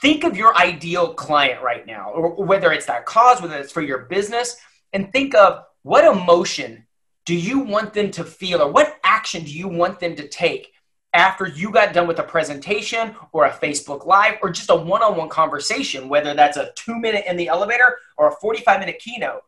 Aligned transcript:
think 0.00 0.24
of 0.24 0.36
your 0.36 0.56
ideal 0.56 1.14
client 1.14 1.62
right 1.62 1.86
now, 1.86 2.10
or 2.10 2.44
whether 2.44 2.72
it's 2.72 2.86
that 2.86 3.06
cause, 3.06 3.40
whether 3.40 3.58
it's 3.58 3.72
for 3.72 3.82
your 3.82 4.00
business, 4.00 4.56
and 4.92 5.12
think 5.12 5.34
of 5.34 5.64
what 5.82 6.04
emotion 6.04 6.86
do 7.26 7.34
you 7.34 7.60
want 7.60 7.92
them 7.92 8.10
to 8.10 8.24
feel 8.24 8.60
or 8.60 8.70
what 8.70 8.98
action 9.04 9.44
do 9.44 9.50
you 9.50 9.68
want 9.68 10.00
them 10.00 10.16
to 10.16 10.26
take 10.28 10.72
after 11.12 11.46
you 11.46 11.70
got 11.70 11.92
done 11.92 12.06
with 12.06 12.18
a 12.18 12.24
presentation 12.24 13.14
or 13.32 13.46
a 13.46 13.50
Facebook 13.50 14.06
Live 14.06 14.38
or 14.42 14.50
just 14.50 14.70
a 14.70 14.74
one 14.74 15.02
on 15.02 15.16
one 15.16 15.28
conversation, 15.28 16.08
whether 16.08 16.34
that's 16.34 16.56
a 16.56 16.72
two 16.76 16.98
minute 16.98 17.24
in 17.28 17.36
the 17.36 17.48
elevator 17.48 17.98
or 18.16 18.28
a 18.28 18.36
45 18.36 18.80
minute 18.80 18.98
keynote. 18.98 19.42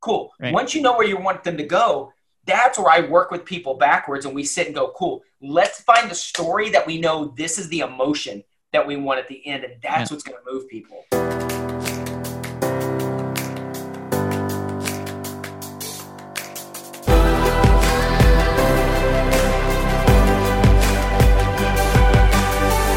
Cool. 0.00 0.32
Right. 0.38 0.52
Once 0.52 0.74
you 0.74 0.82
know 0.82 0.96
where 0.96 1.06
you 1.06 1.18
want 1.18 1.42
them 1.42 1.56
to 1.56 1.64
go, 1.64 2.12
that's 2.44 2.78
where 2.78 2.90
I 2.90 3.00
work 3.00 3.30
with 3.30 3.44
people 3.44 3.74
backwards 3.74 4.24
and 4.24 4.34
we 4.34 4.44
sit 4.44 4.66
and 4.66 4.74
go, 4.74 4.92
cool, 4.96 5.22
let's 5.40 5.80
find 5.80 6.10
the 6.10 6.14
story 6.14 6.70
that 6.70 6.86
we 6.86 7.00
know 7.00 7.34
this 7.36 7.58
is 7.58 7.68
the 7.68 7.80
emotion 7.80 8.44
that 8.76 8.86
we 8.86 8.96
want 8.96 9.18
at 9.18 9.26
the 9.26 9.44
end. 9.46 9.64
And 9.64 9.72
that's 9.82 10.10
yeah. 10.10 10.14
what's 10.14 10.22
going 10.22 10.38
to 10.38 10.52
move 10.52 10.68
people. 10.68 11.06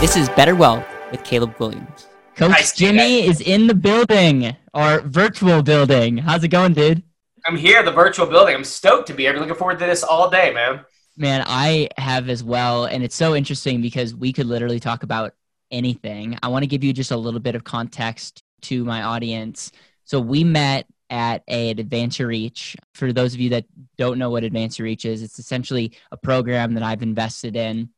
This 0.02 0.18
is 0.18 0.28
Better 0.30 0.56
Wealth 0.56 0.86
with 1.12 1.24
Caleb 1.24 1.56
Williams. 1.60 2.08
Coach 2.36 2.52
nice, 2.52 2.76
Jimmy 2.76 3.26
is 3.26 3.40
in 3.42 3.68
the 3.68 3.74
building, 3.74 4.56
our 4.74 5.02
virtual 5.02 5.62
building. 5.62 6.18
How's 6.18 6.44
it 6.44 6.50
going, 6.50 6.74
dude? 6.74 7.04
I'm 7.46 7.56
here, 7.56 7.84
the 7.84 7.92
virtual 7.92 8.26
building. 8.26 8.56
I'm 8.56 8.66
stoked 8.66 9.08
to 9.08 9.14
be 9.14 9.24
here. 9.24 9.34
Looking 9.34 9.56
forward 9.56 9.80
to 9.80 9.86
this 9.86 10.04
all 10.04 10.30
day, 10.30 10.54
man. 10.54 10.82
Man, 11.16 11.44
I 11.48 11.90
have 11.98 12.30
as 12.30 12.44
well. 12.44 12.86
And 12.86 13.02
it's 13.04 13.16
so 13.16 13.36
interesting 13.36 13.82
because 13.82 14.14
we 14.16 14.32
could 14.34 14.46
literally 14.46 14.80
talk 14.80 15.04
about 15.04 15.34
anything. 15.72 16.38
I 16.42 16.48
want 16.50 16.64
to 16.64 16.68
give 16.68 16.84
you 16.84 16.94
just 16.94 17.12
a 17.12 17.18
little 17.18 17.40
bit 17.40 17.56
of 17.56 17.64
context 17.64 18.44
to 18.64 18.84
my 18.84 19.04
audience. 19.04 19.72
So 20.06 20.20
we 20.20 20.44
met 20.44 20.86
at 21.10 21.44
a, 21.48 21.72
Advance 21.72 22.20
Reach. 22.20 22.76
For 22.94 23.12
those 23.12 23.34
of 23.34 23.40
you 23.40 23.50
that 23.52 23.66
don't 23.98 24.20
know 24.20 24.30
what 24.30 24.44
Advance 24.44 24.80
Reach 24.80 25.06
is, 25.06 25.24
it's 25.24 25.40
essentially 25.40 25.94
a 26.12 26.18
program 26.18 26.74
that 26.76 26.84
I've 26.84 27.02
invested 27.02 27.56
in 27.56 27.90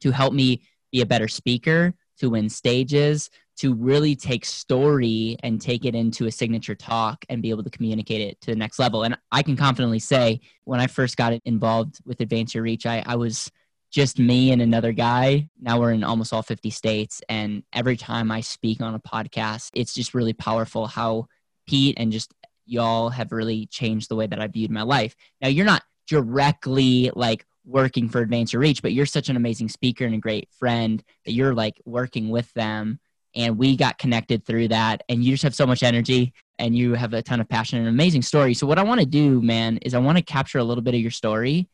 to 0.00 0.10
help 0.10 0.32
me 0.32 0.62
be 0.90 1.00
a 1.00 1.06
better 1.06 1.28
speaker, 1.28 1.94
to 2.18 2.30
win 2.30 2.48
stages, 2.48 3.30
to 3.56 3.74
really 3.74 4.14
take 4.14 4.44
story 4.44 5.36
and 5.42 5.60
take 5.60 5.84
it 5.84 5.94
into 5.94 6.26
a 6.26 6.30
signature 6.30 6.74
talk 6.74 7.24
and 7.28 7.42
be 7.42 7.50
able 7.50 7.62
to 7.62 7.70
communicate 7.70 8.20
it 8.20 8.40
to 8.40 8.50
the 8.50 8.56
next 8.56 8.78
level. 8.78 9.02
And 9.02 9.16
I 9.30 9.42
can 9.42 9.56
confidently 9.56 9.98
say 9.98 10.40
when 10.64 10.80
I 10.80 10.86
first 10.86 11.16
got 11.16 11.34
involved 11.44 12.00
with 12.04 12.20
Advance 12.20 12.54
Reach, 12.54 12.86
I, 12.86 13.02
I 13.04 13.16
was 13.16 13.50
just 13.92 14.18
me 14.18 14.50
and 14.50 14.62
another 14.62 14.92
guy. 14.92 15.48
Now 15.60 15.78
we're 15.78 15.92
in 15.92 16.02
almost 16.02 16.32
all 16.32 16.42
50 16.42 16.70
states. 16.70 17.20
And 17.28 17.62
every 17.74 17.96
time 17.96 18.30
I 18.30 18.40
speak 18.40 18.80
on 18.80 18.94
a 18.94 18.98
podcast, 18.98 19.70
it's 19.74 19.94
just 19.94 20.14
really 20.14 20.32
powerful 20.32 20.86
how 20.86 21.26
Pete 21.68 21.96
and 21.98 22.10
just 22.10 22.32
y'all 22.64 23.10
have 23.10 23.32
really 23.32 23.66
changed 23.66 24.08
the 24.08 24.16
way 24.16 24.26
that 24.26 24.40
I 24.40 24.46
viewed 24.46 24.70
my 24.70 24.82
life. 24.82 25.14
Now, 25.42 25.48
you're 25.48 25.66
not 25.66 25.82
directly 26.08 27.10
like 27.14 27.44
working 27.66 28.08
for 28.08 28.22
Advance 28.22 28.54
Your 28.54 28.60
Reach, 28.60 28.80
but 28.80 28.94
you're 28.94 29.06
such 29.06 29.28
an 29.28 29.36
amazing 29.36 29.68
speaker 29.68 30.06
and 30.06 30.14
a 30.14 30.18
great 30.18 30.48
friend 30.58 31.02
that 31.26 31.32
you're 31.32 31.54
like 31.54 31.80
working 31.84 32.30
with 32.30 32.52
them. 32.54 32.98
And 33.34 33.58
we 33.58 33.76
got 33.76 33.98
connected 33.98 34.44
through 34.44 34.68
that. 34.68 35.02
And 35.10 35.22
you 35.22 35.32
just 35.32 35.42
have 35.42 35.54
so 35.54 35.66
much 35.66 35.82
energy 35.82 36.32
and 36.58 36.74
you 36.74 36.94
have 36.94 37.12
a 37.12 37.22
ton 37.22 37.40
of 37.40 37.48
passion 37.48 37.78
and 37.78 37.88
an 37.88 37.94
amazing 37.94 38.22
story. 38.22 38.54
So, 38.54 38.66
what 38.66 38.78
I 38.78 38.82
want 38.82 39.00
to 39.00 39.06
do, 39.06 39.42
man, 39.42 39.76
is 39.78 39.94
I 39.94 39.98
want 39.98 40.16
to 40.16 40.24
capture 40.24 40.58
a 40.58 40.64
little 40.64 40.82
bit 40.82 40.94
of 40.94 41.00
your 41.00 41.10
story. 41.10 41.68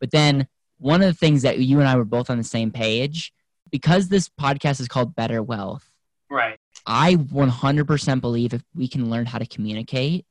But 0.00 0.10
then, 0.10 0.46
one 0.78 1.02
of 1.02 1.08
the 1.08 1.18
things 1.18 1.42
that 1.42 1.58
you 1.58 1.80
and 1.80 1.88
I 1.88 1.96
were 1.96 2.04
both 2.04 2.30
on 2.30 2.38
the 2.38 2.44
same 2.44 2.70
page, 2.70 3.32
because 3.70 4.08
this 4.08 4.28
podcast 4.28 4.80
is 4.80 4.88
called 4.88 5.14
Better 5.14 5.42
Wealth. 5.42 5.88
Right. 6.30 6.58
I 6.86 7.14
100% 7.14 8.20
believe 8.20 8.52
if 8.52 8.62
we 8.74 8.88
can 8.88 9.10
learn 9.10 9.26
how 9.26 9.38
to 9.38 9.46
communicate 9.46 10.26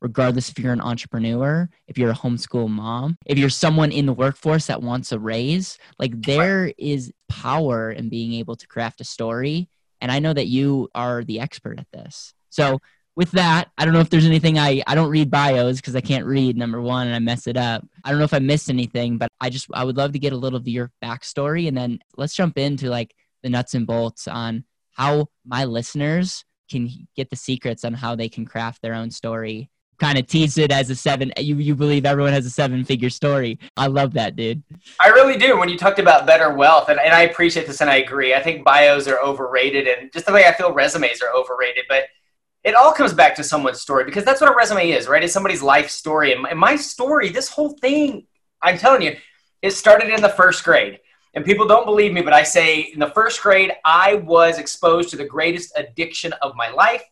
regardless 0.00 0.48
if 0.50 0.58
you're 0.58 0.72
an 0.72 0.80
entrepreneur, 0.80 1.68
if 1.88 1.98
you're 1.98 2.10
a 2.10 2.14
homeschool 2.14 2.68
mom, 2.68 3.16
if 3.26 3.38
you're 3.38 3.48
someone 3.48 3.90
in 3.90 4.06
the 4.06 4.12
workforce 4.12 4.66
that 4.66 4.82
wants 4.82 5.12
a 5.12 5.18
raise, 5.18 5.78
like 5.98 6.20
there 6.22 6.72
is 6.78 7.12
power 7.28 7.90
in 7.90 8.08
being 8.08 8.34
able 8.34 8.56
to 8.56 8.66
craft 8.66 9.00
a 9.00 9.04
story. 9.04 9.68
And 10.00 10.12
I 10.12 10.18
know 10.18 10.32
that 10.32 10.46
you 10.46 10.88
are 10.94 11.24
the 11.24 11.40
expert 11.40 11.80
at 11.80 11.90
this. 11.92 12.34
So, 12.50 12.78
with 13.16 13.30
that, 13.30 13.70
I 13.78 13.84
don't 13.84 13.94
know 13.94 14.00
if 14.00 14.10
there's 14.10 14.26
anything 14.26 14.58
I, 14.58 14.82
I 14.86 14.94
don't 14.94 15.08
read 15.08 15.30
bios 15.30 15.76
because 15.76 15.96
I 15.96 16.02
can't 16.02 16.26
read 16.26 16.56
number 16.56 16.82
one 16.82 17.06
and 17.06 17.16
I 17.16 17.18
mess 17.18 17.46
it 17.46 17.56
up. 17.56 17.82
I 18.04 18.10
don't 18.10 18.18
know 18.18 18.26
if 18.26 18.34
I 18.34 18.38
missed 18.38 18.68
anything, 18.68 19.16
but 19.16 19.32
I 19.40 19.48
just 19.48 19.68
I 19.72 19.84
would 19.84 19.96
love 19.96 20.12
to 20.12 20.18
get 20.18 20.34
a 20.34 20.36
little 20.36 20.58
of 20.58 20.68
your 20.68 20.92
backstory 21.02 21.66
and 21.66 21.76
then 21.76 21.98
let's 22.16 22.34
jump 22.34 22.58
into 22.58 22.90
like 22.90 23.14
the 23.42 23.48
nuts 23.48 23.74
and 23.74 23.86
bolts 23.86 24.28
on 24.28 24.64
how 24.92 25.28
my 25.46 25.64
listeners 25.64 26.44
can 26.70 26.90
get 27.16 27.30
the 27.30 27.36
secrets 27.36 27.84
on 27.84 27.94
how 27.94 28.14
they 28.14 28.28
can 28.28 28.44
craft 28.44 28.82
their 28.82 28.94
own 28.94 29.10
story. 29.10 29.70
Kind 29.98 30.18
of 30.18 30.26
tease 30.26 30.58
it 30.58 30.70
as 30.70 30.90
a 30.90 30.94
seven 30.94 31.32
you, 31.38 31.56
you 31.56 31.74
believe 31.74 32.04
everyone 32.04 32.34
has 32.34 32.44
a 32.44 32.50
seven 32.50 32.84
figure 32.84 33.08
story. 33.08 33.58
I 33.78 33.86
love 33.86 34.12
that 34.12 34.36
dude. 34.36 34.62
I 35.00 35.08
really 35.08 35.38
do 35.38 35.58
when 35.58 35.70
you 35.70 35.78
talked 35.78 35.98
about 35.98 36.26
better 36.26 36.52
wealth 36.52 36.90
and, 36.90 37.00
and 37.00 37.14
i 37.14 37.22
appreciate 37.22 37.66
this 37.66 37.80
and 37.80 37.88
i 37.88 37.96
agree. 37.96 38.34
I 38.34 38.42
think 38.42 38.62
bios 38.62 39.08
are 39.08 39.18
overrated 39.20 39.88
and 39.88 40.12
just 40.12 40.26
the 40.26 40.32
way 40.34 40.44
i 40.44 40.52
feel 40.52 40.74
resumes 40.74 41.22
are 41.22 41.34
overrated 41.34 41.84
but 41.88 42.08
it 42.66 42.74
all 42.74 42.92
comes 42.92 43.14
back 43.14 43.34
to 43.36 43.44
someone's 43.44 43.80
story 43.80 44.04
because 44.04 44.24
that's 44.24 44.40
what 44.40 44.52
a 44.52 44.54
resume 44.54 44.90
is 44.90 45.08
right 45.08 45.24
it's 45.24 45.32
somebody's 45.32 45.62
life 45.62 45.88
story 45.88 46.32
and 46.32 46.58
my, 46.58 46.76
story 46.76 47.30
this 47.30 47.48
whole 47.48 47.70
thing 47.80 48.26
i'm 48.62 48.76
telling 48.76 49.02
you 49.02 49.16
it 49.62 49.70
started 49.70 50.12
in 50.12 50.20
the 50.20 50.28
first 50.28 50.62
grade 50.64 51.00
and 51.34 51.44
people 51.44 51.66
don't 51.66 51.86
believe 51.86 52.12
me 52.12 52.20
but 52.20 52.34
i 52.34 52.42
say 52.42 52.80
in 52.80 52.98
the 52.98 53.10
first 53.10 53.42
grade 53.42 53.72
i 53.84 54.14
was 54.14 54.58
exposed 54.58 55.08
to 55.08 55.16
the 55.16 55.24
greatest 55.24 55.72
addiction 55.76 56.32
of 56.42 56.54
my 56.54 56.68
life 56.68 57.02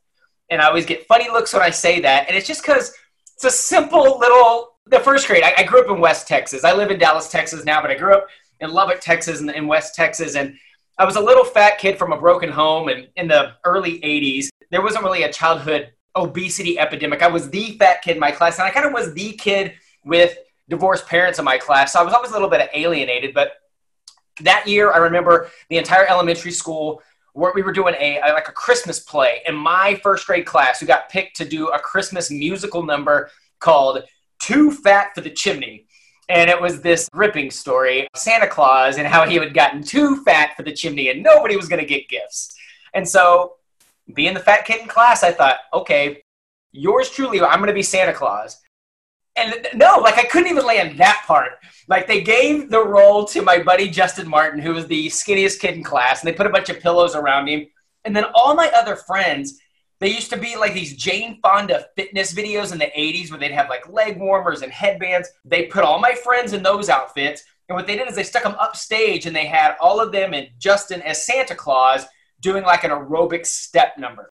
and 0.50 0.60
I 0.60 0.66
always 0.66 0.86
get 0.86 1.06
funny 1.06 1.28
looks 1.30 1.52
when 1.52 1.62
I 1.62 1.70
say 1.70 2.00
that. 2.00 2.28
And 2.28 2.36
it's 2.36 2.46
just 2.46 2.62
because 2.62 2.94
it's 3.34 3.44
a 3.44 3.50
simple 3.50 4.18
little. 4.18 4.72
The 4.86 5.00
first 5.00 5.26
grade, 5.26 5.42
I, 5.42 5.54
I, 5.58 5.62
grew 5.62 5.80
up 5.80 5.90
in 5.90 5.98
West 5.98 6.28
Texas. 6.28 6.62
I 6.62 6.74
live 6.74 6.90
in 6.90 6.98
Dallas, 6.98 7.30
Texas 7.30 7.64
now, 7.64 7.80
but 7.80 7.90
I 7.90 7.94
grew 7.94 8.12
up 8.12 8.26
in 8.60 8.70
Lubbock, 8.70 9.00
Texas, 9.00 9.40
and 9.40 9.50
in 9.50 9.66
West 9.66 9.94
Texas. 9.94 10.36
And 10.36 10.58
I 10.98 11.04
was 11.04 11.16
a 11.16 11.20
little 11.20 11.44
fat 11.44 11.78
kid 11.78 11.98
from 11.98 12.12
a 12.12 12.18
broken 12.18 12.50
home. 12.50 12.88
And 12.88 13.08
in 13.16 13.28
the 13.28 13.54
early 13.64 14.00
80s, 14.00 14.48
there 14.70 14.82
wasn't 14.82 15.04
really 15.04 15.24
a 15.24 15.32
childhood 15.32 15.92
obesity 16.16 16.78
epidemic. 16.78 17.22
I 17.22 17.28
was 17.28 17.50
the 17.50 17.76
fat 17.78 18.02
kid 18.02 18.12
in 18.12 18.20
my 18.20 18.30
class, 18.30 18.58
and 18.58 18.66
I 18.66 18.70
kind 18.70 18.86
of 18.86 18.92
was 18.92 19.12
the 19.14 19.32
kid 19.32 19.74
with 20.04 20.36
divorced 20.68 21.06
parents 21.06 21.38
in 21.38 21.44
my 21.44 21.58
class. 21.58 21.92
So 21.92 22.00
I 22.00 22.04
was 22.04 22.14
always 22.14 22.30
a 22.30 22.34
little 22.34 22.48
bit 22.48 22.70
alienated. 22.74 23.34
But 23.34 23.52
that 24.40 24.66
year, 24.68 24.92
I 24.92 24.98
remember 24.98 25.50
the 25.68 25.78
entire 25.78 26.06
elementary 26.06 26.52
school 26.52 27.02
where 27.32 27.52
we 27.54 27.62
were 27.62 27.72
doing 27.72 27.94
a, 27.98 28.20
like 28.32 28.48
a 28.48 28.52
Christmas 28.52 29.00
play 29.00 29.42
in 29.48 29.56
my 29.56 29.98
first 30.02 30.26
grade 30.26 30.46
class 30.46 30.78
who 30.78 30.86
got 30.86 31.08
picked 31.08 31.36
to 31.36 31.44
do 31.44 31.68
a 31.68 31.78
Christmas 31.78 32.30
musical 32.30 32.84
number 32.84 33.28
called 33.58 34.04
Too 34.38 34.70
Fat 34.70 35.10
for 35.14 35.20
the 35.20 35.30
Chimney. 35.30 35.86
And 36.28 36.48
it 36.48 36.60
was 36.60 36.80
this 36.80 37.08
gripping 37.10 37.50
story 37.50 38.08
of 38.12 38.18
Santa 38.18 38.46
Claus 38.46 38.96
and 38.96 39.06
how 39.06 39.26
he 39.26 39.36
had 39.36 39.52
gotten 39.52 39.82
too 39.82 40.22
fat 40.24 40.56
for 40.56 40.62
the 40.62 40.72
chimney 40.72 41.10
and 41.10 41.22
nobody 41.22 41.56
was 41.56 41.68
going 41.68 41.80
to 41.80 41.86
get 41.86 42.08
gifts. 42.08 42.54
And 42.94 43.06
so, 43.06 43.54
being 44.14 44.34
the 44.34 44.40
fat 44.40 44.66
kid 44.66 44.82
in 44.82 44.86
class, 44.86 45.22
I 45.22 45.32
thought, 45.32 45.56
okay, 45.72 46.22
yours 46.72 47.10
truly, 47.10 47.40
I'm 47.40 47.58
going 47.58 47.68
to 47.68 47.74
be 47.74 47.82
Santa 47.82 48.12
Claus. 48.12 48.60
And 49.36 49.66
no, 49.74 49.98
like 49.98 50.18
I 50.18 50.24
couldn't 50.24 50.50
even 50.50 50.64
land 50.64 50.98
that 50.98 51.24
part. 51.26 51.52
Like 51.88 52.06
they 52.06 52.20
gave 52.20 52.70
the 52.70 52.84
role 52.84 53.24
to 53.26 53.42
my 53.42 53.62
buddy 53.62 53.88
Justin 53.88 54.28
Martin, 54.28 54.60
who 54.60 54.74
was 54.74 54.86
the 54.86 55.08
skinniest 55.08 55.60
kid 55.60 55.74
in 55.74 55.82
class, 55.82 56.22
and 56.22 56.28
they 56.28 56.36
put 56.36 56.46
a 56.46 56.50
bunch 56.50 56.68
of 56.68 56.80
pillows 56.80 57.14
around 57.16 57.48
him. 57.48 57.66
And 58.04 58.14
then 58.14 58.26
all 58.34 58.54
my 58.54 58.70
other 58.76 58.96
friends, 58.96 59.58
they 60.04 60.12
used 60.12 60.30
to 60.30 60.36
be 60.36 60.56
like 60.56 60.74
these 60.74 60.96
Jane 60.96 61.40
Fonda 61.42 61.86
fitness 61.96 62.34
videos 62.34 62.72
in 62.72 62.78
the 62.78 62.90
80s 62.96 63.30
where 63.30 63.40
they'd 63.40 63.52
have 63.52 63.70
like 63.70 63.88
leg 63.88 64.18
warmers 64.18 64.62
and 64.62 64.70
headbands. 64.70 65.30
They 65.44 65.66
put 65.66 65.84
all 65.84 65.98
my 65.98 66.12
friends 66.12 66.52
in 66.52 66.62
those 66.62 66.88
outfits. 66.88 67.42
And 67.68 67.76
what 67.76 67.86
they 67.86 67.96
did 67.96 68.08
is 68.08 68.14
they 68.14 68.22
stuck 68.22 68.42
them 68.42 68.56
upstage 68.60 69.24
and 69.24 69.34
they 69.34 69.46
had 69.46 69.76
all 69.80 70.00
of 70.00 70.12
them 70.12 70.34
and 70.34 70.48
Justin 70.58 71.00
as 71.02 71.24
Santa 71.24 71.54
Claus 71.54 72.04
doing 72.40 72.64
like 72.64 72.84
an 72.84 72.90
aerobic 72.90 73.46
step 73.46 73.96
number. 73.96 74.30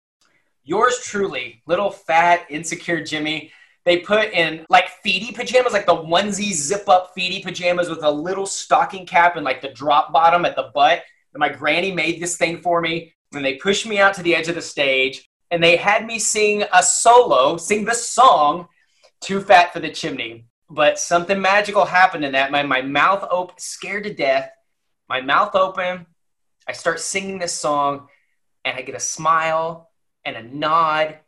Yours 0.64 1.00
truly, 1.04 1.64
little 1.66 1.90
fat, 1.90 2.46
insecure 2.50 3.04
Jimmy 3.04 3.52
they 3.86 3.98
put 4.00 4.32
in 4.32 4.66
like 4.70 4.90
feety 5.06 5.36
pajamas, 5.36 5.74
like 5.74 5.86
the 5.86 5.96
onesie 5.96 6.54
zip 6.54 6.88
up 6.88 7.12
feety 7.18 7.44
pajamas 7.44 7.90
with 7.90 8.04
a 8.04 8.12
little 8.12 8.46
stocking 8.46 9.06
cap 9.06 9.36
and 9.36 9.44
like 9.44 9.62
the 9.62 9.74
drop 9.74 10.14
bottom 10.14 10.46
at 10.46 10.56
the 10.56 10.72
butt. 10.74 11.04
And 11.34 11.40
my 11.40 11.50
granny 11.50 11.92
made 11.92 12.22
this 12.22 12.38
thing 12.38 12.62
for 12.62 12.80
me. 12.80 13.14
And 13.34 13.44
they 13.44 13.56
pushed 13.56 13.86
me 13.86 14.00
out 14.00 14.14
to 14.14 14.24
the 14.24 14.36
edge 14.36 14.48
of 14.48 14.56
the 14.56 14.62
stage 14.62 15.28
and 15.54 15.64
they 15.64 15.78
had 15.78 16.08
me 16.08 16.18
sing 16.18 16.64
a 16.74 16.82
solo, 16.82 17.58
sing 17.58 17.86
the 17.86 17.94
song, 17.94 18.68
Too 19.22 19.40
Fat 19.40 19.72
for 19.72 19.80
the 19.80 19.92
Chimney. 19.92 20.48
But 20.68 20.98
something 20.98 21.40
magical 21.40 21.86
happened 21.86 22.26
in 22.26 22.32
that. 22.32 22.50
My, 22.50 22.64
my 22.64 22.82
mouth 22.82 23.24
open, 23.30 23.54
scared 23.60 24.06
to 24.06 24.14
death. 24.16 24.50
My 25.08 25.22
mouth 25.22 25.54
open. 25.54 26.08
I 26.68 26.72
start 26.72 27.00
singing 27.00 27.38
this 27.38 27.54
song 27.54 28.08
and 28.66 28.76
I 28.76 28.82
get 28.82 28.96
a 28.96 29.00
smile 29.00 29.92
and 30.26 30.36
a 30.36 30.42
nod 30.42 31.20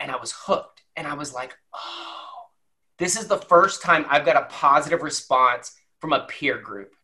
and 0.00 0.10
I 0.10 0.16
was 0.16 0.32
hooked 0.32 0.82
and 0.96 1.06
I 1.06 1.14
was 1.14 1.32
like, 1.32 1.56
oh, 1.72 2.48
this 2.98 3.16
is 3.16 3.28
the 3.28 3.38
first 3.38 3.80
time 3.80 4.06
I've 4.08 4.26
got 4.26 4.42
a 4.42 4.52
positive 4.52 5.02
response 5.02 5.72
from 6.00 6.12
a 6.12 6.26
peer 6.26 6.58
group. 6.58 6.94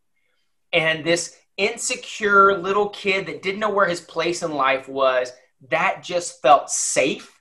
And 0.73 1.05
this 1.05 1.37
insecure 1.57 2.59
little 2.59 2.89
kid 2.89 3.27
that 3.27 3.43
didn't 3.43 3.61
know 3.61 3.71
where 3.71 3.87
his 3.87 4.01
place 4.01 4.43
in 4.43 4.55
life 4.55 4.89
was, 4.89 5.31
that 5.71 6.03
just 6.03 6.41
felt 6.43 6.71
safe 6.71 7.41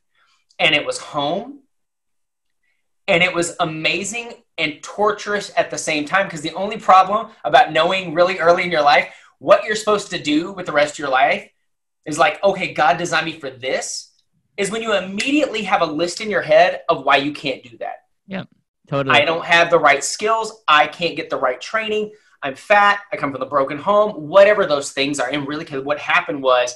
and 0.59 0.75
it 0.75 0.85
was 0.85 0.97
home. 0.99 1.59
And 3.07 3.21
it 3.21 3.33
was 3.33 3.55
amazing 3.59 4.31
and 4.57 4.81
torturous 4.81 5.51
at 5.57 5.69
the 5.69 5.77
same 5.77 6.05
time 6.05 6.27
because 6.27 6.41
the 6.41 6.53
only 6.53 6.77
problem 6.77 7.31
about 7.43 7.73
knowing 7.73 8.13
really 8.13 8.39
early 8.39 8.63
in 8.63 8.71
your 8.71 8.81
life 8.81 9.13
what 9.43 9.65
you're 9.65 9.75
supposed 9.75 10.09
to 10.11 10.17
do 10.17 10.53
with 10.53 10.65
the 10.65 10.71
rest 10.71 10.93
of 10.93 10.99
your 10.99 11.09
life 11.09 11.49
is 12.05 12.17
like, 12.17 12.41
okay, 12.43 12.73
God 12.73 12.97
designed 12.97 13.25
me 13.25 13.37
for 13.37 13.49
this, 13.49 14.13
is 14.55 14.71
when 14.71 14.81
you 14.81 14.95
immediately 14.95 15.63
have 15.63 15.81
a 15.81 15.85
list 15.85 16.21
in 16.21 16.29
your 16.29 16.41
head 16.41 16.81
of 16.87 17.03
why 17.03 17.17
you 17.17 17.33
can't 17.33 17.61
do 17.61 17.77
that. 17.79 18.05
Yeah, 18.25 18.45
totally. 18.87 19.17
I 19.19 19.25
don't 19.25 19.43
have 19.43 19.69
the 19.69 19.79
right 19.79 20.01
skills. 20.01 20.63
I 20.65 20.87
can't 20.87 21.17
get 21.17 21.29
the 21.29 21.35
right 21.37 21.59
training. 21.59 22.13
I'm 22.41 22.55
fat. 22.55 23.01
I 23.11 23.17
come 23.17 23.33
from 23.33 23.41
a 23.41 23.45
broken 23.45 23.77
home, 23.77 24.29
whatever 24.29 24.65
those 24.65 24.91
things 24.91 25.19
are. 25.19 25.29
And 25.29 25.45
really, 25.45 25.65
what 25.81 25.99
happened 25.99 26.41
was, 26.41 26.73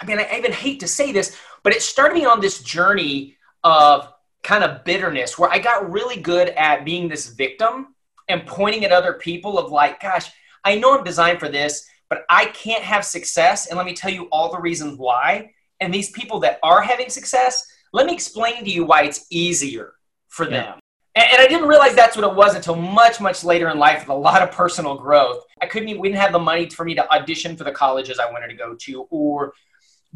I 0.00 0.06
mean, 0.06 0.18
I 0.18 0.36
even 0.36 0.52
hate 0.52 0.80
to 0.80 0.88
say 0.88 1.12
this, 1.12 1.36
but 1.62 1.72
it 1.72 1.82
started 1.82 2.14
me 2.14 2.24
on 2.24 2.40
this 2.40 2.62
journey 2.62 3.36
of 3.62 4.12
kind 4.42 4.62
of 4.62 4.84
bitterness 4.84 5.38
where 5.38 5.50
I 5.50 5.58
got 5.58 5.90
really 5.90 6.20
good 6.20 6.48
at 6.50 6.84
being 6.84 7.08
this 7.08 7.28
victim 7.28 7.94
and 8.28 8.46
pointing 8.46 8.84
at 8.84 8.92
other 8.92 9.14
people 9.14 9.58
of 9.58 9.70
like, 9.70 10.00
gosh, 10.00 10.30
I 10.64 10.76
know 10.76 10.96
I'm 10.96 11.04
designed 11.04 11.40
for 11.40 11.48
this, 11.48 11.86
but 12.08 12.24
I 12.28 12.46
can't 12.46 12.82
have 12.82 13.04
success. 13.04 13.66
And 13.66 13.76
let 13.76 13.86
me 13.86 13.94
tell 13.94 14.10
you 14.10 14.24
all 14.26 14.52
the 14.52 14.60
reasons 14.60 14.98
why. 14.98 15.52
And 15.80 15.92
these 15.92 16.10
people 16.10 16.40
that 16.40 16.58
are 16.62 16.80
having 16.80 17.08
success, 17.08 17.66
let 17.92 18.06
me 18.06 18.12
explain 18.12 18.64
to 18.64 18.70
you 18.70 18.84
why 18.84 19.02
it's 19.02 19.26
easier 19.30 19.94
for 20.28 20.44
yeah. 20.44 20.50
them. 20.62 20.78
And, 21.14 21.24
and, 21.32 21.42
I 21.42 21.46
didn't 21.46 21.68
realize 21.68 21.94
that's 21.94 22.16
what 22.16 22.28
it 22.28 22.34
was 22.34 22.54
until 22.54 22.74
much, 22.74 23.20
much 23.20 23.44
later 23.44 23.68
in 23.68 23.78
life 23.78 24.00
with 24.00 24.08
a 24.08 24.14
lot 24.14 24.42
of 24.42 24.50
personal 24.50 24.96
growth. 24.96 25.44
I 25.60 25.66
couldn't 25.66 25.88
even, 25.88 26.00
we 26.02 26.08
didn't 26.08 26.20
have 26.20 26.32
the 26.32 26.38
money 26.40 26.68
for 26.68 26.84
me 26.84 26.94
to 26.96 27.12
audition 27.12 27.56
for 27.56 27.64
the 27.64 27.70
colleges 27.72 28.18
I 28.18 28.30
wanted 28.30 28.48
to 28.48 28.54
go 28.54 28.74
to 28.74 29.06
or 29.10 29.54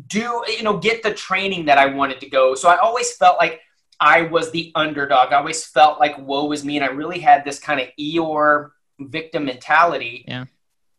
do, 0.07 0.45
you 0.49 0.63
know, 0.63 0.77
get 0.77 1.03
the 1.03 1.13
training 1.13 1.67
that 1.67 1.79
I 1.79 1.87
wanted 1.87 2.21
to 2.21 2.29
go. 2.29 2.55
So 2.55 2.69
I 2.69 2.77
always 2.79 3.13
felt 3.17 3.39
like 3.39 3.61
I 4.01 4.23
was 4.23 4.51
the 4.51 4.71
underdog. 4.75 5.33
I 5.33 5.37
always 5.37 5.65
felt 5.65 5.99
like 5.99 6.19
woe 6.19 6.53
is 6.53 6.65
me. 6.65 6.77
And 6.77 6.85
I 6.85 6.89
really 6.89 7.19
had 7.19 7.45
this 7.45 7.59
kind 7.59 7.81
of 7.81 7.89
Eeyore 7.99 8.71
victim 9.01 9.45
mentality. 9.45 10.25
Yeah. 10.29 10.45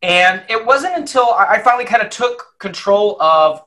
And 0.01 0.44
it 0.50 0.66
wasn't 0.66 0.96
until 0.96 1.34
I 1.34 1.60
finally 1.60 1.86
kind 1.86 2.01
of 2.01 2.10
took 2.10 2.56
control 2.60 3.22
of 3.22 3.62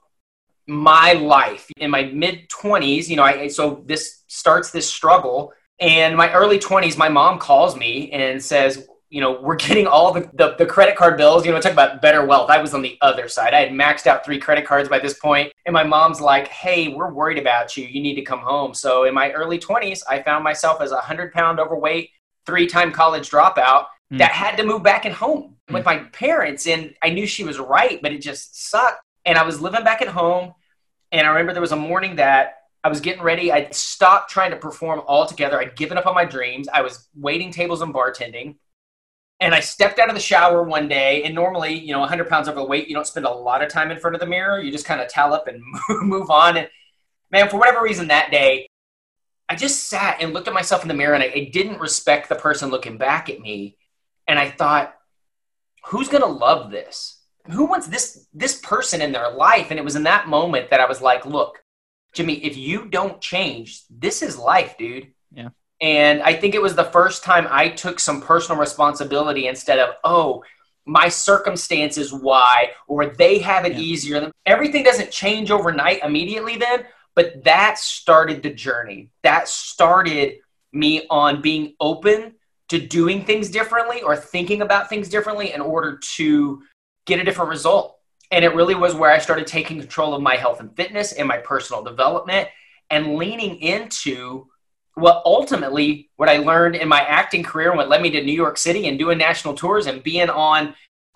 my 0.67 1.15
life 1.15 1.69
in 1.77 1.91
my 1.91 2.05
mid 2.05 2.49
20s. 2.49 3.09
You 3.09 3.17
know, 3.17 3.23
I, 3.23 3.49
so 3.49 3.83
this 3.87 4.23
starts 4.29 4.71
this 4.71 4.89
struggle. 4.89 5.53
And 5.81 6.17
my 6.17 6.33
early 6.33 6.59
20s, 6.59 6.97
my 6.97 7.09
mom 7.09 7.39
calls 7.39 7.77
me 7.77 8.11
and 8.13 8.43
says, 8.43 8.87
you 9.13 9.21
know, 9.21 9.39
we're 9.43 9.57
getting 9.57 9.87
all 9.87 10.11
the, 10.11 10.29
the, 10.33 10.55
the, 10.59 10.65
credit 10.65 10.97
card 10.97 11.19
bills. 11.19 11.45
You 11.45 11.53
know, 11.53 11.61
talk 11.61 11.73
about 11.73 12.01
better 12.01 12.25
wealth. 12.25 12.49
I 12.49 12.59
was 12.59 12.73
on 12.73 12.81
the 12.81 12.97
other 13.03 13.29
side. 13.29 13.53
I 13.53 13.61
had 13.61 13.71
maxed 13.71 14.07
out 14.07 14.25
three 14.25 14.39
credit 14.39 14.65
cards 14.65 14.89
by 14.89 14.99
this 14.99 15.19
point, 15.19 15.53
And 15.67 15.75
my 15.75 15.85
mom's 15.85 16.19
like, 16.19 16.49
hey, 16.49 16.89
we're 16.89 17.13
worried 17.13 17.37
about 17.37 17.77
you. 17.77 17.85
You 17.85 18.01
need 18.01 18.15
to 18.15 18.23
come 18.23 18.41
home. 18.41 18.73
So 18.73 19.05
in 19.05 19.13
my 19.13 19.31
early 19.33 19.59
20s, 19.59 20.03
I 20.09 20.23
found 20.23 20.43
myself 20.43 20.81
as 20.81 20.93
a 20.93 20.97
100 20.97 21.31
pound 21.35 21.61
overweight, 21.61 22.09
three 22.47 22.67
time 22.67 22.91
college 22.91 23.31
dropout 23.31 23.85
mm. 24.11 24.19
that 24.19 24.33
had 24.33 24.57
to 24.57 24.65
move 24.65 24.83
back 24.83 25.05
at 25.05 25.13
home 25.13 25.57
mm. 25.69 25.75
with 25.75 25.85
my 25.85 25.99
parents. 25.99 26.67
And 26.67 26.95
I 27.03 27.11
knew 27.11 27.27
she 27.27 27.45
was 27.45 27.59
right, 27.59 28.01
but 28.01 28.13
it 28.13 28.23
just 28.23 28.71
sucked. 28.71 29.05
And 29.27 29.37
I 29.37 29.45
was 29.45 29.61
living 29.61 29.85
back 29.85 30.01
at 30.01 30.09
home. 30.09 30.55
And 31.13 31.27
I 31.27 31.31
remember 31.31 31.53
there 31.53 31.61
was 31.61 31.73
a 31.73 31.77
morning 31.77 32.17
that 32.17 32.55
I 32.83 32.89
was 32.89 33.01
getting 33.01 33.23
ready. 33.23 33.53
I 33.53 33.69
stopped 33.73 34.31
trying 34.31 34.53
to 34.53 34.57
perform 34.57 35.03
altogether. 35.07 35.61
I'd 35.61 35.77
given 35.77 35.99
up 35.99 36.07
on 36.07 36.15
my 36.15 36.25
dreams. 36.25 36.67
I 36.73 36.81
was 36.81 37.09
waiting 37.15 37.53
tables 37.53 37.83
and 37.83 37.93
bartending. 37.93 38.57
And 39.43 39.57
I 39.57 39.59
stepped 39.59 39.99
out 39.99 40.09
of 40.09 40.15
the 40.15 40.21
shower 40.21 40.63
one 40.63 40.87
day. 40.87 41.25
And 41.25 41.35
normally, 41.35 41.77
you 41.77 41.93
know, 41.93 41.99
100 41.99 42.29
pounds 42.29 42.49
overweight, 42.49 42.87
you 42.87 42.95
don't 42.95 43.07
spend 43.07 43.27
a 43.27 43.31
lot 43.31 43.61
of 43.61 43.69
time 43.69 43.91
in 43.91 43.99
front 43.99 44.15
of 44.15 44.21
the 44.21 44.27
mirror. 44.27 44.61
You 44.61 44.71
just 44.71 44.87
kind 44.87 45.01
of 45.01 45.09
towel 45.09 45.35
up 45.35 45.49
and 45.49 45.61
move 46.03 46.31
on. 46.31 46.57
And 46.57 46.69
man, 47.33 47.49
for 47.49 47.59
whatever 47.59 47.83
reason 47.83 48.07
that 48.09 48.31
day, 48.31 48.69
I 49.49 49.57
just 49.57 49.89
sat 49.89 50.23
and 50.23 50.33
looked 50.33 50.47
at 50.47 50.55
myself 50.55 50.83
in 50.83 50.89
the 50.89 50.95
mirror 50.95 51.15
and 51.15 51.25
I, 51.25 51.33
I 51.35 51.51
didn't 51.53 51.81
respect 51.81 52.29
the 52.29 52.37
person 52.37 52.71
looking 52.71 52.99
back 52.99 53.29
at 53.29 53.41
me. 53.41 53.77
And 54.29 54.39
I 54.39 54.49
thought, 54.49 54.95
who's 55.87 56.09
going 56.09 56.23
to 56.23 56.29
love 56.29 56.71
this? 56.71 57.19
Who 57.51 57.65
wants 57.65 57.89
this 57.89 58.29
this 58.33 58.61
person 58.61 59.03
in 59.03 59.11
their 59.11 59.29
life? 59.33 59.71
And 59.71 59.79
it 59.79 59.85
was 59.85 59.97
in 59.97 60.05
that 60.05 60.29
moment 60.29 60.71
that 60.71 60.79
I 60.79 60.87
was 60.87 61.03
like, 61.03 61.27
look, 61.27 61.65
Jimmy, 62.13 62.35
if 62.35 62.57
you 62.57 62.87
don't 62.87 63.21
change, 63.21 63.83
this 63.91 64.23
is 64.23 64.39
life, 64.39 64.79
dude. 64.79 65.09
Yeah. 65.33 65.49
And 65.83 66.23
I 66.23 66.33
think 66.33 66.55
it 66.55 66.63
was 66.63 66.77
the 66.77 66.85
first 66.85 67.25
time 67.25 67.47
I 67.51 67.69
took 67.69 67.99
some 67.99 68.23
personal 68.23 68.59
responsibility 68.59 69.49
instead 69.49 69.81
of, 69.81 69.97
oh, 70.05 70.45
my 70.87 71.09
circumstances 71.09 72.13
why, 72.13 72.71
or 72.87 73.07
they 73.07 73.39
have 73.41 73.65
it 73.65 73.73
yeah. 73.73 73.81
easier. 73.81 74.33
Everything 74.47 74.85
doesn't 74.85 75.11
change 75.11 75.51
overnight 75.51 76.03
immediately 76.05 76.57
then, 76.57 76.85
but 77.15 77.43
that 77.45 77.79
started 77.79 78.43
the 78.43 78.51
journey. 78.51 79.11
That 79.25 79.49
started 79.49 80.39
me 80.73 81.05
on 81.11 81.43
being 81.43 81.75
open 81.81 82.35
to 82.69 82.79
doing 82.79 83.25
things 83.25 83.51
differently 83.51 84.03
or 84.03 84.17
thinking 84.17 84.63
about 84.63 84.89
things 84.89 85.09
differently 85.09 85.53
in 85.53 85.61
order 85.61 85.99
to 86.15 86.63
get 87.07 87.21
a 87.21 87.25
different 87.25 87.51
result. 87.51 87.99
And 88.31 88.45
it 88.45 88.55
really 88.55 88.75
was 88.75 88.95
where 88.95 89.11
I 89.11 89.19
started 89.19 89.47
taking 89.47 89.81
control 89.81 90.15
of 90.15 90.23
my 90.23 90.37
health 90.37 90.61
and 90.61 90.75
fitness 90.75 91.13
and 91.13 91.29
my 91.29 91.39
personal 91.39 91.83
development 91.83 92.49
and 92.89 93.17
leaning 93.17 93.57
into 93.61 94.47
what 94.95 95.23
ultimately 95.25 96.11
what 96.17 96.29
I 96.29 96.39
learned 96.39 96.77
in 96.77 96.89
my 96.89 97.01
acting 97.01 97.43
career 97.43 97.71
and 97.71 97.79
what 97.79 97.89
led 97.89 98.03
me 98.03 98.11
to 98.11 98.23
New 98.23 98.33
York 98.33 98.59
City 98.59 98.89
and 98.89 98.99
doing 98.99 99.19
national 99.19 99.55
tours 99.55 99.87
and 99.87 100.03
being 100.03 100.29
on 100.29 100.75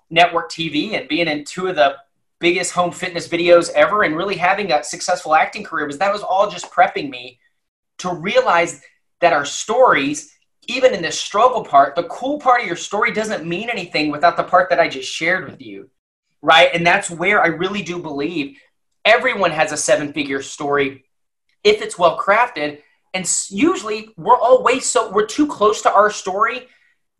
network 0.09 0.51
TV 0.51 0.93
and 0.93 1.07
being 1.07 1.27
in 1.27 1.43
two 1.43 1.67
of 1.67 1.75
the 1.75 1.95
biggest 2.39 2.71
home 2.71 2.91
fitness 2.91 3.27
videos 3.27 3.69
ever 3.71 4.03
and 4.03 4.15
really 4.15 4.37
having 4.37 4.71
a 4.71 4.83
successful 4.83 5.35
acting 5.35 5.63
career 5.63 5.85
was 5.85 5.97
that 5.97 6.13
was 6.13 6.21
all 6.21 6.49
just 6.49 6.71
prepping 6.71 7.09
me 7.09 7.39
to 7.97 8.13
realize 8.13 8.81
that 9.21 9.33
our 9.33 9.45
stories 9.45 10.37
even 10.67 10.93
in 10.93 11.01
the 11.01 11.11
struggle 11.11 11.63
part, 11.63 11.95
the 11.95 12.03
cool 12.03 12.39
part 12.39 12.61
of 12.61 12.67
your 12.67 12.75
story 12.75 13.11
doesn't 13.11 13.47
mean 13.47 13.69
anything 13.69 14.11
without 14.11 14.37
the 14.37 14.43
part 14.43 14.69
that 14.69 14.79
I 14.79 14.87
just 14.87 15.09
shared 15.09 15.49
with 15.49 15.61
you. 15.61 15.89
Right. 16.41 16.69
And 16.73 16.85
that's 16.85 17.09
where 17.09 17.41
I 17.41 17.47
really 17.47 17.81
do 17.81 17.99
believe 17.99 18.57
everyone 19.05 19.51
has 19.51 19.71
a 19.71 19.77
seven 19.77 20.13
figure 20.13 20.41
story 20.41 21.05
if 21.63 21.81
it's 21.81 21.97
well 21.97 22.17
crafted. 22.17 22.81
And 23.17 23.27
usually 23.49 24.09
we're 24.15 24.37
always 24.37 24.85
so, 24.85 25.09
we're 25.09 25.25
too 25.25 25.47
close 25.47 25.81
to 25.81 25.91
our 25.91 26.11
story 26.11 26.67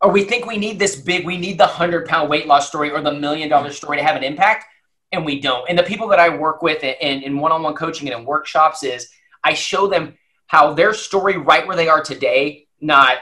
or 0.00 0.12
we 0.12 0.22
think 0.22 0.46
we 0.46 0.56
need 0.56 0.78
this 0.78 0.94
big, 0.94 1.26
we 1.26 1.36
need 1.36 1.58
the 1.58 1.66
hundred 1.66 2.06
pound 2.06 2.30
weight 2.30 2.46
loss 2.46 2.68
story 2.68 2.92
or 2.92 3.00
the 3.00 3.12
million 3.12 3.48
dollar 3.48 3.72
story 3.72 3.96
to 3.96 4.04
have 4.04 4.14
an 4.14 4.22
impact. 4.22 4.66
And 5.10 5.24
we 5.24 5.40
don't. 5.40 5.68
And 5.68 5.76
the 5.76 5.82
people 5.82 6.06
that 6.08 6.20
I 6.20 6.28
work 6.28 6.62
with 6.62 6.84
in, 6.84 7.22
in 7.24 7.38
one 7.40 7.50
on 7.50 7.64
one 7.64 7.74
coaching 7.74 8.08
and 8.08 8.20
in 8.20 8.24
workshops 8.24 8.84
is 8.84 9.08
I 9.42 9.54
show 9.54 9.88
them 9.88 10.16
how 10.46 10.72
their 10.72 10.94
story 10.94 11.36
right 11.36 11.66
where 11.66 11.76
they 11.76 11.88
are 11.88 12.04
today, 12.04 12.68
not 12.80 13.16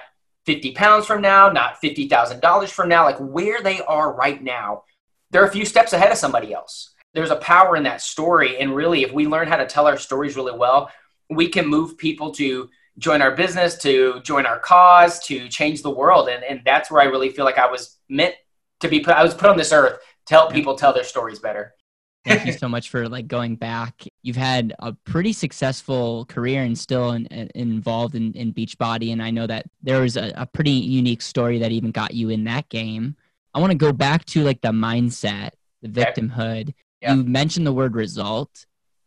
50 0.44 0.72
pounds 0.72 1.06
from 1.06 1.22
now, 1.22 1.48
not 1.48 1.80
$50,000 1.82 2.68
from 2.68 2.90
now, 2.90 3.04
like 3.04 3.18
where 3.18 3.62
they 3.62 3.80
are 3.80 4.12
right 4.12 4.42
now, 4.42 4.82
they're 5.30 5.46
a 5.46 5.50
few 5.50 5.64
steps 5.64 5.94
ahead 5.94 6.12
of 6.12 6.18
somebody 6.18 6.52
else. 6.52 6.90
There's 7.14 7.30
a 7.30 7.36
power 7.36 7.74
in 7.74 7.84
that 7.84 8.02
story. 8.02 8.58
And 8.58 8.76
really, 8.76 9.02
if 9.02 9.12
we 9.12 9.26
learn 9.26 9.48
how 9.48 9.56
to 9.56 9.66
tell 9.66 9.86
our 9.86 9.96
stories 9.96 10.36
really 10.36 10.56
well, 10.58 10.90
we 11.30 11.48
can 11.48 11.66
move 11.66 11.98
people 11.98 12.30
to 12.32 12.68
join 12.98 13.20
our 13.20 13.32
business, 13.32 13.76
to 13.76 14.20
join 14.22 14.46
our 14.46 14.58
cause, 14.58 15.18
to 15.26 15.48
change 15.48 15.82
the 15.82 15.90
world. 15.90 16.28
And, 16.28 16.42
and 16.44 16.62
that's 16.64 16.90
where 16.90 17.02
I 17.02 17.06
really 17.06 17.30
feel 17.30 17.44
like 17.44 17.58
I 17.58 17.70
was 17.70 17.98
meant 18.08 18.34
to 18.80 18.88
be 18.88 19.00
put, 19.00 19.14
I 19.14 19.22
was 19.22 19.34
put 19.34 19.48
on 19.48 19.56
this 19.56 19.72
earth 19.72 19.98
to 20.26 20.34
help 20.34 20.52
people 20.52 20.76
tell 20.76 20.92
their 20.92 21.04
stories 21.04 21.38
better. 21.38 21.74
Thank 22.24 22.46
you 22.46 22.52
so 22.58 22.68
much 22.68 22.90
for 22.90 23.08
like 23.08 23.28
going 23.28 23.56
back. 23.56 24.04
You've 24.22 24.36
had 24.36 24.74
a 24.78 24.92
pretty 24.92 25.32
successful 25.32 26.24
career 26.26 26.62
and 26.62 26.76
still 26.76 27.12
in, 27.12 27.26
in, 27.26 27.50
involved 27.54 28.14
in, 28.14 28.32
in 28.32 28.52
Beachbody. 28.52 29.12
And 29.12 29.22
I 29.22 29.30
know 29.30 29.46
that 29.46 29.66
there 29.82 30.00
was 30.00 30.16
a, 30.16 30.32
a 30.36 30.46
pretty 30.46 30.70
unique 30.70 31.22
story 31.22 31.58
that 31.58 31.72
even 31.72 31.90
got 31.90 32.14
you 32.14 32.30
in 32.30 32.44
that 32.44 32.68
game. 32.68 33.16
I 33.54 33.60
want 33.60 33.72
to 33.72 33.78
go 33.78 33.92
back 33.92 34.24
to 34.26 34.42
like 34.42 34.60
the 34.60 34.72
mindset, 34.72 35.50
the 35.82 35.88
victimhood. 35.88 36.74
Yeah. 37.00 37.14
You 37.14 37.24
mentioned 37.24 37.66
the 37.66 37.72
word 37.72 37.94
result 37.94 38.66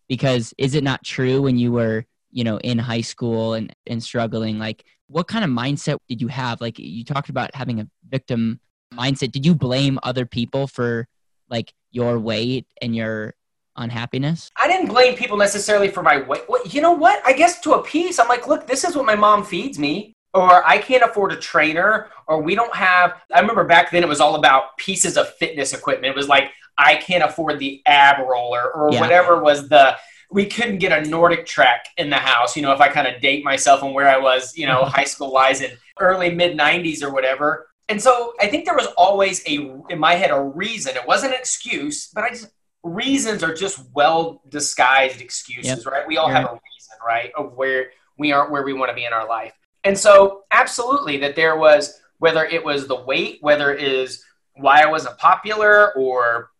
because 0.10 0.54
is 0.58 0.76
it 0.76 0.84
not 0.84 1.06
true 1.06 1.44
when 1.44 1.58
you 1.58 1.72
were, 1.72 2.06
you 2.32 2.44
know, 2.44 2.58
in 2.58 2.78
high 2.78 3.02
school 3.02 3.54
and, 3.54 3.74
and 3.88 4.04
struggling? 4.04 4.60
Like, 4.60 4.84
what 5.08 5.30
kind 5.30 5.46
of 5.46 5.52
mindset 5.52 5.98
did 6.10 6.20
you 6.20 6.28
have? 6.28 6.60
Like, 6.60 6.78
you 6.78 7.06
talked 7.06 7.30
about 7.30 7.56
having 7.56 7.80
a 7.80 7.88
victim 8.10 8.60
mindset. 8.94 9.32
Did 9.32 9.46
you 9.46 9.56
blame 9.56 9.98
other 10.04 10.26
people 10.26 10.68
for 10.68 11.08
like 11.50 11.74
your 11.92 12.20
weight 12.20 12.68
and 12.82 12.96
your 12.96 13.34
unhappiness? 13.78 14.52
I 14.58 14.68
didn't 14.68 14.90
blame 14.90 15.16
people 15.16 15.38
necessarily 15.38 15.88
for 15.88 16.04
my 16.04 16.22
weight. 16.24 16.42
You 16.74 16.82
know 16.82 16.92
what? 16.92 17.22
I 17.26 17.34
guess 17.34 17.62
to 17.62 17.74
a 17.74 17.84
piece, 17.84 18.20
I'm 18.20 18.28
like, 18.28 18.48
look, 18.48 18.68
this 18.68 18.84
is 18.84 18.96
what 18.96 19.06
my 19.06 19.16
mom 19.16 19.46
feeds 19.46 19.80
me. 19.80 20.14
Or 20.32 20.64
I 20.64 20.78
can't 20.78 21.02
afford 21.02 21.32
a 21.32 21.36
trainer, 21.36 22.10
or 22.28 22.40
we 22.40 22.54
don't 22.54 22.76
have. 22.76 23.16
I 23.34 23.40
remember 23.40 23.64
back 23.64 23.90
then 23.90 24.04
it 24.04 24.08
was 24.08 24.22
all 24.22 24.36
about 24.36 24.78
pieces 24.78 25.18
of 25.18 25.28
fitness 25.36 25.74
equipment. 25.74 26.12
It 26.12 26.16
was 26.16 26.28
like, 26.28 26.52
I 26.80 26.96
can't 26.96 27.24
afford 27.24 27.60
the 27.60 27.82
ab 27.86 28.26
roller, 28.26 28.72
or 28.72 28.92
yeah. 28.92 29.02
whatever 29.02 29.42
was 29.42 29.68
the 29.70 29.98
we 30.32 30.46
couldn't 30.46 30.78
get 30.78 30.92
a 30.92 31.10
NordicTrack 31.10 31.80
in 31.98 32.10
the 32.10 32.18
house, 32.18 32.56
you 32.56 32.62
know, 32.62 32.72
if 32.72 32.80
I 32.80 32.88
kind 32.90 33.08
of 33.08 33.20
date 33.22 33.44
myself 33.44 33.82
and 33.82 33.94
where 33.94 34.08
I 34.08 34.18
was, 34.18 34.56
you 34.56 34.68
know, 34.68 34.84
high 34.86 35.06
school 35.06 35.32
wise 35.32 35.62
in 35.62 35.72
early 36.00 36.34
mid 36.34 36.58
90s 36.58 37.04
or 37.04 37.12
whatever 37.12 37.68
And 37.90 38.02
so 38.02 38.34
I 38.40 38.48
think 38.48 38.66
there 38.66 38.76
was 38.76 38.88
always 38.98 39.42
a 39.48 39.76
in 39.90 40.00
my 40.00 40.14
head 40.14 40.32
a 40.32 40.42
reason. 40.42 40.96
It 40.96 41.08
wasn't 41.08 41.34
an 41.34 41.40
excuse, 41.40 42.08
but 42.08 42.24
I 42.24 42.30
just 42.30 42.48
reasons 42.84 43.44
are 43.44 43.54
just 43.54 43.84
well 43.94 44.42
disguised 44.48 45.20
excuses, 45.22 45.84
yep. 45.84 45.86
right? 45.86 46.08
We 46.08 46.18
all 46.18 46.30
have 46.30 46.46
a 46.46 46.54
reason, 46.54 46.98
right, 47.06 47.32
of 47.36 47.54
where 47.58 47.92
we 48.18 48.32
aren't 48.32 48.52
where 48.52 48.64
we 48.64 48.74
want 48.74 48.90
to 48.90 48.96
be 48.96 49.06
in 49.06 49.14
our 49.14 49.28
life. 49.28 49.54
And 49.84 49.98
so 49.98 50.44
absolutely 50.52 51.18
that 51.18 51.36
there 51.36 51.58
was 51.58 52.00
whether 52.20 52.46
it 52.46 52.64
was 52.64 52.88
the 52.88 53.02
weight, 53.02 53.40
whether 53.42 53.74
it 53.74 53.84
is 53.84 54.24
why 54.56 54.82
I 54.82 54.86
wasn't 54.88 55.18
popular 55.18 55.94
or 55.96 56.52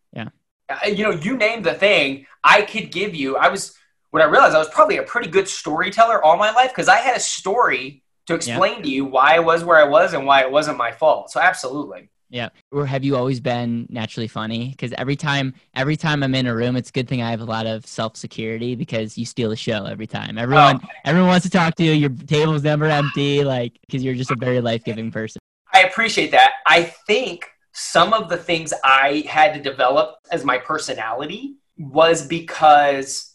you 0.86 1.04
know, 1.04 1.10
you 1.10 1.36
name 1.36 1.62
the 1.62 1.74
thing, 1.74 2.26
I 2.42 2.62
could 2.62 2.90
give 2.90 3.14
you. 3.14 3.36
I 3.36 3.48
was 3.48 3.76
what 4.10 4.22
I 4.22 4.26
realized 4.26 4.54
I 4.54 4.58
was 4.58 4.68
probably 4.68 4.96
a 4.96 5.02
pretty 5.02 5.30
good 5.30 5.48
storyteller 5.48 6.22
all 6.22 6.36
my 6.36 6.50
life 6.52 6.70
because 6.70 6.88
I 6.88 6.96
had 6.96 7.16
a 7.16 7.20
story 7.20 8.02
to 8.26 8.34
explain 8.34 8.78
yeah. 8.78 8.82
to 8.82 8.88
you 8.88 9.04
why 9.04 9.36
I 9.36 9.38
was 9.38 9.64
where 9.64 9.78
I 9.78 9.84
was 9.84 10.12
and 10.14 10.26
why 10.26 10.42
it 10.42 10.50
wasn't 10.50 10.78
my 10.78 10.92
fault. 10.92 11.30
So 11.30 11.40
absolutely. 11.40 12.10
Yeah. 12.28 12.50
Or 12.70 12.86
have 12.86 13.02
you 13.02 13.16
always 13.16 13.40
been 13.40 13.86
naturally 13.90 14.28
funny? 14.28 14.68
Because 14.68 14.92
every 14.96 15.16
time, 15.16 15.52
every 15.74 15.96
time 15.96 16.22
I'm 16.22 16.34
in 16.36 16.46
a 16.46 16.54
room, 16.54 16.76
it's 16.76 16.88
a 16.88 16.92
good 16.92 17.08
thing 17.08 17.22
I 17.22 17.30
have 17.30 17.40
a 17.40 17.44
lot 17.44 17.66
of 17.66 17.84
self 17.84 18.16
security 18.16 18.76
because 18.76 19.18
you 19.18 19.26
steal 19.26 19.50
the 19.50 19.56
show 19.56 19.84
every 19.84 20.06
time. 20.06 20.38
Everyone, 20.38 20.80
oh. 20.82 20.88
everyone 21.04 21.28
wants 21.28 21.44
to 21.46 21.50
talk 21.50 21.74
to 21.76 21.84
you. 21.84 21.92
Your 21.92 22.10
table's 22.10 22.62
never 22.62 22.84
empty, 22.84 23.42
like 23.42 23.76
because 23.84 24.04
you're 24.04 24.14
just 24.14 24.30
a 24.30 24.36
very 24.36 24.60
life 24.60 24.84
giving 24.84 25.10
person. 25.10 25.40
I 25.72 25.82
appreciate 25.82 26.30
that. 26.30 26.52
I 26.66 26.84
think 26.84 27.48
some 27.72 28.12
of 28.12 28.28
the 28.28 28.36
things 28.36 28.72
I 28.84 29.24
had 29.28 29.54
to 29.54 29.60
develop 29.60 30.16
as 30.30 30.44
my 30.44 30.58
personality 30.58 31.56
was 31.78 32.26
because 32.26 33.34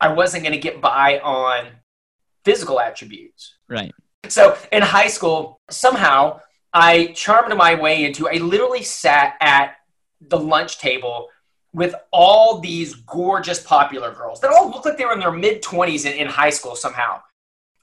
I 0.00 0.12
wasn't 0.12 0.44
going 0.44 0.52
to 0.52 0.58
get 0.58 0.80
by 0.80 1.18
on 1.20 1.68
physical 2.44 2.80
attributes. 2.80 3.54
Right. 3.68 3.92
So 4.28 4.56
in 4.70 4.82
high 4.82 5.08
school, 5.08 5.60
somehow 5.70 6.40
I 6.72 7.08
charmed 7.08 7.56
my 7.56 7.74
way 7.74 8.04
into, 8.04 8.28
I 8.28 8.34
literally 8.34 8.82
sat 8.82 9.34
at 9.40 9.76
the 10.20 10.38
lunch 10.38 10.78
table 10.78 11.28
with 11.72 11.94
all 12.12 12.60
these 12.60 12.94
gorgeous 12.94 13.60
popular 13.60 14.12
girls 14.12 14.40
that 14.40 14.50
all 14.52 14.70
looked 14.70 14.84
like 14.84 14.98
they 14.98 15.04
were 15.04 15.14
in 15.14 15.20
their 15.20 15.32
mid 15.32 15.62
20s 15.62 16.04
in, 16.04 16.12
in 16.12 16.28
high 16.28 16.50
school 16.50 16.76
somehow. 16.76 17.20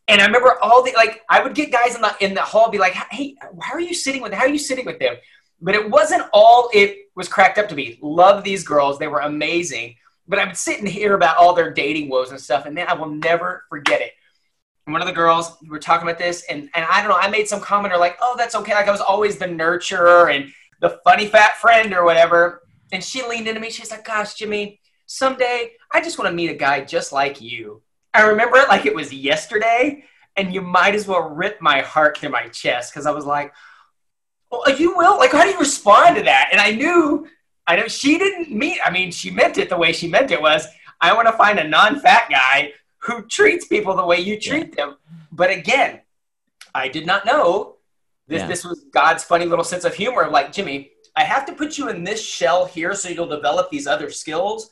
And 0.08 0.22
I 0.22 0.26
remember 0.26 0.58
all 0.62 0.84
the 0.84 0.92
like 0.96 1.22
I 1.30 1.44
would 1.44 1.54
get 1.54 1.72
guys 1.72 1.96
in 1.96 2.02
the 2.02 2.16
in 2.20 2.34
the 2.34 2.42
hall 2.42 2.72
be 2.72 2.80
like, 2.80 2.94
"Hey, 2.94 3.36
how 3.62 3.74
are 3.74 3.80
you 3.80 3.94
sitting 3.94 4.24
with 4.24 4.34
how 4.34 4.42
are 4.42 4.50
you 4.50 4.58
sitting 4.58 4.86
with 4.86 4.98
them?" 4.98 5.16
But 5.62 5.76
it 5.76 5.90
wasn't 5.90 6.24
all 6.34 6.70
it 6.74 7.10
was 7.16 7.28
cracked 7.28 7.58
up 7.58 7.70
to 7.70 7.76
be. 7.76 8.00
Love 8.02 8.44
these 8.44 8.64
girls; 8.64 8.98
they 8.98 9.08
were 9.08 9.20
amazing. 9.20 9.96
But 10.28 10.40
I 10.40 10.46
would 10.46 10.58
sit 10.58 10.80
and 10.80 10.88
hear 10.88 11.16
about 11.16 11.38
all 11.38 11.54
their 11.54 11.74
dating 11.74 12.10
woes 12.10 12.30
and 12.30 12.40
stuff, 12.40 12.66
and 12.66 12.78
then 12.78 12.88
I 12.88 12.94
will 12.94 13.10
never 13.10 13.64
forget 13.70 14.02
it. 14.02 14.12
One 14.86 15.02
of 15.02 15.08
the 15.08 15.14
girls 15.14 15.56
we 15.62 15.70
were 15.70 15.80
talking 15.80 16.08
about 16.08 16.18
this 16.18 16.44
and, 16.50 16.68
and 16.74 16.84
i 16.90 17.00
don't 17.00 17.12
know 17.12 17.18
i 17.18 17.30
made 17.30 17.48
some 17.48 17.60
comment 17.60 17.94
or 17.94 17.98
like 17.98 18.18
oh 18.22 18.34
that's 18.36 18.56
okay. 18.56 18.74
Like 18.74 18.88
i 18.88 18.92
was 18.92 19.02
always 19.02 19.38
the 19.38 19.46
nurturer 19.46 20.36
and 20.36 20.52
the 20.82 21.00
funny 21.04 21.28
fat 21.28 21.58
friend 21.58 21.94
or 21.94 22.04
whatever. 22.04 22.64
And 22.92 23.04
she 23.04 23.22
leaned 23.22 23.48
into 23.48 23.60
me. 23.60 23.70
She's 23.70 23.92
like 23.92 24.04
gosh 24.04 24.34
jimmy 24.34 24.80
someday 25.06 25.72
i 25.92 26.02
just 26.02 26.20
want 26.20 26.30
to 26.30 26.36
meet 26.36 26.50
a 26.50 26.56
guy 26.56 26.82
just 26.82 27.12
like 27.12 27.42
you. 27.42 27.82
I 28.14 28.24
remember 28.24 28.58
it 28.58 28.68
like 28.68 28.86
it 28.86 28.96
was 28.96 29.14
yesterday 29.14 30.04
and 30.36 30.54
you 30.54 30.62
might 30.62 30.96
as 30.96 31.08
well 31.08 31.30
rip 31.30 31.62
my 31.62 31.82
heart 31.82 32.16
to 32.22 32.30
my 32.30 32.48
chest 32.48 32.92
because 32.92 33.06
i 33.06 33.12
was 33.12 33.26
like 33.26 33.54
well 34.52 34.78
you 34.78 34.96
will 34.96 35.18
like 35.18 35.32
how 35.32 35.44
do 35.44 35.50
you 35.50 35.60
respond 35.60 36.16
to 36.16 36.24
that 36.24 36.50
and 36.52 36.60
i 36.62 36.72
knew 36.72 37.28
i 37.68 37.76
know 37.76 37.88
she 37.88 38.18
didn't 38.18 38.52
mean 38.52 38.78
i 38.86 38.92
mean 38.92 39.12
she 39.12 39.30
meant 39.30 39.58
it 39.58 39.70
the 39.70 39.78
way 39.78 39.92
she 39.92 40.08
meant 40.08 40.32
it 40.32 40.42
was 40.42 40.66
i 41.02 41.14
want 41.14 41.28
to 41.28 41.34
find 41.34 41.60
a 41.60 41.68
non-fat 41.68 42.28
guy 42.30 42.72
who 43.00 43.24
treats 43.24 43.68
people 43.68 43.96
the 43.96 44.06
way 44.06 44.20
you 44.20 44.40
treat 44.40 44.74
yeah. 44.78 44.86
them. 44.86 44.98
But 45.32 45.50
again, 45.50 46.02
I 46.76 46.88
did 46.90 47.06
not 47.06 47.26
know 47.26 47.78
this. 48.28 48.42
Yeah. 48.42 48.48
This 48.48 48.64
was 48.64 48.86
God's 48.92 49.24
funny 49.24 49.46
little 49.46 49.66
sense 49.66 49.86
of 49.86 49.96
humor. 49.96 50.30
Like 50.30 50.52
Jimmy, 50.52 50.92
I 51.16 51.24
have 51.24 51.46
to 51.48 51.54
put 51.54 51.78
you 51.78 51.90
in 51.90 52.04
this 52.04 52.24
shell 52.24 52.66
here 52.66 52.94
so 52.94 53.10
you'll 53.10 53.28
develop 53.28 53.70
these 53.70 53.88
other 53.88 54.10
skills. 54.10 54.70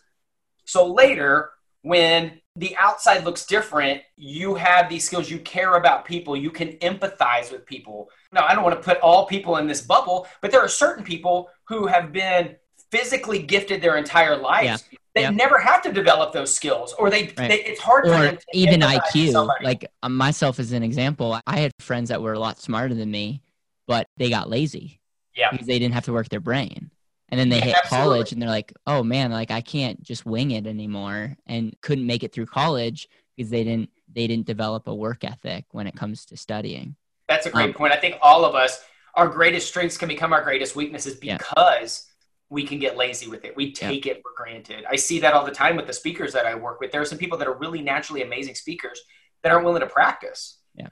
So 0.65 0.91
later, 0.91 1.51
when 1.81 2.41
the 2.55 2.75
outside 2.77 3.23
looks 3.23 3.45
different, 3.45 4.01
you 4.17 4.55
have 4.55 4.89
these 4.89 5.05
skills. 5.05 5.29
You 5.31 5.39
care 5.39 5.75
about 5.75 6.05
people. 6.05 6.35
You 6.35 6.51
can 6.51 6.73
empathize 6.79 7.51
with 7.51 7.65
people. 7.65 8.09
Now, 8.31 8.45
I 8.45 8.53
don't 8.55 8.63
want 8.63 8.75
to 8.75 8.81
put 8.81 8.99
all 8.99 9.25
people 9.25 9.57
in 9.57 9.67
this 9.67 9.81
bubble, 9.81 10.27
but 10.41 10.51
there 10.51 10.61
are 10.61 10.67
certain 10.67 11.03
people 11.03 11.49
who 11.65 11.87
have 11.87 12.11
been 12.11 12.55
physically 12.91 13.41
gifted 13.41 13.81
their 13.81 13.97
entire 13.97 14.35
lives. 14.35 14.85
Yeah 14.91 14.97
they 15.17 15.23
yep. 15.23 15.33
never 15.33 15.57
have 15.57 15.81
to 15.81 15.91
develop 15.91 16.31
those 16.31 16.53
skills 16.53 16.93
or 16.93 17.09
they, 17.09 17.23
right. 17.37 17.49
they 17.49 17.63
it's 17.63 17.79
hard 17.79 18.07
or 18.07 18.37
even 18.53 18.81
iq 18.81 19.49
like 19.63 19.89
um, 20.03 20.15
myself 20.15 20.59
as 20.59 20.71
an 20.71 20.83
example 20.83 21.39
i 21.47 21.59
had 21.59 21.71
friends 21.79 22.09
that 22.09 22.21
were 22.21 22.33
a 22.33 22.39
lot 22.39 22.59
smarter 22.59 22.93
than 22.93 23.09
me 23.09 23.41
but 23.87 24.07
they 24.17 24.29
got 24.29 24.49
lazy 24.49 24.99
yeah 25.35 25.49
because 25.51 25.65
they 25.65 25.79
didn't 25.79 25.95
have 25.95 26.05
to 26.05 26.13
work 26.13 26.29
their 26.29 26.39
brain 26.39 26.91
and 27.29 27.39
then 27.39 27.49
they 27.49 27.57
yeah, 27.57 27.65
hit 27.65 27.75
absolutely. 27.75 28.05
college 28.05 28.31
and 28.31 28.41
they're 28.41 28.49
like 28.49 28.71
oh 28.85 29.03
man 29.03 29.31
like 29.31 29.49
i 29.49 29.61
can't 29.61 30.01
just 30.03 30.25
wing 30.25 30.51
it 30.51 30.67
anymore 30.67 31.35
and 31.47 31.75
couldn't 31.81 32.05
make 32.05 32.23
it 32.23 32.31
through 32.31 32.45
college 32.45 33.07
because 33.35 33.49
they 33.49 33.63
didn't 33.63 33.89
they 34.13 34.27
didn't 34.27 34.45
develop 34.45 34.87
a 34.87 34.93
work 34.93 35.23
ethic 35.23 35.65
when 35.71 35.87
it 35.87 35.95
comes 35.95 36.25
to 36.25 36.37
studying 36.37 36.95
that's 37.27 37.45
a 37.45 37.49
great 37.49 37.65
um, 37.65 37.73
point 37.73 37.93
i 37.93 37.97
think 37.97 38.15
all 38.21 38.45
of 38.45 38.55
us 38.55 38.79
our 39.15 39.27
greatest 39.27 39.67
strengths 39.67 39.97
can 39.97 40.07
become 40.07 40.31
our 40.31 40.43
greatest 40.43 40.75
weaknesses 40.75 41.15
because 41.15 42.07
we 42.49 42.63
can 42.63 42.79
get 42.79 42.95
lazy 42.95 43.27
with 43.27 43.43
it. 43.43 43.55
We 43.55 43.73
take 43.73 44.05
yeah. 44.05 44.13
it 44.13 44.21
for 44.21 44.31
granted. 44.35 44.85
I 44.89 44.95
see 44.95 45.19
that 45.19 45.33
all 45.33 45.45
the 45.45 45.51
time 45.51 45.75
with 45.75 45.87
the 45.87 45.93
speakers 45.93 46.33
that 46.33 46.45
I 46.45 46.55
work 46.55 46.79
with. 46.79 46.91
There 46.91 47.01
are 47.01 47.05
some 47.05 47.17
people 47.17 47.37
that 47.39 47.47
are 47.47 47.57
really 47.57 47.81
naturally 47.81 48.21
amazing 48.21 48.55
speakers 48.55 49.01
that 49.43 49.51
aren't 49.51 49.65
willing 49.65 49.81
to 49.81 49.87
practice. 49.87 50.59
Yeah. 50.75 50.87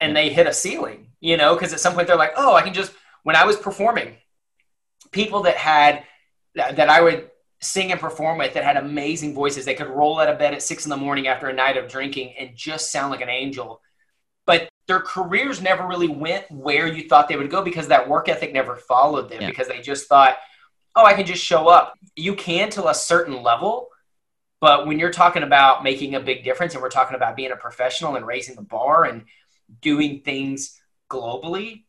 And 0.00 0.10
yeah. 0.10 0.22
they 0.22 0.28
hit 0.30 0.46
a 0.46 0.52
ceiling, 0.52 1.08
you 1.20 1.36
know, 1.36 1.54
because 1.54 1.72
at 1.72 1.80
some 1.80 1.94
point 1.94 2.06
they're 2.06 2.16
like, 2.16 2.32
oh, 2.36 2.54
I 2.54 2.62
can 2.62 2.72
just, 2.72 2.92
when 3.24 3.36
I 3.36 3.44
was 3.44 3.56
performing, 3.56 4.16
people 5.10 5.42
that 5.42 5.56
had, 5.56 6.04
that 6.54 6.88
I 6.88 7.02
would 7.02 7.30
sing 7.60 7.92
and 7.92 8.00
perform 8.00 8.38
with 8.38 8.54
that 8.54 8.64
had 8.64 8.78
amazing 8.78 9.34
voices, 9.34 9.66
they 9.66 9.74
could 9.74 9.88
roll 9.88 10.18
out 10.18 10.28
of 10.28 10.38
bed 10.38 10.54
at 10.54 10.62
six 10.62 10.86
in 10.86 10.90
the 10.90 10.96
morning 10.96 11.26
after 11.26 11.48
a 11.48 11.52
night 11.52 11.76
of 11.76 11.88
drinking 11.88 12.34
and 12.38 12.56
just 12.56 12.90
sound 12.90 13.10
like 13.10 13.20
an 13.20 13.28
angel. 13.28 13.82
But 14.46 14.68
their 14.86 15.00
careers 15.00 15.60
never 15.60 15.86
really 15.86 16.08
went 16.08 16.50
where 16.50 16.86
you 16.86 17.08
thought 17.08 17.28
they 17.28 17.36
would 17.36 17.50
go 17.50 17.62
because 17.62 17.88
that 17.88 18.08
work 18.08 18.28
ethic 18.28 18.52
never 18.52 18.76
followed 18.76 19.28
them 19.28 19.42
yeah. 19.42 19.48
because 19.48 19.68
they 19.68 19.80
just 19.80 20.08
thought, 20.08 20.36
oh, 20.94 21.04
I 21.04 21.14
can 21.14 21.26
just 21.26 21.44
show 21.44 21.68
up. 21.68 21.94
You 22.14 22.34
can 22.34 22.70
to 22.70 22.88
a 22.88 22.94
certain 22.94 23.42
level, 23.42 23.88
but 24.60 24.86
when 24.86 24.98
you're 24.98 25.12
talking 25.12 25.42
about 25.42 25.82
making 25.82 26.14
a 26.14 26.20
big 26.20 26.44
difference 26.44 26.74
and 26.74 26.82
we're 26.82 26.88
talking 26.88 27.16
about 27.16 27.36
being 27.36 27.50
a 27.50 27.56
professional 27.56 28.16
and 28.16 28.26
raising 28.26 28.54
the 28.54 28.62
bar 28.62 29.04
and 29.04 29.24
doing 29.82 30.22
things 30.24 30.80
globally, 31.10 31.84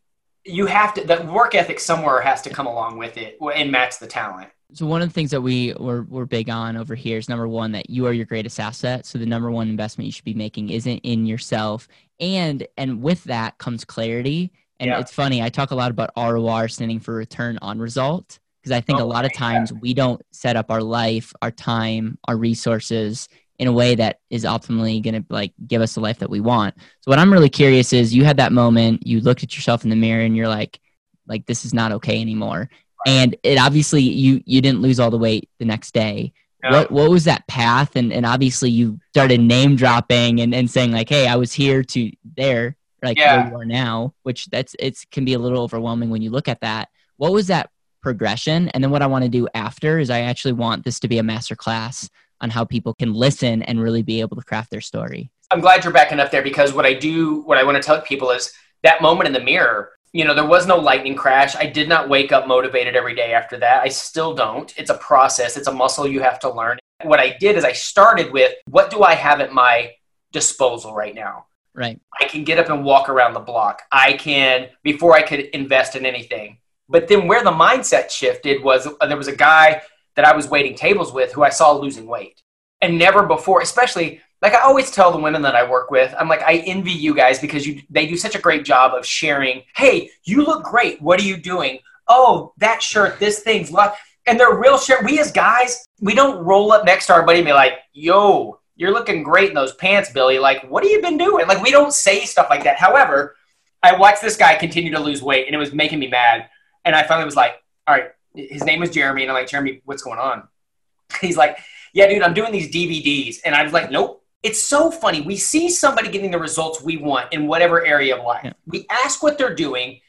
you 0.47 0.65
have 0.65 0.93
to, 0.95 1.03
the 1.03 1.23
work 1.31 1.55
ethic 1.55 1.79
somewhere 1.79 2.21
has 2.21 2.41
to 2.43 2.49
come 2.49 2.67
along 2.67 2.97
with 2.97 3.17
it 3.17 3.37
and 3.53 3.71
match 3.71 3.99
the 3.99 4.07
talent. 4.07 4.49
So 4.73 4.85
one 4.85 5.01
of 5.01 5.07
the 5.07 5.13
things 5.13 5.31
that 5.31 5.41
we 5.41 5.73
we're, 5.79 6.01
we're 6.03 6.25
big 6.25 6.49
on 6.49 6.75
over 6.75 6.93
here 6.93 7.17
is 7.17 7.29
number 7.29 7.47
one 7.47 7.71
that 7.71 7.89
you 7.89 8.05
are 8.05 8.13
your 8.13 8.25
greatest 8.25 8.59
asset. 8.59 9.05
So 9.05 9.17
the 9.17 9.25
number 9.25 9.49
one 9.49 9.69
investment 9.69 10.07
you 10.07 10.11
should 10.11 10.25
be 10.25 10.33
making 10.33 10.69
isn't 10.69 10.99
in 10.99 11.25
yourself, 11.25 11.87
and 12.19 12.67
and 12.77 13.01
with 13.01 13.23
that 13.25 13.57
comes 13.59 13.85
clarity. 13.85 14.51
And 14.79 14.89
yeah. 14.89 14.99
it's 14.99 15.11
funny, 15.11 15.41
I 15.41 15.49
talk 15.49 15.71
a 15.71 15.75
lot 15.75 15.89
about 15.89 16.11
ROR 16.17 16.67
standing 16.67 16.99
for 16.99 17.15
return 17.15 17.57
on 17.61 17.79
result 17.79 18.39
because 18.61 18.75
I 18.75 18.81
think 18.81 18.99
oh, 18.99 19.03
a 19.03 19.05
lot 19.05 19.25
of 19.25 19.33
times 19.33 19.71
we 19.73 19.93
don't 19.93 20.21
set 20.31 20.55
up 20.55 20.69
our 20.69 20.83
life, 20.83 21.33
our 21.41 21.49
time, 21.49 22.19
our 22.27 22.37
resources 22.37 23.27
in 23.59 23.67
a 23.67 23.71
way 23.71 23.95
that 23.95 24.19
is 24.29 24.43
optimally 24.43 25.01
going 25.01 25.15
to 25.15 25.25
like 25.29 25.53
give 25.65 25.81
us 25.81 25.95
the 25.95 25.99
life 25.99 26.19
that 26.19 26.29
we 26.29 26.39
want. 26.39 26.75
So 27.01 27.09
what 27.09 27.19
I'm 27.19 27.33
really 27.33 27.49
curious 27.49 27.91
is 27.93 28.13
you 28.13 28.23
had 28.23 28.37
that 28.37 28.51
moment, 28.51 29.05
you 29.05 29.19
looked 29.19 29.43
at 29.43 29.55
yourself 29.55 29.83
in 29.83 29.89
the 29.89 29.95
mirror 29.95 30.21
and 30.21 30.35
you're 30.35 30.47
like 30.47 30.79
like 31.27 31.45
this 31.45 31.65
is 31.65 31.73
not 31.73 31.91
okay 31.93 32.21
anymore. 32.21 32.69
And 33.05 33.35
it 33.43 33.57
obviously 33.57 34.01
you 34.01 34.41
you 34.45 34.61
didn't 34.61 34.81
lose 34.81 34.99
all 34.99 35.11
the 35.11 35.17
weight 35.17 35.49
the 35.59 35.65
next 35.65 35.93
day. 35.93 36.33
What 36.69 36.91
what 36.91 37.09
was 37.09 37.23
that 37.25 37.47
path? 37.47 37.95
And 37.95 38.11
and 38.11 38.25
obviously 38.25 38.69
you 38.69 38.99
started 39.09 39.39
name 39.39 39.75
dropping 39.75 40.41
and, 40.41 40.53
and 40.53 40.69
saying 40.69 40.91
like, 40.91 41.09
hey, 41.09 41.27
I 41.27 41.35
was 41.35 41.53
here 41.53 41.83
to 41.83 42.11
there, 42.35 42.75
like 43.01 43.17
yeah. 43.17 43.43
where 43.43 43.51
you 43.51 43.57
are 43.57 43.65
now, 43.65 44.13
which 44.23 44.47
that's 44.47 44.75
it's 44.77 45.05
can 45.05 45.23
be 45.25 45.33
a 45.33 45.39
little 45.39 45.63
overwhelming 45.63 46.09
when 46.09 46.21
you 46.21 46.29
look 46.29 46.47
at 46.47 46.61
that. 46.61 46.89
What 47.15 47.31
was 47.31 47.47
that 47.47 47.69
progression. 48.07 48.69
And 48.69 48.81
then 48.81 48.89
what 48.89 49.01
I 49.01 49.07
want 49.07 49.25
to 49.25 49.29
do 49.29 49.49
after 49.53 49.99
is 49.99 50.09
I 50.09 50.21
actually 50.21 50.53
want 50.53 50.85
this 50.85 50.99
to 51.01 51.09
be 51.09 51.17
a 51.17 51.23
master 51.23 51.57
class 51.57 52.09
on 52.41 52.49
how 52.49 52.63
people 52.63 52.93
can 52.93 53.13
listen 53.13 53.61
and 53.63 53.81
really 53.81 54.01
be 54.01 54.21
able 54.21 54.35
to 54.35 54.43
craft 54.43 54.69
their 54.71 54.81
story. 54.81 55.29
I'm 55.51 55.61
glad 55.61 55.83
you're 55.83 55.93
backing 55.93 56.19
up 56.19 56.31
there 56.31 56.41
because 56.41 56.73
what 56.73 56.85
I 56.85 56.93
do, 56.93 57.41
what 57.41 57.57
I 57.57 57.63
want 57.63 57.77
to 57.77 57.83
tell 57.83 58.01
people 58.01 58.31
is 58.31 58.51
that 58.83 59.01
moment 59.01 59.27
in 59.27 59.33
the 59.33 59.39
mirror, 59.39 59.91
you 60.13 60.25
know, 60.25 60.33
there 60.33 60.45
was 60.45 60.67
no 60.67 60.77
lightning 60.77 61.15
crash. 61.15 61.55
I 61.55 61.65
did 61.65 61.87
not 61.87 62.09
wake 62.09 62.31
up 62.31 62.47
motivated 62.47 62.95
every 62.95 63.15
day 63.15 63.33
after 63.33 63.57
that. 63.59 63.81
I 63.83 63.89
still 63.89 64.33
don't. 64.33 64.73
It's 64.77 64.89
a 64.89 64.97
process, 64.97 65.57
it's 65.57 65.67
a 65.67 65.73
muscle 65.73 66.07
you 66.07 66.21
have 66.21 66.39
to 66.39 66.53
learn. 66.53 66.79
What 67.03 67.19
I 67.19 67.37
did 67.39 67.55
is 67.55 67.63
I 67.63 67.73
started 67.73 68.31
with 68.31 68.53
what 68.67 68.89
do 68.89 69.03
I 69.03 69.13
have 69.13 69.41
at 69.41 69.53
my 69.53 69.93
disposal 70.31 70.93
right 70.93 71.13
now? 71.13 71.45
Right. 71.75 72.01
I 72.19 72.25
can 72.25 72.43
get 72.43 72.57
up 72.57 72.69
and 72.69 72.83
walk 72.83 73.07
around 73.07 73.33
the 73.33 73.39
block. 73.39 73.83
I 73.91 74.13
can, 74.13 74.69
before 74.81 75.13
I 75.13 75.21
could 75.21 75.41
invest 75.41 75.95
in 75.95 76.07
anything, 76.07 76.57
but 76.89 77.07
then 77.07 77.27
where 77.27 77.43
the 77.43 77.51
mindset 77.51 78.09
shifted 78.09 78.63
was 78.63 78.87
uh, 78.87 79.07
there 79.07 79.17
was 79.17 79.27
a 79.27 79.35
guy 79.35 79.81
that 80.17 80.25
I 80.25 80.35
was 80.35 80.49
waiting 80.49 80.75
tables 80.75 81.13
with 81.13 81.31
who 81.31 81.43
I 81.43 81.49
saw 81.49 81.71
losing 81.71 82.07
weight. 82.07 82.41
And 82.81 82.97
never 82.97 83.23
before, 83.23 83.61
especially 83.61 84.19
like 84.41 84.53
I 84.53 84.61
always 84.61 84.91
tell 84.91 85.11
the 85.11 85.19
women 85.19 85.41
that 85.43 85.55
I 85.55 85.69
work 85.69 85.89
with, 85.89 86.13
I'm 86.19 86.27
like, 86.27 86.41
I 86.41 86.57
envy 86.57 86.91
you 86.91 87.15
guys 87.15 87.39
because 87.39 87.65
you 87.65 87.81
they 87.89 88.05
do 88.05 88.17
such 88.17 88.35
a 88.35 88.41
great 88.41 88.65
job 88.65 88.93
of 88.93 89.05
sharing. 89.05 89.63
Hey, 89.75 90.09
you 90.23 90.43
look 90.43 90.63
great. 90.63 91.01
What 91.01 91.19
are 91.19 91.23
you 91.23 91.37
doing? 91.37 91.79
Oh, 92.07 92.53
that 92.57 92.83
shirt, 92.83 93.19
this 93.19 93.39
thing's 93.39 93.71
lot. 93.71 93.95
And 94.25 94.39
they're 94.39 94.59
real 94.59 94.77
share. 94.77 94.99
We 95.03 95.19
as 95.19 95.31
guys, 95.31 95.85
we 96.01 96.13
don't 96.13 96.43
roll 96.43 96.71
up 96.71 96.83
next 96.83 97.07
to 97.07 97.13
our 97.13 97.25
buddy 97.25 97.39
and 97.39 97.45
be 97.45 97.53
like, 97.53 97.73
yo, 97.93 98.59
you're 98.75 98.91
looking 98.91 99.23
great 99.23 99.49
in 99.49 99.55
those 99.55 99.73
pants, 99.75 100.11
Billy. 100.11 100.37
Like, 100.37 100.69
what 100.69 100.83
have 100.83 100.91
you 100.91 101.01
been 101.01 101.17
doing? 101.17 101.47
Like, 101.47 101.63
we 101.63 101.71
don't 101.71 101.93
say 101.93 102.25
stuff 102.25 102.47
like 102.49 102.63
that. 102.65 102.77
However, 102.77 103.35
I 103.81 103.95
watched 103.95 104.21
this 104.21 104.35
guy 104.35 104.55
continue 104.55 104.91
to 104.91 104.99
lose 104.99 105.21
weight 105.21 105.45
and 105.45 105.55
it 105.55 105.59
was 105.59 105.73
making 105.73 105.99
me 105.99 106.07
mad. 106.07 106.49
And 106.85 106.95
I 106.95 107.03
finally 107.03 107.25
was 107.25 107.35
like, 107.35 107.53
all 107.87 107.95
right, 107.95 108.09
his 108.37 108.63
name 108.63 108.79
was 108.79 108.89
Jeremy. 108.89 109.23
And 109.23 109.31
I'm 109.31 109.35
like, 109.35 109.47
Jeremy, 109.47 109.81
what's 109.85 110.03
going 110.03 110.19
on? 110.19 110.47
He's 111.21 111.37
like, 111.37 111.57
yeah, 111.93 112.07
dude, 112.07 112.21
I'm 112.21 112.33
doing 112.33 112.51
these 112.51 112.71
DVDs. 112.73 113.37
And 113.45 113.55
I 113.55 113.63
was 113.63 113.73
like, 113.73 113.91
nope. 113.91 114.23
It's 114.43 114.63
so 114.63 114.91
funny. 114.91 115.21
We 115.21 115.35
see 115.35 115.67
somebody 115.67 116.09
getting 116.09 116.29
the 116.29 116.39
results 116.39 116.81
we 116.81 116.97
want 116.97 117.33
in 117.33 117.47
whatever 117.47 117.83
area 117.83 118.15
of 118.15 118.23
life. 118.23 118.41
Yeah. 118.45 118.53
We 118.67 118.85
ask 118.89 119.23
what 119.23 119.37
they're 119.37 119.55
doing. 119.55 119.99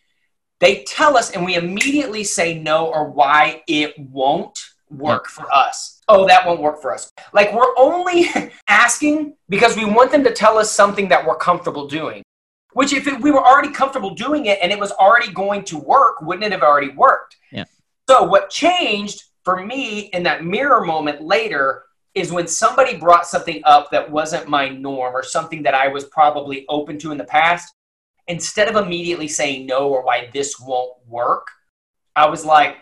They 0.60 0.84
tell 0.84 1.16
us, 1.16 1.30
and 1.30 1.46
we 1.46 1.54
immediately 1.54 2.24
say 2.24 2.58
no 2.58 2.88
or 2.88 3.10
why 3.10 3.62
it 3.66 3.98
won't 3.98 4.58
work 4.90 5.26
yeah. 5.28 5.44
for 5.44 5.52
us. 5.52 6.00
Oh, 6.08 6.26
that 6.26 6.46
won't 6.46 6.60
work 6.60 6.80
for 6.80 6.92
us. 6.92 7.10
Like 7.32 7.52
we're 7.52 7.76
only 7.76 8.26
asking 8.68 9.34
because 9.48 9.76
we 9.76 9.84
want 9.84 10.12
them 10.12 10.24
to 10.24 10.32
tell 10.32 10.58
us 10.58 10.70
something 10.70 11.08
that 11.08 11.26
we're 11.26 11.36
comfortable 11.36 11.86
doing. 11.86 12.22
Which, 12.74 12.92
if 12.92 13.06
it, 13.06 13.20
we 13.20 13.30
were 13.30 13.44
already 13.44 13.70
comfortable 13.70 14.14
doing 14.14 14.46
it 14.46 14.58
and 14.62 14.70
it 14.70 14.78
was 14.78 14.92
already 14.92 15.32
going 15.32 15.64
to 15.64 15.78
work, 15.78 16.20
wouldn't 16.20 16.44
it 16.44 16.52
have 16.52 16.62
already 16.62 16.90
worked? 16.90 17.36
Yeah. 17.50 17.64
So, 18.08 18.22
what 18.22 18.48
changed 18.48 19.22
for 19.44 19.62
me 19.62 20.00
in 20.14 20.22
that 20.22 20.42
mirror 20.42 20.82
moment 20.82 21.20
later 21.20 21.82
is 22.14 22.32
when 22.32 22.48
somebody 22.48 22.96
brought 22.96 23.26
something 23.26 23.60
up 23.64 23.90
that 23.90 24.10
wasn't 24.10 24.48
my 24.48 24.70
norm 24.70 25.14
or 25.14 25.22
something 25.22 25.62
that 25.64 25.74
I 25.74 25.88
was 25.88 26.04
probably 26.04 26.64
open 26.70 26.98
to 27.00 27.12
in 27.12 27.18
the 27.18 27.24
past. 27.24 27.74
Instead 28.26 28.66
of 28.68 28.82
immediately 28.82 29.28
saying 29.28 29.66
no 29.66 29.90
or 29.90 30.02
why 30.02 30.30
this 30.32 30.58
won't 30.58 30.94
work, 31.06 31.48
I 32.16 32.30
was 32.30 32.46
like, 32.46 32.78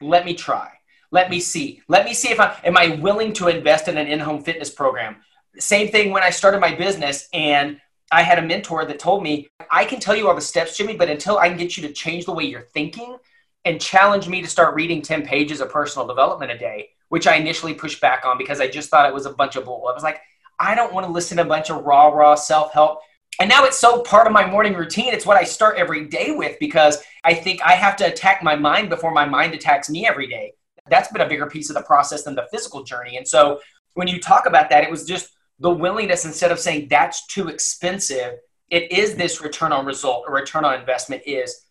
let 0.00 0.24
me 0.24 0.32
try. 0.32 0.70
Let 1.10 1.28
me 1.28 1.38
see. 1.38 1.82
Let 1.88 2.06
me 2.06 2.14
see 2.14 2.30
if 2.30 2.40
I 2.40 2.58
am 2.64 2.78
I 2.78 2.96
willing 3.00 3.34
to 3.34 3.48
invest 3.48 3.88
in 3.88 3.98
an 3.98 4.06
in-home 4.06 4.42
fitness 4.42 4.70
program. 4.70 5.16
Same 5.58 5.88
thing 5.88 6.12
when 6.12 6.22
I 6.22 6.30
started 6.30 6.62
my 6.62 6.74
business 6.74 7.28
and 7.34 7.78
I 8.10 8.22
had 8.22 8.38
a 8.38 8.42
mentor 8.42 8.86
that 8.86 8.98
told 8.98 9.22
me, 9.22 9.48
I 9.70 9.84
can 9.84 10.00
tell 10.00 10.16
you 10.16 10.28
all 10.28 10.34
the 10.34 10.40
steps, 10.40 10.78
Jimmy, 10.78 10.96
but 10.96 11.10
until 11.10 11.36
I 11.36 11.50
can 11.50 11.58
get 11.58 11.76
you 11.76 11.86
to 11.86 11.92
change 11.92 12.24
the 12.24 12.32
way 12.32 12.44
you're 12.44 12.68
thinking 12.72 13.18
and 13.64 13.80
challenged 13.80 14.28
me 14.28 14.42
to 14.42 14.48
start 14.48 14.74
reading 14.74 15.02
10 15.02 15.24
pages 15.24 15.60
of 15.60 15.70
personal 15.70 16.06
development 16.06 16.50
a 16.50 16.58
day, 16.58 16.90
which 17.08 17.26
I 17.26 17.36
initially 17.36 17.74
pushed 17.74 18.00
back 18.00 18.24
on 18.24 18.38
because 18.38 18.60
I 18.60 18.68
just 18.68 18.90
thought 18.90 19.08
it 19.08 19.14
was 19.14 19.26
a 19.26 19.32
bunch 19.32 19.56
of 19.56 19.64
bull. 19.64 19.86
I 19.88 19.92
was 19.92 20.02
like, 20.02 20.20
I 20.58 20.74
don't 20.74 20.92
want 20.92 21.06
to 21.06 21.12
listen 21.12 21.36
to 21.36 21.42
a 21.42 21.46
bunch 21.46 21.70
of 21.70 21.84
raw, 21.84 22.08
raw 22.08 22.34
self 22.34 22.72
help. 22.72 23.00
And 23.40 23.48
now 23.48 23.64
it's 23.64 23.78
so 23.78 24.02
part 24.02 24.26
of 24.26 24.32
my 24.32 24.44
morning 24.44 24.74
routine. 24.74 25.14
It's 25.14 25.24
what 25.24 25.36
I 25.36 25.44
start 25.44 25.78
every 25.78 26.06
day 26.06 26.32
with 26.32 26.58
because 26.60 27.02
I 27.24 27.34
think 27.34 27.62
I 27.62 27.72
have 27.72 27.96
to 27.96 28.06
attack 28.06 28.42
my 28.42 28.56
mind 28.56 28.90
before 28.90 29.10
my 29.10 29.24
mind 29.24 29.54
attacks 29.54 29.88
me 29.88 30.06
every 30.06 30.26
day. 30.26 30.52
That's 30.90 31.10
been 31.10 31.22
a 31.22 31.28
bigger 31.28 31.46
piece 31.46 31.70
of 31.70 31.76
the 31.76 31.82
process 31.82 32.24
than 32.24 32.34
the 32.34 32.46
physical 32.50 32.82
journey. 32.82 33.16
And 33.16 33.26
so 33.26 33.60
when 33.94 34.08
you 34.08 34.20
talk 34.20 34.46
about 34.46 34.68
that, 34.70 34.84
it 34.84 34.90
was 34.90 35.06
just 35.06 35.30
the 35.60 35.70
willingness 35.70 36.24
instead 36.24 36.52
of 36.52 36.58
saying 36.58 36.88
that's 36.88 37.26
too 37.26 37.48
expensive 37.48 38.34
it 38.72 38.90
is 38.90 39.14
this 39.14 39.42
return 39.42 39.70
on 39.70 39.84
result 39.84 40.24
or 40.26 40.34
return 40.34 40.64
on 40.64 40.80
investment 40.80 41.22
is 41.26 41.66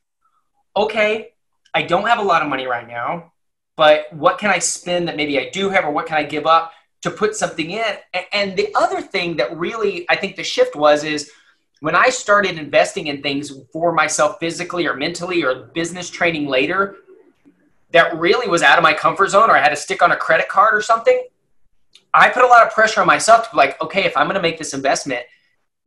okay 0.78 1.30
i 1.74 1.82
don't 1.82 2.08
have 2.08 2.20
a 2.20 2.24
lot 2.24 2.42
of 2.42 2.48
money 2.48 2.66
right 2.66 2.88
now 2.88 3.32
but 3.76 4.12
what 4.14 4.38
can 4.38 4.50
i 4.50 4.60
spend 4.60 5.08
that 5.08 5.16
maybe 5.16 5.40
i 5.40 5.50
do 5.50 5.70
have 5.70 5.86
or 5.86 5.92
what 5.92 6.06
can 6.06 6.18
i 6.18 6.24
give 6.24 6.46
up 6.46 6.74
to 7.02 7.10
put 7.10 7.36
something 7.36 7.72
in 7.72 7.96
and 8.34 8.56
the 8.56 8.74
other 8.76 9.02
thing 9.02 9.36
that 9.36 9.56
really 9.58 10.06
i 10.10 10.16
think 10.16 10.36
the 10.36 10.44
shift 10.44 10.76
was 10.76 11.04
is 11.04 11.32
when 11.80 11.96
i 11.96 12.10
started 12.10 12.58
investing 12.58 13.08
in 13.08 13.22
things 13.22 13.52
for 13.74 13.92
myself 13.92 14.38
physically 14.40 14.86
or 14.86 14.96
mentally 14.96 15.44
or 15.44 15.70
business 15.74 16.10
training 16.10 16.48
later 16.48 16.98
that 17.92 18.18
really 18.18 18.48
was 18.48 18.62
out 18.62 18.78
of 18.78 18.84
my 18.84 18.94
comfort 18.94 19.30
zone 19.30 19.50
or 19.50 19.58
i 19.58 19.60
had 19.60 19.70
to 19.70 19.76
stick 19.76 20.02
on 20.02 20.12
a 20.12 20.18
credit 20.18 20.48
card 20.48 20.74
or 20.74 20.82
something 20.82 21.24
I 22.14 22.30
put 22.30 22.44
a 22.44 22.48
lot 22.48 22.66
of 22.66 22.74
pressure 22.74 23.02
on 23.02 23.08
myself 23.08 23.46
to 23.46 23.52
be 23.52 23.58
like, 23.58 23.82
okay, 23.82 24.04
if 24.04 24.16
I'm 24.18 24.26
going 24.26 24.36
to 24.36 24.42
make 24.42 24.58
this 24.58 24.74
investment, 24.74 25.22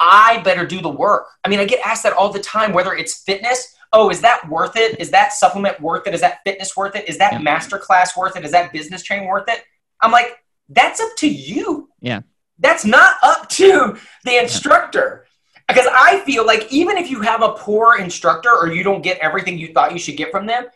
I 0.01 0.41
better 0.43 0.67
do 0.67 0.81
the 0.81 0.89
work. 0.89 1.27
I 1.45 1.49
mean, 1.49 1.61
I 1.61 1.65
get 1.65 1.85
asked 1.87 2.03
that 2.05 2.15
all 2.15 2.33
the 2.33 2.41
time, 2.41 2.73
whether 2.73 2.95
it's 2.95 3.23
fitness. 3.23 3.74
Oh, 3.95 4.11
is 4.11 4.21
that 4.23 4.49
worth 4.49 4.77
it? 4.77 5.01
Is 5.01 5.11
that 5.13 5.33
supplement 5.33 5.81
worth 5.81 6.07
it? 6.09 6.15
Is 6.15 6.21
that 6.21 6.41
fitness 6.45 6.77
worth 6.77 6.97
it? 6.97 7.09
Is 7.09 7.17
that 7.19 7.35
yeah. 7.35 7.39
master 7.39 7.79
class 7.79 8.17
worth 8.17 8.37
it? 8.37 8.45
Is 8.45 8.51
that 8.51 8.73
business 8.73 9.05
training 9.05 9.29
worth 9.29 9.49
it? 9.49 9.63
I'm 10.01 10.11
like, 10.11 10.37
that's 10.69 11.01
up 11.01 11.11
to 11.19 11.29
you. 11.29 11.89
Yeah. 12.01 12.23
That's 12.59 12.85
not 12.85 13.17
up 13.23 13.49
to 13.51 13.97
the 14.25 14.43
instructor. 14.43 15.25
Yeah. 15.25 15.31
Because 15.69 15.87
I 15.91 16.21
feel 16.27 16.45
like 16.45 16.71
even 16.73 16.99
if 16.99 17.11
you 17.11 17.21
have 17.23 17.43
a 17.43 17.53
poor 17.53 17.97
instructor 17.97 18.51
or 18.51 18.73
you 18.73 18.83
don't 18.83 19.01
get 19.01 19.19
everything 19.19 19.59
you 19.59 19.73
thought 19.73 19.93
you 19.93 19.99
should 19.99 20.17
get 20.17 20.31
from 20.31 20.47
them, 20.47 20.67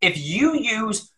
if 0.00 0.18
you 0.18 0.54
use 0.58 1.10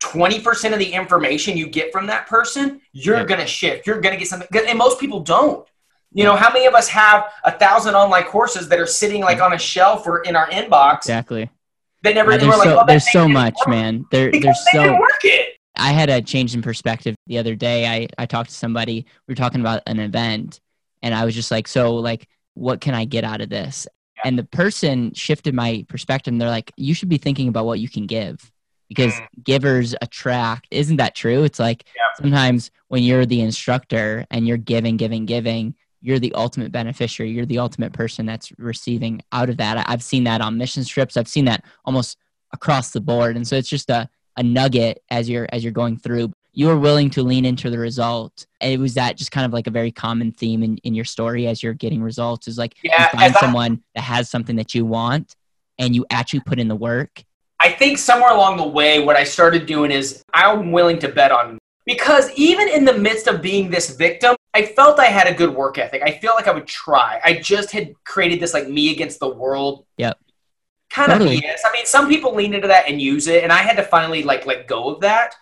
20% 0.00 0.72
of 0.72 0.78
the 0.80 0.92
information 0.92 1.56
you 1.56 1.68
get 1.68 1.92
from 1.92 2.08
that 2.08 2.26
person, 2.26 2.80
you're 2.92 3.18
yep. 3.18 3.28
going 3.28 3.40
to 3.40 3.46
shift. 3.46 3.86
You're 3.86 4.00
going 4.00 4.14
to 4.14 4.18
get 4.18 4.28
something. 4.28 4.48
And 4.68 4.78
most 4.78 4.98
people 4.98 5.20
don't. 5.20 5.66
You 6.14 6.24
know, 6.24 6.36
how 6.36 6.52
many 6.52 6.66
of 6.66 6.74
us 6.74 6.88
have 6.88 7.24
a 7.44 7.52
thousand 7.52 7.94
online 7.94 8.24
courses 8.24 8.68
that 8.68 8.78
are 8.78 8.86
sitting 8.86 9.22
like 9.22 9.40
on 9.40 9.52
a 9.52 9.58
shelf 9.58 10.06
or 10.06 10.20
in 10.20 10.36
our 10.36 10.46
inbox? 10.48 10.98
Exactly. 10.98 11.50
They 12.02 12.12
never. 12.12 12.32
Yeah, 12.32 12.38
there's 12.38 12.62
so, 12.62 12.80
oh, 12.80 12.84
there's 12.86 13.12
so 13.12 13.28
much, 13.28 13.54
work. 13.60 13.68
man. 13.68 14.04
There, 14.10 14.30
there's 14.30 14.58
so. 14.72 14.98
I 15.76 15.92
had 15.92 16.10
a 16.10 16.20
change 16.20 16.54
in 16.54 16.60
perspective 16.60 17.14
the 17.26 17.38
other 17.38 17.54
day. 17.54 17.86
I, 17.86 18.08
I 18.18 18.26
talked 18.26 18.50
to 18.50 18.56
somebody. 18.56 19.06
We 19.26 19.32
were 19.32 19.36
talking 19.36 19.60
about 19.60 19.82
an 19.86 20.00
event, 20.00 20.60
and 21.00 21.14
I 21.14 21.24
was 21.24 21.34
just 21.34 21.50
like, 21.50 21.68
"So, 21.68 21.94
like, 21.94 22.28
what 22.54 22.80
can 22.80 22.94
I 22.94 23.04
get 23.04 23.24
out 23.24 23.40
of 23.40 23.48
this?" 23.48 23.86
Yeah. 24.16 24.22
And 24.28 24.38
the 24.38 24.44
person 24.44 25.14
shifted 25.14 25.54
my 25.54 25.86
perspective. 25.88 26.32
And 26.32 26.40
they're 26.40 26.48
like, 26.48 26.72
"You 26.76 26.92
should 26.92 27.08
be 27.08 27.18
thinking 27.18 27.48
about 27.48 27.66
what 27.66 27.80
you 27.80 27.88
can 27.88 28.06
give." 28.06 28.52
because 28.88 29.14
mm. 29.14 29.26
givers 29.42 29.94
attract. 30.02 30.66
Isn't 30.70 30.98
that 30.98 31.14
true? 31.14 31.44
It's 31.44 31.58
like 31.58 31.86
yeah. 31.96 32.02
sometimes 32.22 32.70
when 32.88 33.02
you're 33.02 33.24
the 33.24 33.40
instructor 33.40 34.26
and 34.30 34.46
you're 34.46 34.58
giving, 34.58 34.98
giving, 34.98 35.24
giving, 35.24 35.74
you're 36.02 36.18
the 36.18 36.34
ultimate 36.34 36.72
beneficiary. 36.72 37.30
You're 37.30 37.46
the 37.46 37.58
ultimate 37.58 37.92
person 37.92 38.26
that's 38.26 38.52
receiving 38.58 39.22
out 39.32 39.48
of 39.48 39.56
that. 39.58 39.88
I've 39.88 40.02
seen 40.02 40.24
that 40.24 40.40
on 40.40 40.58
mission 40.58 40.84
trips. 40.84 41.16
I've 41.16 41.28
seen 41.28 41.44
that 41.46 41.64
almost 41.84 42.18
across 42.52 42.90
the 42.90 43.00
board. 43.00 43.36
And 43.36 43.46
so 43.46 43.56
it's 43.56 43.68
just 43.68 43.88
a, 43.88 44.08
a 44.36 44.42
nugget 44.42 45.02
as 45.10 45.28
you're 45.30 45.46
as 45.52 45.64
you're 45.64 45.72
going 45.72 45.96
through. 45.96 46.32
You 46.54 46.66
were 46.66 46.78
willing 46.78 47.08
to 47.10 47.22
lean 47.22 47.46
into 47.46 47.70
the 47.70 47.78
result. 47.78 48.46
And 48.60 48.72
it 48.72 48.78
was 48.78 48.94
that 48.94 49.16
just 49.16 49.30
kind 49.30 49.46
of 49.46 49.52
like 49.52 49.66
a 49.66 49.70
very 49.70 49.90
common 49.90 50.32
theme 50.32 50.62
in, 50.62 50.76
in 50.78 50.94
your 50.94 51.06
story 51.06 51.46
as 51.46 51.62
you're 51.62 51.72
getting 51.72 52.02
results 52.02 52.46
is 52.48 52.58
like 52.58 52.74
yeah, 52.82 53.08
you 53.12 53.18
find 53.18 53.34
someone 53.36 53.72
I, 53.72 53.78
that 53.94 54.02
has 54.02 54.28
something 54.28 54.56
that 54.56 54.74
you 54.74 54.84
want 54.84 55.36
and 55.78 55.94
you 55.94 56.04
actually 56.10 56.40
put 56.40 56.58
in 56.58 56.68
the 56.68 56.76
work 56.76 57.24
I 57.62 57.70
think 57.70 57.96
somewhere 57.96 58.32
along 58.32 58.56
the 58.56 58.66
way, 58.66 58.98
what 59.04 59.14
I 59.14 59.22
started 59.22 59.66
doing 59.66 59.92
is 59.92 60.24
I'm 60.34 60.72
willing 60.72 60.98
to 60.98 61.08
bet 61.08 61.30
on 61.30 61.58
because 61.86 62.28
even 62.32 62.68
in 62.68 62.84
the 62.84 62.92
midst 62.92 63.28
of 63.28 63.40
being 63.40 63.70
this 63.70 63.94
victim, 63.94 64.34
I 64.54 64.66
felt 64.66 64.98
I 64.98 65.06
had 65.06 65.26
a 65.28 65.34
good 65.34 65.54
work 65.54 65.78
ethic. 65.78 66.02
I 66.04 66.12
feel 66.12 66.32
like 66.34 66.46
I 66.46 66.52
would 66.52 66.66
try. 66.66 67.20
I 67.24 67.34
just 67.34 67.70
had 67.70 67.94
created 68.04 68.40
this 68.40 68.52
like 68.52 68.68
me 68.68 68.92
against 68.92 69.18
the 69.18 69.28
world. 69.28 69.86
Yep. 69.96 70.18
Kind 70.90 71.10
totally. 71.10 71.36
of 71.36 71.42
BS. 71.42 71.60
I 71.64 71.72
mean, 71.72 71.86
some 71.86 72.08
people 72.08 72.34
lean 72.34 72.52
into 72.52 72.68
that 72.68 72.86
and 72.86 73.00
use 73.00 73.26
it, 73.28 73.44
and 73.44 73.52
I 73.52 73.58
had 73.58 73.76
to 73.76 73.82
finally 73.82 74.22
like 74.22 74.44
let 74.44 74.66
go 74.66 74.90
of 74.90 75.00
that. 75.00 75.34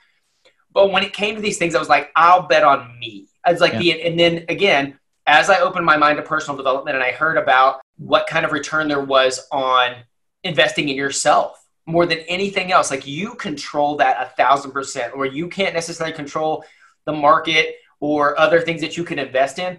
But 0.73 0.93
when 0.93 1.03
it 1.03 1.13
came 1.13 1.35
to 1.35 1.41
these 1.41 1.59
things, 1.59 1.75
I 1.75 1.81
was 1.81 1.89
like, 1.89 2.11
I'll 2.15 2.43
bet 2.43 2.63
on 2.63 2.97
me. 3.01 3.27
I 3.45 3.51
was 3.51 3.61
like, 3.61 3.73
yeah. 3.73 3.79
the, 3.79 4.03
and 4.03 4.21
then 4.21 4.45
again, 4.49 4.99
as 5.27 5.51
I 5.51 5.61
opened 5.61 5.85
my 5.85 5.97
mind 5.97 6.19
to 6.19 6.23
personal 6.23 6.57
development 6.57 6.97
and 6.97 7.05
I 7.05 7.11
heard 7.11 7.37
about 7.37 7.81
what 7.97 8.27
kind 8.27 8.45
of 8.45 8.53
return 8.53 8.87
there 8.87 9.03
was 9.05 9.47
on 9.51 9.97
investing 10.45 10.89
in 10.89 10.97
yourself 10.97 11.65
more 11.87 12.07
than 12.07 12.19
anything 12.21 12.73
else. 12.73 12.91
Like 12.91 13.07
you 13.07 13.35
control 13.35 13.97
that 13.97 14.17
a 14.21 14.35
thousand 14.37 14.71
percent, 14.71 15.15
or 15.15 15.27
you 15.27 15.49
can't 15.49 15.75
necessarily 15.75 16.15
control 16.15 16.65
the 17.07 17.13
market 17.13 17.77
or 18.01 18.39
other 18.39 18.61
things 18.61 18.81
that 18.81 18.97
you 18.97 19.05
can 19.05 19.19
invest 19.19 19.59
in. 19.59 19.79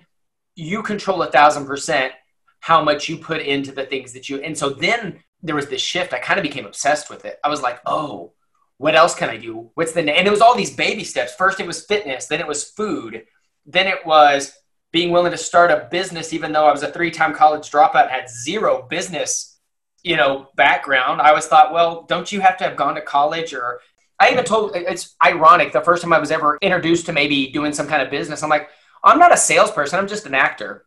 You 0.56 0.84
control 0.84 1.24
a 1.24 1.32
thousand 1.32 1.66
percent 1.66 2.14
how 2.60 2.84
much 2.84 3.10
you 3.10 3.18
put 3.18 3.42
into 3.42 3.72
the 3.72 3.86
things 3.86 4.14
that 4.14 4.30
you. 4.30 4.40
And 4.42 4.58
so 4.58 4.70
then 4.70 5.20
there 5.42 5.56
was 5.56 5.68
this 5.68 5.82
shift. 5.82 6.14
I 6.14 6.20
kind 6.20 6.40
of 6.40 6.44
became 6.44 6.66
obsessed 6.66 7.10
with 7.10 7.26
it. 7.26 7.40
I 7.44 7.50
was 7.50 7.62
like, 7.62 7.80
oh, 7.86 8.34
what 8.78 8.96
else 8.96 9.16
can 9.16 9.30
I 9.30 9.38
do? 9.38 9.72
What's 9.74 9.94
the 9.94 10.02
and 10.02 10.28
it 10.28 10.32
was 10.32 10.42
all 10.42 10.56
these 10.56 10.76
baby 10.76 11.04
steps. 11.04 11.36
First 11.36 11.60
it 11.60 11.68
was 11.68 11.86
fitness, 11.86 12.28
then 12.28 12.40
it 12.40 12.48
was 12.48 12.64
food, 12.64 13.26
then 13.66 13.88
it 13.88 14.06
was 14.06 14.54
being 14.92 15.12
willing 15.12 15.32
to 15.32 15.38
start 15.38 15.72
a 15.72 15.88
business, 15.90 16.34
even 16.34 16.52
though 16.52 16.66
I 16.66 16.72
was 16.72 16.84
a 16.84 16.92
three-time 16.92 17.34
college 17.34 17.70
dropout 17.70 18.10
had 18.10 18.30
zero 18.30 18.86
business 18.90 19.52
you 20.04 20.16
know 20.16 20.48
background 20.56 21.22
i 21.22 21.30
always 21.30 21.46
thought 21.46 21.74
well 21.74 22.04
don't 22.04 22.32
you 22.32 22.42
have 22.42 22.58
to 22.58 22.64
have 22.64 22.76
gone 22.76 22.96
to 22.96 23.02
college 23.02 23.54
or 23.54 23.82
i 24.22 24.32
even 24.32 24.46
told 24.46 24.72
it's 24.76 25.16
ironic 25.24 25.72
the 25.72 25.82
first 25.82 26.04
time 26.04 26.14
i 26.14 26.20
was 26.20 26.32
ever 26.32 26.58
introduced 26.62 27.06
to 27.06 27.14
maybe 27.14 27.48
doing 27.52 27.74
some 27.74 27.88
kind 27.88 28.02
of 28.02 28.10
business 28.10 28.44
i'm 28.44 28.50
like 28.50 28.70
i'm 29.04 29.20
not 29.20 29.34
a 29.34 29.38
salesperson 29.38 30.00
i'm 30.00 30.08
just 30.08 30.26
an 30.26 30.36
actor 30.36 30.86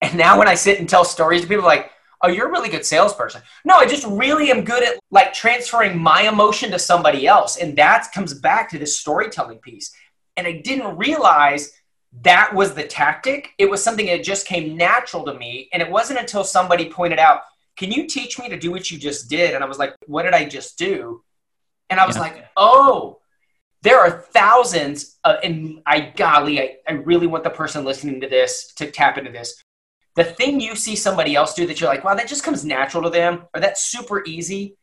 and 0.00 0.16
now 0.16 0.38
when 0.38 0.48
i 0.48 0.54
sit 0.54 0.78
and 0.78 0.88
tell 0.88 1.04
stories 1.04 1.42
to 1.42 1.48
people 1.48 1.64
like 1.64 1.90
oh 2.22 2.28
you're 2.28 2.48
a 2.48 2.50
really 2.50 2.68
good 2.68 2.84
salesperson 2.84 3.40
no 3.64 3.74
i 3.76 3.86
just 3.86 4.06
really 4.06 4.50
am 4.50 4.64
good 4.64 4.82
at 4.82 4.98
like 5.10 5.32
transferring 5.32 5.98
my 5.98 6.22
emotion 6.22 6.70
to 6.70 6.78
somebody 6.78 7.26
else 7.26 7.56
and 7.56 7.76
that 7.76 8.08
comes 8.12 8.34
back 8.34 8.68
to 8.68 8.78
this 8.78 8.98
storytelling 8.98 9.58
piece 9.58 9.92
and 10.36 10.46
i 10.46 10.52
didn't 10.52 10.96
realize 10.96 11.72
that 12.22 12.54
was 12.54 12.74
the 12.74 12.84
tactic. 12.84 13.50
It 13.58 13.68
was 13.68 13.82
something 13.82 14.06
that 14.06 14.24
just 14.24 14.46
came 14.46 14.76
natural 14.76 15.24
to 15.24 15.34
me. 15.34 15.68
And 15.72 15.82
it 15.82 15.90
wasn't 15.90 16.20
until 16.20 16.44
somebody 16.44 16.90
pointed 16.90 17.18
out, 17.18 17.42
Can 17.76 17.92
you 17.92 18.06
teach 18.06 18.38
me 18.38 18.48
to 18.48 18.58
do 18.58 18.70
what 18.70 18.90
you 18.90 18.98
just 18.98 19.28
did? 19.28 19.54
And 19.54 19.62
I 19.62 19.66
was 19.66 19.78
like, 19.78 19.94
What 20.06 20.22
did 20.22 20.34
I 20.34 20.44
just 20.44 20.78
do? 20.78 21.22
And 21.90 21.98
I 21.98 22.06
was 22.06 22.16
yeah. 22.16 22.22
like, 22.22 22.44
Oh, 22.56 23.18
there 23.82 24.00
are 24.00 24.10
thousands 24.32 25.18
of, 25.24 25.36
and 25.42 25.80
I, 25.86 26.12
golly, 26.16 26.60
I, 26.60 26.76
I 26.86 26.92
really 26.92 27.26
want 27.26 27.44
the 27.44 27.50
person 27.50 27.84
listening 27.84 28.20
to 28.20 28.28
this 28.28 28.72
to 28.74 28.90
tap 28.90 29.18
into 29.18 29.30
this. 29.30 29.62
The 30.16 30.24
thing 30.24 30.60
you 30.60 30.74
see 30.74 30.96
somebody 30.96 31.36
else 31.36 31.54
do 31.54 31.66
that 31.66 31.80
you're 31.80 31.88
like, 31.88 32.04
wow, 32.04 32.14
that 32.14 32.28
just 32.28 32.42
comes 32.42 32.64
natural 32.64 33.04
to 33.04 33.10
them, 33.10 33.44
or 33.54 33.60
that's 33.60 33.84
super 33.84 34.24
easy. 34.24 34.76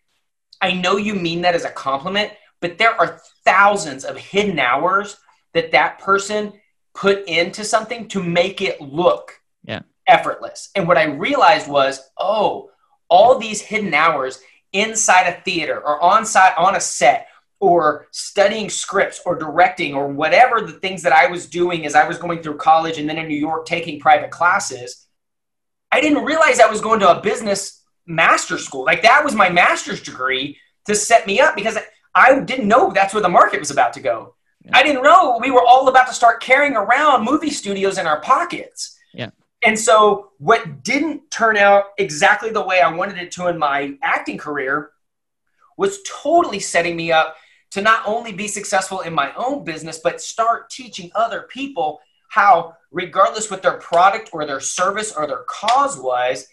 I 0.61 0.71
know 0.71 0.95
you 0.95 1.13
mean 1.13 1.41
that 1.41 1.55
as 1.55 1.65
a 1.65 1.69
compliment, 1.69 2.31
but 2.61 2.77
there 2.77 2.99
are 2.99 3.19
thousands 3.43 4.05
of 4.05 4.17
hidden 4.17 4.59
hours 4.59 5.17
that 5.53 5.71
that 5.71 5.99
person 5.99 6.53
put 6.93 7.27
into 7.27 7.65
something 7.65 8.07
to 8.07 8.23
make 8.23 8.61
it 8.61 8.79
look 8.79 9.33
yeah. 9.65 9.81
effortless. 10.07 10.69
And 10.73 10.87
what 10.87 10.97
I 10.97 11.03
realized 11.03 11.69
was, 11.69 11.99
oh, 12.17 12.69
all 13.09 13.37
these 13.37 13.61
hidden 13.61 13.93
hours 13.93 14.39
inside 14.75 15.27
a 15.27 15.41
theater 15.41 15.79
or 15.79 16.01
on 16.01 16.25
site 16.25 16.57
on 16.57 16.75
a 16.75 16.79
set 16.79 17.27
or 17.59 18.07
studying 18.11 18.69
scripts 18.69 19.21
or 19.25 19.35
directing 19.35 19.95
or 19.95 20.07
whatever 20.07 20.61
the 20.61 20.73
things 20.73 21.01
that 21.03 21.13
I 21.13 21.27
was 21.27 21.47
doing 21.47 21.85
as 21.85 21.95
I 21.95 22.07
was 22.07 22.17
going 22.17 22.41
through 22.41 22.57
college 22.57 22.99
and 22.99 23.09
then 23.09 23.17
in 23.17 23.27
New 23.27 23.35
York 23.35 23.65
taking 23.65 23.99
private 23.99 24.29
classes, 24.29 25.07
I 25.91 26.01
didn't 26.01 26.25
realize 26.25 26.59
I 26.59 26.69
was 26.69 26.81
going 26.81 26.99
to 26.99 27.17
a 27.17 27.21
business 27.21 27.81
master 28.05 28.57
school. 28.57 28.83
Like 28.83 29.01
that 29.03 29.23
was 29.23 29.33
my 29.33 29.49
master's 29.49 30.01
degree 30.01 30.57
to 30.85 30.93
set 30.93 31.25
me 31.25 31.39
up 31.39 31.55
because 31.55 31.77
I 32.13 32.39
didn't 32.39 32.67
know 32.67 32.91
that's 32.91 33.13
where 33.13 33.23
the 33.23 33.29
market 33.29 33.59
was 33.59 33.71
about 33.71 33.93
to 33.93 34.01
go. 34.01 34.35
I 34.73 34.83
didn't 34.83 35.03
know 35.03 35.39
we 35.41 35.51
were 35.51 35.63
all 35.63 35.87
about 35.87 36.07
to 36.07 36.13
start 36.13 36.41
carrying 36.41 36.75
around 36.75 37.23
movie 37.23 37.51
studios 37.51 37.97
in 37.97 38.07
our 38.07 38.19
pockets. 38.21 38.97
Yeah. 39.13 39.29
And 39.63 39.77
so 39.79 40.31
what 40.37 40.83
didn't 40.83 41.31
turn 41.31 41.57
out 41.57 41.85
exactly 41.97 42.51
the 42.51 42.65
way 42.65 42.81
I 42.81 42.91
wanted 42.93 43.17
it 43.17 43.31
to 43.33 43.47
in 43.47 43.57
my 43.57 43.97
acting 44.03 44.37
career 44.37 44.91
was 45.77 45.99
totally 46.03 46.59
setting 46.59 46.95
me 46.95 47.11
up 47.11 47.35
to 47.71 47.81
not 47.81 48.03
only 48.05 48.31
be 48.31 48.47
successful 48.47 49.01
in 49.01 49.13
my 49.13 49.33
own 49.35 49.63
business, 49.63 49.99
but 50.03 50.21
start 50.21 50.69
teaching 50.69 51.11
other 51.15 51.47
people 51.49 51.99
how, 52.29 52.75
regardless 52.91 53.49
what 53.49 53.61
their 53.61 53.77
product 53.77 54.29
or 54.33 54.45
their 54.45 54.59
service 54.59 55.11
or 55.11 55.27
their 55.27 55.43
cause 55.47 55.99
was, 55.99 56.47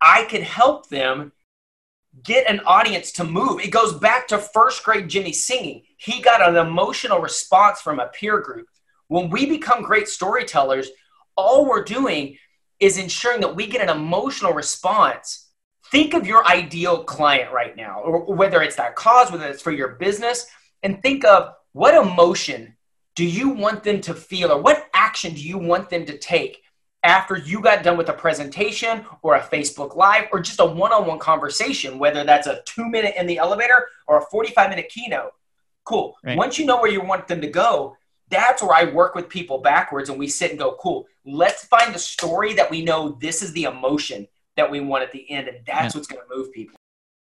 I 0.00 0.24
could 0.24 0.42
help 0.42 0.88
them 0.88 1.32
get 2.22 2.48
an 2.48 2.60
audience 2.66 3.12
to 3.12 3.24
move. 3.24 3.60
It 3.60 3.70
goes 3.70 3.94
back 3.94 4.28
to 4.28 4.38
first 4.38 4.84
grade 4.84 5.08
Jimmy 5.08 5.32
singing. 5.32 5.82
He 5.96 6.20
got 6.20 6.46
an 6.46 6.56
emotional 6.56 7.18
response 7.18 7.80
from 7.80 8.00
a 8.00 8.08
peer 8.08 8.40
group. 8.40 8.66
When 9.08 9.30
we 9.30 9.46
become 9.46 9.82
great 9.82 10.08
storytellers, 10.08 10.88
all 11.36 11.66
we're 11.66 11.84
doing 11.84 12.36
is 12.80 12.98
ensuring 12.98 13.40
that 13.40 13.56
we 13.56 13.66
get 13.66 13.82
an 13.82 13.88
emotional 13.88 14.52
response. 14.52 15.48
Think 15.90 16.14
of 16.14 16.26
your 16.26 16.46
ideal 16.46 17.04
client 17.04 17.52
right 17.52 17.76
now, 17.76 18.00
or 18.00 18.34
whether 18.34 18.62
it's 18.62 18.76
that 18.76 18.96
cause, 18.96 19.30
whether 19.30 19.46
it's 19.46 19.62
for 19.62 19.72
your 19.72 19.96
business, 19.96 20.46
and 20.82 21.00
think 21.02 21.24
of 21.24 21.52
what 21.72 21.94
emotion 21.94 22.76
do 23.14 23.24
you 23.24 23.50
want 23.50 23.82
them 23.82 24.00
to 24.02 24.14
feel, 24.14 24.50
or 24.50 24.60
what 24.60 24.88
action 24.94 25.34
do 25.34 25.40
you 25.40 25.58
want 25.58 25.90
them 25.90 26.06
to 26.06 26.18
take 26.18 26.62
after 27.04 27.36
you 27.36 27.60
got 27.60 27.82
done 27.82 27.96
with 27.96 28.08
a 28.08 28.12
presentation 28.12 29.04
or 29.22 29.34
a 29.34 29.40
Facebook 29.40 29.96
Live 29.96 30.28
or 30.32 30.40
just 30.40 30.60
a 30.60 30.64
one 30.64 30.92
on 30.92 31.06
one 31.06 31.18
conversation, 31.18 31.98
whether 31.98 32.24
that's 32.24 32.46
a 32.46 32.62
two 32.64 32.88
minute 32.88 33.14
in 33.16 33.26
the 33.26 33.38
elevator 33.38 33.88
or 34.06 34.18
a 34.18 34.26
45 34.26 34.70
minute 34.70 34.88
keynote. 34.88 35.32
Cool. 35.84 36.16
Right. 36.22 36.38
Once 36.38 36.58
you 36.58 36.66
know 36.66 36.80
where 36.80 36.90
you 36.90 37.02
want 37.02 37.26
them 37.26 37.40
to 37.40 37.48
go, 37.48 37.96
that's 38.32 38.62
where 38.62 38.74
I 38.74 38.84
work 38.84 39.14
with 39.14 39.28
people 39.28 39.58
backwards 39.58 40.08
and 40.08 40.18
we 40.18 40.26
sit 40.26 40.50
and 40.50 40.58
go, 40.58 40.76
cool, 40.80 41.06
let's 41.24 41.64
find 41.66 41.94
the 41.94 41.98
story 41.98 42.54
that 42.54 42.70
we 42.70 42.82
know 42.82 43.16
this 43.20 43.42
is 43.42 43.52
the 43.52 43.64
emotion 43.64 44.26
that 44.56 44.70
we 44.70 44.80
want 44.80 45.04
at 45.04 45.12
the 45.12 45.30
end. 45.30 45.48
And 45.48 45.58
that's 45.66 45.94
yeah. 45.94 45.98
what's 45.98 46.08
going 46.08 46.22
to 46.28 46.36
move 46.36 46.52
people. 46.52 46.76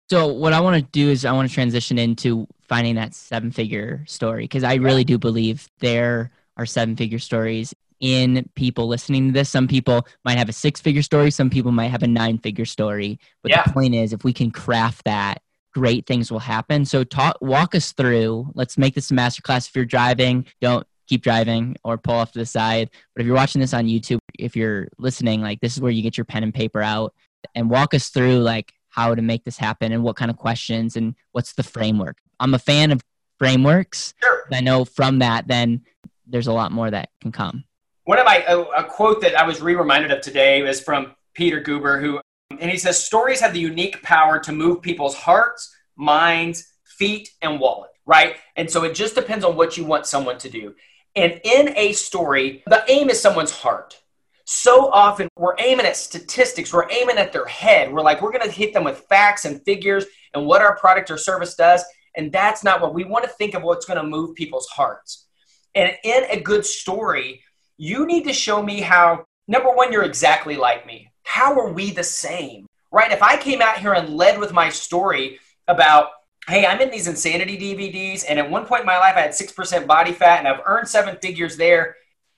So, 0.10 0.28
what 0.28 0.54
I 0.54 0.60
want 0.60 0.76
to 0.76 0.92
do 0.92 1.10
is 1.10 1.26
I 1.26 1.32
want 1.32 1.48
to 1.48 1.54
transition 1.54 1.98
into 1.98 2.48
finding 2.68 2.96
that 2.96 3.16
seven 3.16 3.52
figure 3.52 4.04
story 4.08 4.44
because 4.44 4.64
I 4.64 4.76
really 4.76 5.04
do 5.04 5.18
believe 5.18 5.68
there 5.80 6.32
are 6.58 6.66
seven 6.66 6.96
figure 6.96 7.20
stories 7.20 7.74
in 8.02 8.48
people 8.56 8.88
listening 8.88 9.28
to 9.28 9.34
this. 9.34 9.50
Some 9.50 9.68
people 9.68 10.06
might 10.24 10.38
have 10.38 10.50
a 10.50 10.54
six 10.54 10.80
figure 10.80 11.02
story, 11.02 11.32
some 11.32 11.50
people 11.50 11.72
might 11.72 11.88
have 11.88 12.04
a 12.04 12.08
nine 12.08 12.38
figure 12.38 12.66
story. 12.66 13.20
But 13.42 13.52
yeah. 13.52 13.64
the 13.64 13.74
point 13.74 13.96
is, 13.96 14.14
if 14.14 14.24
we 14.24 14.32
can 14.32 14.52
craft 14.52 15.06
that, 15.06 15.42
great 15.74 16.06
things 16.06 16.32
will 16.32 16.40
happen. 16.40 16.86
So, 16.86 17.04
talk, 17.04 17.38
walk 17.42 17.74
us 17.74 17.92
through. 17.92 18.52
Let's 18.54 18.78
make 18.78 18.94
this 18.94 19.10
a 19.10 19.16
masterclass. 19.16 19.68
If 19.70 19.76
you're 19.76 19.86
driving, 19.86 20.46
don't 20.62 20.86
keep 21.08 21.22
driving 21.22 21.76
or 21.84 21.98
pull 21.98 22.16
off 22.16 22.32
to 22.34 22.40
the 22.40 22.46
side. 22.46 22.90
But 23.14 23.22
if 23.22 23.28
you're 23.28 23.36
watching 23.36 23.62
this 23.62 23.74
on 23.74 23.86
YouTube, 23.86 24.20
if 24.38 24.56
you're 24.56 24.88
listening, 24.98 25.42
like 25.42 25.60
this 25.62 25.76
is 25.76 25.82
where 25.82 25.92
you 25.92 26.02
get 26.02 26.18
your 26.18 26.26
pen 26.26 26.44
and 26.44 26.54
paper 26.54 26.82
out 26.82 27.14
and 27.54 27.70
walk 27.70 27.94
us 27.94 28.10
through 28.10 28.40
like 28.40 28.74
how 28.90 29.14
to 29.14 29.22
make 29.22 29.44
this 29.44 29.58
happen 29.58 29.92
and 29.92 30.04
what 30.04 30.16
kind 30.16 30.32
of 30.32 30.38
questions 30.38 30.96
and 30.96 31.16
what's 31.32 31.54
the 31.54 31.64
framework. 31.64 32.18
I'm 32.40 32.54
a 32.54 32.60
fan 32.60 32.92
of 32.92 33.02
frameworks. 33.38 34.14
Sure. 34.22 34.44
I 34.52 34.62
know 34.62 34.86
from 34.86 35.20
that, 35.20 35.48
then 35.48 35.84
there's 36.26 36.48
a 36.48 36.54
lot 36.54 36.72
more 36.72 36.90
that 36.90 37.10
can 37.22 37.32
come 37.32 37.66
one 38.06 38.20
of 38.20 38.26
my 38.26 38.44
a, 38.48 38.62
a 38.62 38.84
quote 38.84 39.22
that 39.22 39.36
I 39.36 39.46
was 39.46 39.62
re-reminded 39.62 40.12
of 40.12 40.22
today 40.22 40.66
is 40.66 40.80
from 40.80 41.16
Peter 41.34 41.62
Guber, 41.62 42.00
who 42.00 42.22
and 42.52 42.72
he 42.72 42.78
says 42.78 43.04
stories 43.04 43.42
have 43.42 43.54
the 43.54 43.60
unique 43.60 44.02
power 44.02 44.40
to 44.40 44.52
move 44.52 44.82
people's 44.82 45.16
hearts, 45.16 45.76
minds, 45.98 46.72
feet, 46.86 47.30
and 47.42 47.60
wallet. 47.60 47.90
Right, 48.06 48.36
and 48.56 48.70
so 48.70 48.84
it 48.84 48.94
just 48.94 49.16
depends 49.16 49.44
on 49.44 49.58
what 49.58 49.78
you 49.78 49.84
want 49.84 50.06
someone 50.06 50.38
to 50.38 50.50
do. 50.50 50.76
And 51.16 51.40
in 51.44 51.76
a 51.78 51.94
story, 51.94 52.64
the 52.68 52.84
aim 52.90 53.10
is 53.10 53.22
someone's 53.22 53.52
heart. 53.52 54.02
So 54.46 54.92
often 54.92 55.28
we're 55.38 55.56
aiming 55.60 55.86
at 55.86 55.98
statistics, 55.98 56.72
we're 56.72 56.92
aiming 56.92 57.18
at 57.18 57.34
their 57.34 57.46
head. 57.46 57.92
We're 57.92 58.02
like, 58.02 58.22
we're 58.22 58.32
going 58.32 58.48
to 58.48 58.52
hit 58.52 58.74
them 58.74 58.84
with 58.84 59.06
facts 59.10 59.46
and 59.46 59.64
figures 59.64 60.06
and 60.34 60.46
what 60.46 60.62
our 60.62 60.78
product 60.78 61.10
or 61.10 61.18
service 61.18 61.56
does. 61.56 61.84
And 62.16 62.32
that's 62.32 62.64
not 62.64 62.82
what 62.82 62.94
we 62.94 63.04
want 63.04 63.24
to 63.24 63.30
think 63.32 63.56
of 63.56 63.64
what's 63.64 63.86
going 63.86 63.98
to 63.98 64.08
move 64.08 64.36
people's 64.36 64.68
hearts. 64.68 65.26
And 65.74 65.98
in 66.04 66.26
a 66.30 66.40
good 66.40 66.66
story, 66.66 67.42
you 67.78 68.06
need 68.06 68.24
to 68.26 68.34
show 68.34 68.62
me 68.62 68.82
how, 68.82 69.26
number 69.48 69.70
one, 69.72 69.92
you're 69.92 70.04
exactly 70.04 70.56
like 70.56 70.86
me. 70.86 71.12
How 71.24 71.60
are 71.60 71.72
we 71.72 71.92
the 71.92 72.04
same? 72.04 72.68
Right? 72.92 73.12
If 73.12 73.24
I 73.24 73.38
came 73.38 73.62
out 73.62 73.80
here 73.80 73.94
and 73.94 74.16
led 74.16 74.40
with 74.40 74.54
my 74.54 74.70
story 74.70 75.40
about, 75.68 76.10
hey, 76.48 76.66
I'm 76.66 76.80
in 76.82 76.92
these 76.92 77.08
insanity 77.08 77.58
DVDs, 77.58 78.26
and 78.28 78.40
at 78.40 78.50
one 78.50 78.66
point 78.66 78.82
in 78.82 78.86
my 78.86 78.98
life, 78.98 79.16
I 79.16 79.22
had 79.22 79.32
6% 79.32 79.88
body 79.88 80.12
fat, 80.12 80.40
and 80.40 80.48
I've 80.48 80.62
earned 80.66 80.88
seven 80.88 81.18
figures 81.22 81.58
there. 81.58 81.96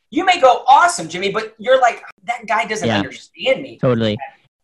You 0.09 0.25
may 0.25 0.39
go, 0.39 0.63
awesome, 0.67 1.09
Jimmy, 1.09 1.31
but 1.31 1.55
you're 1.57 1.79
like, 1.81 2.03
that 2.23 2.47
guy 2.47 2.65
doesn't 2.65 2.87
yeah, 2.87 2.97
understand 2.97 3.61
me. 3.61 3.77
Totally. 3.77 4.17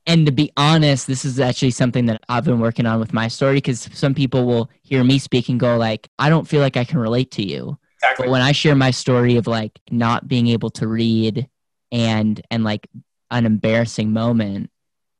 And 0.06 0.25
to 0.25 0.32
be 0.32 0.51
honest, 0.58 1.08
this 1.08 1.25
is 1.25 1.39
actually 1.39 1.71
something 1.71 2.06
that 2.08 2.21
I've 2.27 2.43
been 2.43 2.60
working 2.60 2.86
on 2.86 2.99
with 2.99 3.13
my 3.13 3.27
story 3.27 3.56
because 3.56 3.89
some 3.93 4.13
people 4.13 4.45
will 4.45 4.69
hear 4.82 5.03
me 5.03 5.17
speak 5.17 5.49
and 5.49 5.60
go 5.60 5.77
like, 5.77 6.10
I 6.19 6.29
don't 6.29 6.47
feel 6.47 6.62
like 6.62 6.75
I 6.75 6.84
can 6.84 6.99
relate 6.99 7.32
to 7.32 7.43
you. 7.43 7.77
Exactly. 7.97 8.25
But 8.25 8.32
when 8.32 8.41
I 8.41 8.51
share 8.51 8.75
my 8.75 8.91
story 8.91 9.38
of 9.38 9.47
like 9.47 9.79
not 9.91 10.27
being 10.27 10.47
able 10.47 10.69
to 10.71 10.88
read 10.88 11.47
and 11.91 12.41
and 12.51 12.65
like 12.65 12.88
an 13.32 13.45
embarrassing 13.45 14.12
moment 14.12 14.69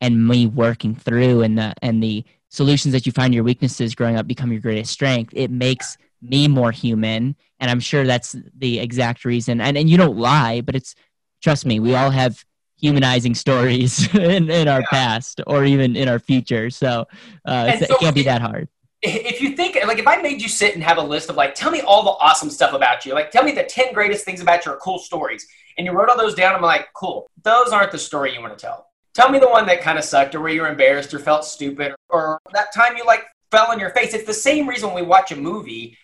and 0.02 0.28
me 0.28 0.48
working 0.48 0.96
through 0.96 1.44
and 1.44 1.58
the 1.58 1.74
and 1.82 2.04
the 2.04 2.26
solutions 2.54 2.94
that 2.94 3.06
you 3.06 3.12
find 3.12 3.34
your 3.34 3.44
weaknesses 3.44 3.96
growing 3.96 4.16
up 4.16 4.28
become 4.28 4.52
your 4.52 4.62
greatest 4.62 4.92
strength, 4.92 5.34
it 5.36 5.50
makes 5.50 5.98
me 6.22 6.48
more 6.48 6.72
human. 6.72 7.36
And 7.60 7.72
I'm 7.72 7.80
sure 7.80 8.06
that's 8.06 8.36
the 8.58 8.80
exact 8.80 9.26
reason. 9.26 9.60
And 9.60 9.78
and 9.78 9.90
you 9.90 9.98
don't 9.98 10.18
lie, 10.18 10.62
but 10.62 10.76
it's 10.76 10.96
trust 11.42 11.66
me, 11.66 11.80
we 11.80 11.96
all 11.96 12.12
have 12.12 12.46
humanizing 12.78 13.34
stories 13.36 14.14
in, 14.16 14.50
in 14.50 14.68
our 14.68 14.82
yeah. 14.82 14.90
past 14.90 15.42
or 15.48 15.66
even 15.66 15.96
in 15.96 16.08
our 16.08 16.20
future. 16.20 16.70
So, 16.70 17.06
uh, 17.46 17.78
so 17.78 17.86
it 17.90 18.00
can't 18.00 18.16
be 18.16 18.24
that 18.24 18.42
hard 18.42 18.70
if 19.04 19.42
you 19.42 19.56
think 19.56 19.78
like 19.86 20.00
if 20.00 20.08
I 20.08 20.22
made 20.22 20.42
you 20.42 20.48
sit 20.48 20.76
and 20.76 20.84
have 20.84 20.98
a 20.98 21.02
list 21.02 21.30
of 21.30 21.36
like 21.36 21.56
tell 21.56 21.70
me 21.70 21.82
all 21.82 22.04
the 22.04 22.12
awesome 22.12 22.50
stuff 22.50 22.74
about 22.74 23.06
you, 23.06 23.14
like 23.14 23.32
tell 23.32 23.44
me 23.44 23.52
the 23.52 23.64
10 23.64 23.94
greatest 23.94 24.24
things 24.24 24.42
about 24.42 24.66
your 24.66 24.78
cool 24.78 24.98
stories, 24.98 25.46
and 25.78 25.86
you 25.86 25.92
wrote 25.92 26.10
all 26.10 26.18
those 26.18 26.36
down, 26.36 26.56
I'm 26.56 26.62
like, 26.62 26.88
cool. 26.94 27.30
Those 27.44 27.74
aren't 27.74 27.92
the 27.92 28.00
story 28.00 28.34
you 28.34 28.42
want 28.42 28.58
to 28.58 28.62
tell. 28.62 28.88
Tell 29.14 29.30
me 29.30 29.40
the 29.40 29.50
one 29.50 29.68
that 29.68 29.82
kind 29.82 29.98
of 29.98 30.04
sucked 30.04 30.34
or 30.34 30.42
where 30.42 30.52
you 30.52 30.62
were 30.62 30.70
embarrassed 30.70 31.14
or 31.14 31.20
felt 31.20 31.46
stupid 31.46 31.94
or 32.10 32.40
that 32.54 32.74
time 32.74 32.98
you 32.98 33.06
like 33.06 33.24
fell 33.52 33.70
on 33.70 33.80
your 33.80 33.92
face. 33.92 34.14
It's 34.14 34.26
the 34.26 34.34
same 34.34 34.68
reason 34.68 34.90
when 34.90 35.04
we 35.04 35.08
watch 35.08 35.32
a 35.32 35.36
movie. 35.36 35.98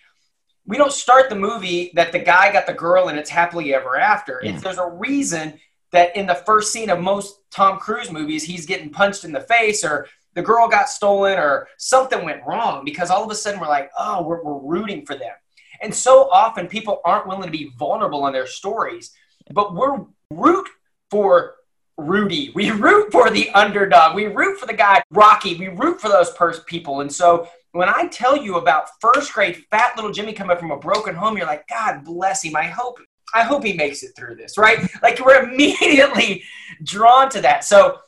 We 0.66 0.76
don't 0.76 0.92
start 0.92 1.28
the 1.28 1.34
movie 1.34 1.90
that 1.94 2.12
the 2.12 2.20
guy 2.20 2.52
got 2.52 2.66
the 2.66 2.72
girl 2.72 3.08
and 3.08 3.18
it's 3.18 3.30
happily 3.30 3.74
ever 3.74 3.98
after. 3.98 4.40
Yeah. 4.42 4.52
It's, 4.52 4.62
there's 4.62 4.78
a 4.78 4.88
reason 4.88 5.58
that 5.90 6.14
in 6.14 6.26
the 6.26 6.36
first 6.36 6.72
scene 6.72 6.88
of 6.88 7.00
most 7.00 7.36
Tom 7.50 7.78
Cruise 7.78 8.12
movies, 8.12 8.44
he's 8.44 8.64
getting 8.66 8.90
punched 8.90 9.24
in 9.24 9.32
the 9.32 9.40
face 9.40 9.84
or 9.84 10.06
the 10.34 10.42
girl 10.42 10.68
got 10.68 10.88
stolen 10.88 11.36
or 11.36 11.66
something 11.78 12.24
went 12.24 12.46
wrong 12.46 12.84
because 12.84 13.10
all 13.10 13.24
of 13.24 13.30
a 13.30 13.34
sudden 13.34 13.58
we're 13.58 13.66
like, 13.66 13.90
oh, 13.98 14.22
we're, 14.22 14.42
we're 14.44 14.60
rooting 14.60 15.04
for 15.04 15.16
them. 15.16 15.34
And 15.82 15.92
so 15.92 16.30
often 16.30 16.68
people 16.68 17.00
aren't 17.04 17.26
willing 17.26 17.46
to 17.46 17.50
be 17.50 17.72
vulnerable 17.76 18.26
in 18.28 18.32
their 18.32 18.46
stories, 18.46 19.12
but 19.52 19.74
we're 19.74 20.04
root 20.30 20.68
for 21.10 21.56
Rudy. 22.00 22.50
We 22.54 22.70
root 22.70 23.12
for 23.12 23.30
the 23.30 23.50
underdog. 23.50 24.14
We 24.14 24.26
root 24.26 24.58
for 24.58 24.66
the 24.66 24.74
guy, 24.74 25.02
Rocky. 25.10 25.56
We 25.56 25.68
root 25.68 26.00
for 26.00 26.08
those 26.08 26.30
pers- 26.32 26.64
people. 26.66 27.00
And 27.00 27.12
so 27.12 27.48
when 27.72 27.88
I 27.88 28.08
tell 28.08 28.36
you 28.36 28.56
about 28.56 28.88
first 29.00 29.32
grade 29.32 29.64
fat 29.70 29.96
little 29.96 30.10
Jimmy 30.12 30.32
coming 30.32 30.56
from 30.56 30.70
a 30.70 30.78
broken 30.78 31.14
home, 31.14 31.36
you're 31.36 31.46
like, 31.46 31.68
God 31.68 32.04
bless 32.04 32.42
him. 32.42 32.56
I 32.56 32.64
hope 32.64 32.98
I 33.32 33.42
hope 33.42 33.64
he 33.64 33.74
makes 33.74 34.02
it 34.02 34.12
through 34.16 34.36
this, 34.36 34.58
right? 34.58 34.88
Like 35.02 35.20
we're 35.24 35.44
immediately 35.44 36.42
drawn 36.82 37.28
to 37.30 37.40
that. 37.42 37.64
So, 37.64 37.98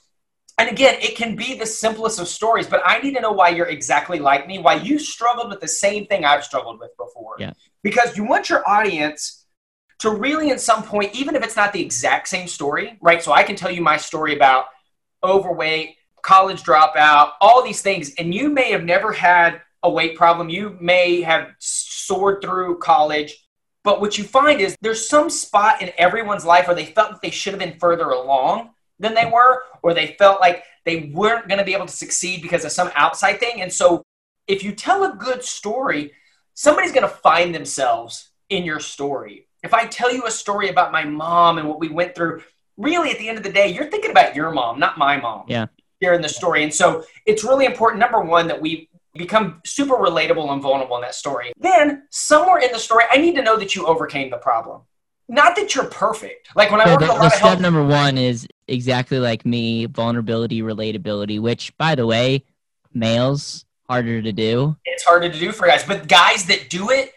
and 0.59 0.69
again, 0.69 0.97
it 1.01 1.17
can 1.17 1.37
be 1.37 1.55
the 1.55 1.67
simplest 1.67 2.19
of 2.19 2.29
stories, 2.29 2.67
but 2.67 2.83
I 2.85 2.99
need 3.01 3.15
to 3.15 3.21
know 3.21 3.33
why 3.33 3.51
you're 3.51 3.69
exactly 3.69 4.19
like 4.19 4.47
me, 4.47 4.59
why 4.59 4.75
you 4.75 4.99
struggled 4.99 5.49
with 5.49 5.61
the 5.61 5.69
same 5.69 6.07
thing 6.07 6.25
I've 6.25 6.45
struggled 6.45 6.81
with 6.81 6.91
before. 6.97 7.37
Yeah. 7.39 7.53
Because 7.83 8.17
you 8.17 8.25
want 8.25 8.51
your 8.51 8.69
audience 8.69 9.42
to 10.03 10.11
really, 10.11 10.51
at 10.51 10.61
some 10.61 10.83
point, 10.83 11.15
even 11.15 11.37
if 11.37 11.45
it's 11.45 11.55
not 11.55 11.73
the 11.73 11.81
exact 11.81 12.27
same 12.27 12.49
story, 12.49 12.99
right? 13.01 13.23
So 13.23 13.33
I 13.33 13.45
can 13.45 13.55
tell 13.55 13.71
you 13.71 13.81
my 13.81 13.97
story 13.97 14.35
about 14.35 14.67
overweight, 15.23 15.95
college 16.23 16.65
dropout, 16.65 17.33
all 17.41 17.63
these 17.63 17.83
things, 17.83 18.13
and 18.19 18.35
you 18.35 18.49
may 18.49 18.73
have 18.73 18.83
never 18.83 19.13
had 19.13 19.63
a 19.85 19.89
weight 19.91 20.17
problem. 20.17 20.49
You 20.49 20.77
may 20.81 21.23
have 21.23 21.51
soared 21.61 22.43
through 22.43 22.79
college. 22.79 23.47
But 23.85 24.01
what 24.01 24.19
you 24.19 24.25
find 24.25 24.61
is 24.61 24.77
there's 24.81 25.09
some 25.09 25.31
spot 25.31 25.81
in 25.81 25.93
everyone's 25.99 26.45
life 26.45 26.67
where 26.67 26.75
they 26.75 26.87
felt 26.87 27.13
that 27.13 27.23
they 27.23 27.31
should 27.31 27.53
have 27.53 27.61
been 27.61 27.79
further 27.79 28.11
along 28.11 28.71
than 28.99 29.15
they 29.15 29.27
were, 29.27 29.63
or 29.83 29.95
they 29.95 30.17
felt 30.19 30.41
like 30.41 30.65
they 30.85 31.13
weren't 31.15 31.47
going 31.47 31.59
to 31.59 31.65
be 31.65 31.75
able 31.75 31.87
to 31.87 31.93
succeed 31.93 32.43
because 32.43 32.65
of 32.65 32.73
some 32.73 32.91
outside 32.97 33.39
thing. 33.39 33.61
And 33.61 33.73
so 33.73 34.03
if 34.49 34.65
you 34.65 34.73
tell 34.73 35.05
a 35.05 35.15
good 35.15 35.45
story, 35.45 36.13
somebody's 36.55 36.93
going 36.93 37.09
to 37.09 37.17
find 37.17 37.55
themselves 37.55 38.31
in 38.49 38.65
your 38.65 38.81
story. 38.81 39.47
If 39.63 39.75
I 39.75 39.87
tell 39.87 40.13
you 40.13 40.27
a 40.27 40.31
story 40.31 40.69
about 40.69 40.93
my 40.93 41.05
mom 41.05 41.59
and 41.59 41.69
what 41.69 41.79
we 41.79 41.89
went 41.89 42.15
through, 42.15 42.43
really 42.77 43.11
at 43.11 43.19
the 43.19 43.29
end 43.29 43.39
of 43.39 43.45
the 43.45 43.53
day, 43.53 43.69
you're 43.69 43.91
thinking 43.91 44.11
about 44.11 44.35
your 44.35 44.51
mom, 44.51 44.79
not 44.81 44.99
my 44.99 45.17
mom. 45.19 45.45
Yeah. 45.49 45.67
Sharing 46.03 46.21
the 46.21 46.29
story. 46.29 46.65
And 46.65 46.75
so 46.75 47.05
it's 47.27 47.45
really 47.45 47.65
important, 47.65 48.01
number 48.01 48.21
one, 48.21 48.49
that 48.49 48.61
we 48.61 48.89
become 49.15 49.61
super 49.65 49.95
relatable 49.95 50.51
and 50.51 50.61
vulnerable 50.61 50.97
in 50.97 51.03
that 51.03 51.15
story. 51.15 51.53
Then, 51.59 52.05
somewhere 52.11 52.59
in 52.59 52.73
the 52.73 52.79
story, 52.79 53.05
I 53.11 53.19
need 53.19 53.37
to 53.37 53.43
know 53.43 53.57
that 53.57 53.75
you 53.77 53.87
overcame 53.87 54.31
the 54.31 54.39
problem. 54.39 54.83
Not 55.29 55.55
that 55.57 55.75
you're 55.75 55.85
perfect. 55.85 56.49
Like 56.57 56.71
when 56.73 56.81
I 56.81 56.85
So 56.85 56.91
work 56.93 57.01
the, 57.01 57.05
a 57.05 57.09
the 57.09 57.15
lot 57.15 57.27
of 57.27 57.33
step 57.33 57.61
number 57.61 57.85
one 57.85 58.19
is 58.19 58.49
exactly 58.67 59.19
like 59.19 59.47
me 59.47 59.87
vulnerability, 59.87 60.61
relatability, 60.63 61.41
which, 61.41 61.77
by 61.79 61.95
the 61.95 62.05
way, 62.07 62.43
males 62.93 63.65
harder 63.89 64.21
to 64.23 64.33
do. 64.33 64.77
it's 64.85 65.05
harder 65.05 65.31
to 65.31 65.39
do 65.39 65.53
for 65.53 65.67
guys. 65.67 65.85
But 65.85 66.09
guys 66.09 66.47
that 66.47 66.69
do 66.69 66.91
it, 66.91 67.13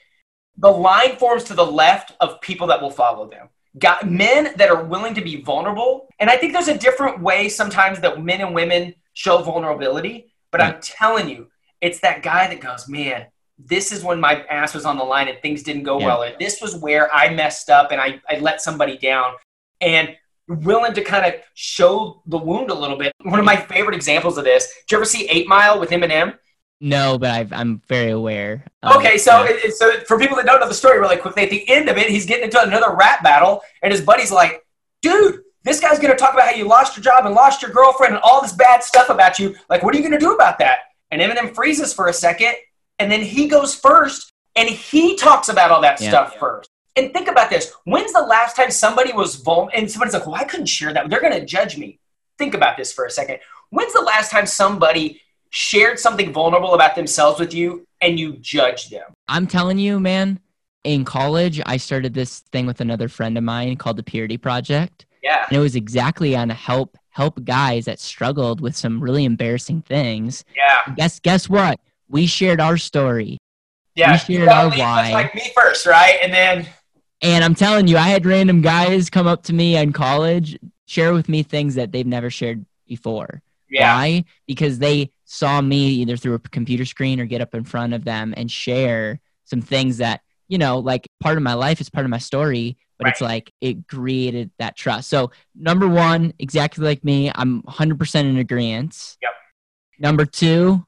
the 0.58 0.72
line 0.72 1.18
forms 1.18 1.44
to 1.46 1.54
the 1.54 1.66
left 1.66 2.14
of 2.20 2.40
people 2.42 2.68
that 2.68 2.82
will 2.82 2.92
follow 2.92 3.30
them. 3.30 3.50
Got 3.78 4.10
men 4.10 4.54
that 4.56 4.70
are 4.70 4.84
willing 4.84 5.14
to 5.16 5.22
be 5.22 5.42
vulnerable. 5.42 6.08
And 6.20 6.30
I 6.30 6.38
think 6.38 6.54
there's 6.54 6.70
a 6.70 6.78
different 6.78 7.22
way 7.22 7.50
sometimes 7.50 8.00
that 8.00 8.24
men 8.24 8.42
and 8.42 8.56
women 8.56 8.96
show 9.14 9.40
vulnerability. 9.40 10.32
But 10.52 10.62
I'm 10.62 10.80
telling 10.80 11.28
you, 11.28 11.50
it's 11.82 12.00
that 12.00 12.24
guy 12.24 12.48
that 12.48 12.62
goes, 12.62 12.88
man, 12.88 13.26
this 13.60 13.92
is 13.92 14.04
when 14.04 14.20
my 14.20 14.44
ass 14.46 14.74
was 14.74 14.86
on 14.86 14.98
the 14.98 15.04
line 15.04 15.28
and 15.28 15.38
things 15.42 15.64
didn't 15.64 15.84
go 15.84 16.00
Yeah. 16.00 16.06
well. 16.08 16.24
And 16.24 16.36
this 16.40 16.62
was 16.62 16.76
where 16.78 17.14
I 17.14 17.34
messed 17.34 17.70
up 17.70 17.92
and 17.92 18.00
I, 18.00 18.22
I 18.30 18.40
let 18.40 18.62
somebody 18.62 18.98
down. 18.98 19.34
And 19.82 20.16
willing 20.48 20.94
to 20.94 21.02
kind 21.04 21.26
of 21.26 21.42
show 21.56 22.22
the 22.28 22.38
wound 22.38 22.70
a 22.70 22.74
little 22.74 22.98
bit. 22.98 23.12
One 23.24 23.40
of 23.40 23.46
my 23.46 23.56
favorite 23.56 23.96
examples 23.96 24.38
of 24.38 24.44
this, 24.44 24.68
did 24.68 24.92
you 24.92 24.98
ever 24.98 25.06
see 25.06 25.28
Eight 25.28 25.48
Mile 25.48 25.80
with 25.80 25.90
Eminem? 25.90 26.38
No, 26.82 27.18
but 27.18 27.32
I've, 27.32 27.54
I'm 27.54 27.82
very 27.88 28.12
aware. 28.12 28.66
Okay, 28.84 29.18
so 29.18 29.44
it, 29.44 29.74
so 29.76 30.00
for 30.08 30.20
people 30.20 30.36
that 30.36 30.46
don't 30.46 30.60
know 30.60 30.68
the 30.68 30.74
story 30.74 31.00
really 31.00 31.18
quickly, 31.18 31.44
at 31.44 31.50
the 31.50 31.68
end 31.70 31.90
of 31.90 31.98
it, 31.98 32.10
he's 32.10 32.26
getting 32.26 32.46
into 32.46 32.62
another 32.62 32.94
rap 32.94 33.24
battle, 33.24 33.62
and 33.82 33.92
his 33.92 34.02
buddy's 34.02 34.32
like, 34.32 34.62
"Dude, 35.02 35.42
this 35.64 35.80
guy's 35.80 36.00
gonna 36.00 36.16
talk 36.16 36.34
about 36.34 36.48
how 36.50 36.54
you 36.56 36.68
lost 36.68 36.98
your 36.98 37.04
job 37.04 37.26
and 37.26 37.34
lost 37.34 37.62
your 37.62 37.72
girlfriend 37.72 38.14
and 38.14 38.22
all 38.24 38.42
this 38.42 38.52
bad 38.52 38.84
stuff 38.84 39.10
about 39.10 39.40
you. 39.40 39.56
Like, 39.70 39.84
what 39.84 39.96
are 39.96 39.98
you 39.98 40.04
gonna 40.04 40.20
do 40.20 40.34
about 40.36 40.60
that?" 40.60 40.80
And 41.12 41.22
Eminem 41.22 41.56
freezes 41.56 41.94
for 41.94 42.08
a 42.08 42.14
second, 42.14 42.56
and 43.00 43.10
then 43.12 43.22
he 43.22 43.48
goes 43.48 43.74
first, 43.74 44.34
and 44.56 44.68
he 44.68 45.16
talks 45.16 45.48
about 45.50 45.72
all 45.72 45.82
that 45.82 46.02
Yeah. 46.02 46.10
stuff 46.10 46.36
first. 46.38 46.70
And 46.98 47.14
think 47.14 47.30
about 47.30 47.50
this: 47.50 47.74
When's 47.86 48.12
the 48.12 48.22
last 48.22 48.58
time 48.58 48.70
somebody 48.70 49.14
was 49.14 49.36
vulnerable 49.36 49.72
and 49.74 49.90
somebody's 49.90 50.14
like, 50.14 50.26
"Well, 50.28 50.36
I 50.36 50.44
couldn't 50.44 50.68
share 50.68 50.94
that. 50.94 51.10
They're 51.10 51.22
gonna 51.22 51.46
judge 51.46 51.78
me." 51.78 52.00
Think 52.38 52.54
about 52.54 52.76
this 52.76 52.92
for 52.92 53.06
a 53.06 53.10
second. 53.10 53.40
When's 53.70 53.94
the 53.94 54.02
last 54.02 54.30
time 54.30 54.46
somebody 54.46 55.22
shared 55.60 55.98
something 55.98 56.34
vulnerable 56.34 56.74
about 56.74 56.96
themselves 56.96 57.40
with 57.40 57.54
you 57.54 57.88
and 58.02 58.20
you 58.20 58.34
judged 58.34 58.92
them? 58.92 59.06
I'm 59.30 59.48
telling 59.48 59.80
you, 59.80 60.02
man, 60.02 60.42
in 60.84 61.06
college, 61.06 61.62
I 61.66 61.78
started 61.78 62.14
this 62.14 62.42
thing 62.52 62.66
with 62.66 62.82
another 62.82 63.08
friend 63.08 63.38
of 63.38 63.44
mine 63.46 63.78
called 63.78 63.96
the 63.96 64.04
Purity 64.04 64.38
Project. 64.38 65.06
Yeah. 65.24 65.46
And 65.48 65.58
it 65.58 65.62
was 65.62 65.76
exactly 65.76 66.36
on 66.36 66.50
help 66.50 66.98
help 67.10 67.42
guys 67.46 67.86
that 67.86 68.00
struggled 68.02 68.60
with 68.60 68.76
some 68.76 69.00
really 69.02 69.24
embarrassing 69.24 69.82
things. 69.84 70.44
Yeah. 70.54 70.82
And 70.88 70.98
guess 70.98 71.20
guess 71.22 71.48
what? 71.50 71.80
We 72.10 72.28
shared 72.28 72.60
our 72.60 72.76
story. 72.78 73.38
Yeah. 73.96 74.12
We 74.12 74.18
shared 74.36 74.50
our 74.50 74.70
why. 74.70 75.14
Like 75.14 75.34
me 75.34 75.52
first, 75.56 75.86
right? 75.86 76.18
And 76.22 76.34
then 76.34 76.68
And 77.22 77.46
I'm 77.46 77.56
telling 77.56 77.88
you, 77.88 77.96
I 77.98 78.10
had 78.10 78.26
random 78.26 78.62
guys 78.62 79.10
come 79.10 79.26
up 79.26 79.44
to 79.44 79.54
me 79.54 79.78
in 79.78 79.94
college, 79.94 80.60
share 80.86 81.14
with 81.14 81.30
me 81.30 81.44
things 81.44 81.76
that 81.76 81.94
they've 81.94 82.06
never 82.06 82.30
shared 82.30 82.66
before. 82.86 83.42
yeah. 83.70 83.96
Why? 83.96 84.26
Because 84.46 84.78
they 84.80 85.10
saw 85.36 85.62
me 85.62 85.88
either 85.88 86.16
through 86.16 86.36
a 86.36 86.40
computer 86.40 86.86
screen 86.86 87.20
or 87.20 87.26
get 87.26 87.42
up 87.42 87.54
in 87.54 87.64
front 87.64 87.94
of 87.94 88.06
them 88.06 88.34
and 88.38 88.50
share 88.50 89.20
some 89.44 89.62
things 89.62 89.98
that, 89.98 90.22
you 90.48 90.58
know, 90.58 90.80
like 90.80 91.08
part 91.22 91.38
of 91.38 91.44
my 91.44 91.54
life 91.54 91.82
is 91.82 91.90
part 91.90 92.06
of 92.06 92.10
my 92.10 92.18
story, 92.18 92.78
but 92.98 93.10
it's 93.10 93.22
like 93.22 93.52
it 93.60 93.88
created 93.88 94.50
that 94.60 94.78
trust. 94.78 95.10
So, 95.10 95.32
number 95.54 95.88
one, 95.88 96.34
exactly 96.40 96.86
like 96.86 97.04
me, 97.04 97.32
I'm 97.36 97.62
100% 97.64 98.20
in 98.22 98.38
agreement. 98.38 99.18
Yep. 99.22 99.32
Number 100.00 100.26
two, 100.26 100.86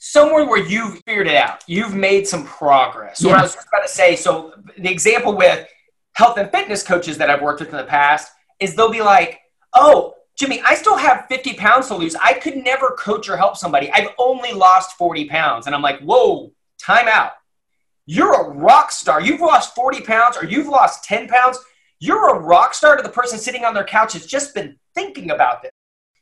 Somewhere 0.00 0.46
where 0.46 0.64
you've 0.64 1.02
figured 1.06 1.26
it 1.26 1.34
out. 1.34 1.64
You've 1.66 1.92
made 1.92 2.24
some 2.28 2.44
progress. 2.44 3.18
So 3.18 3.30
what 3.30 3.38
I 3.38 3.42
was 3.42 3.54
just 3.54 3.66
about 3.66 3.82
to 3.82 3.92
say, 3.92 4.14
so 4.14 4.52
the 4.76 4.88
example 4.88 5.36
with 5.36 5.66
health 6.12 6.38
and 6.38 6.48
fitness 6.52 6.84
coaches 6.84 7.18
that 7.18 7.30
I've 7.30 7.42
worked 7.42 7.58
with 7.58 7.70
in 7.70 7.76
the 7.76 7.84
past 7.84 8.30
is 8.60 8.76
they'll 8.76 8.92
be 8.92 9.02
like, 9.02 9.40
oh, 9.74 10.14
Jimmy, 10.38 10.62
I 10.64 10.76
still 10.76 10.96
have 10.96 11.26
50 11.28 11.54
pounds 11.54 11.88
to 11.88 11.96
lose. 11.96 12.14
I 12.14 12.34
could 12.34 12.56
never 12.56 12.90
coach 12.90 13.28
or 13.28 13.36
help 13.36 13.56
somebody. 13.56 13.90
I've 13.90 14.10
only 14.18 14.52
lost 14.52 14.96
40 14.96 15.24
pounds. 15.24 15.66
And 15.66 15.74
I'm 15.74 15.82
like, 15.82 15.98
whoa, 16.00 16.52
time 16.78 17.08
out. 17.08 17.32
You're 18.06 18.34
a 18.34 18.48
rock 18.50 18.92
star. 18.92 19.20
You've 19.20 19.40
lost 19.40 19.74
40 19.74 20.02
pounds 20.02 20.36
or 20.36 20.44
you've 20.44 20.68
lost 20.68 21.02
10 21.04 21.26
pounds. 21.26 21.58
You're 21.98 22.36
a 22.36 22.38
rock 22.38 22.72
star 22.72 22.96
to 22.96 23.02
the 23.02 23.08
person 23.08 23.38
sitting 23.38 23.64
on 23.64 23.74
their 23.74 23.84
couch 23.84 24.12
has 24.12 24.26
just 24.26 24.54
been 24.54 24.76
thinking 24.94 25.32
about 25.32 25.62
this. 25.62 25.72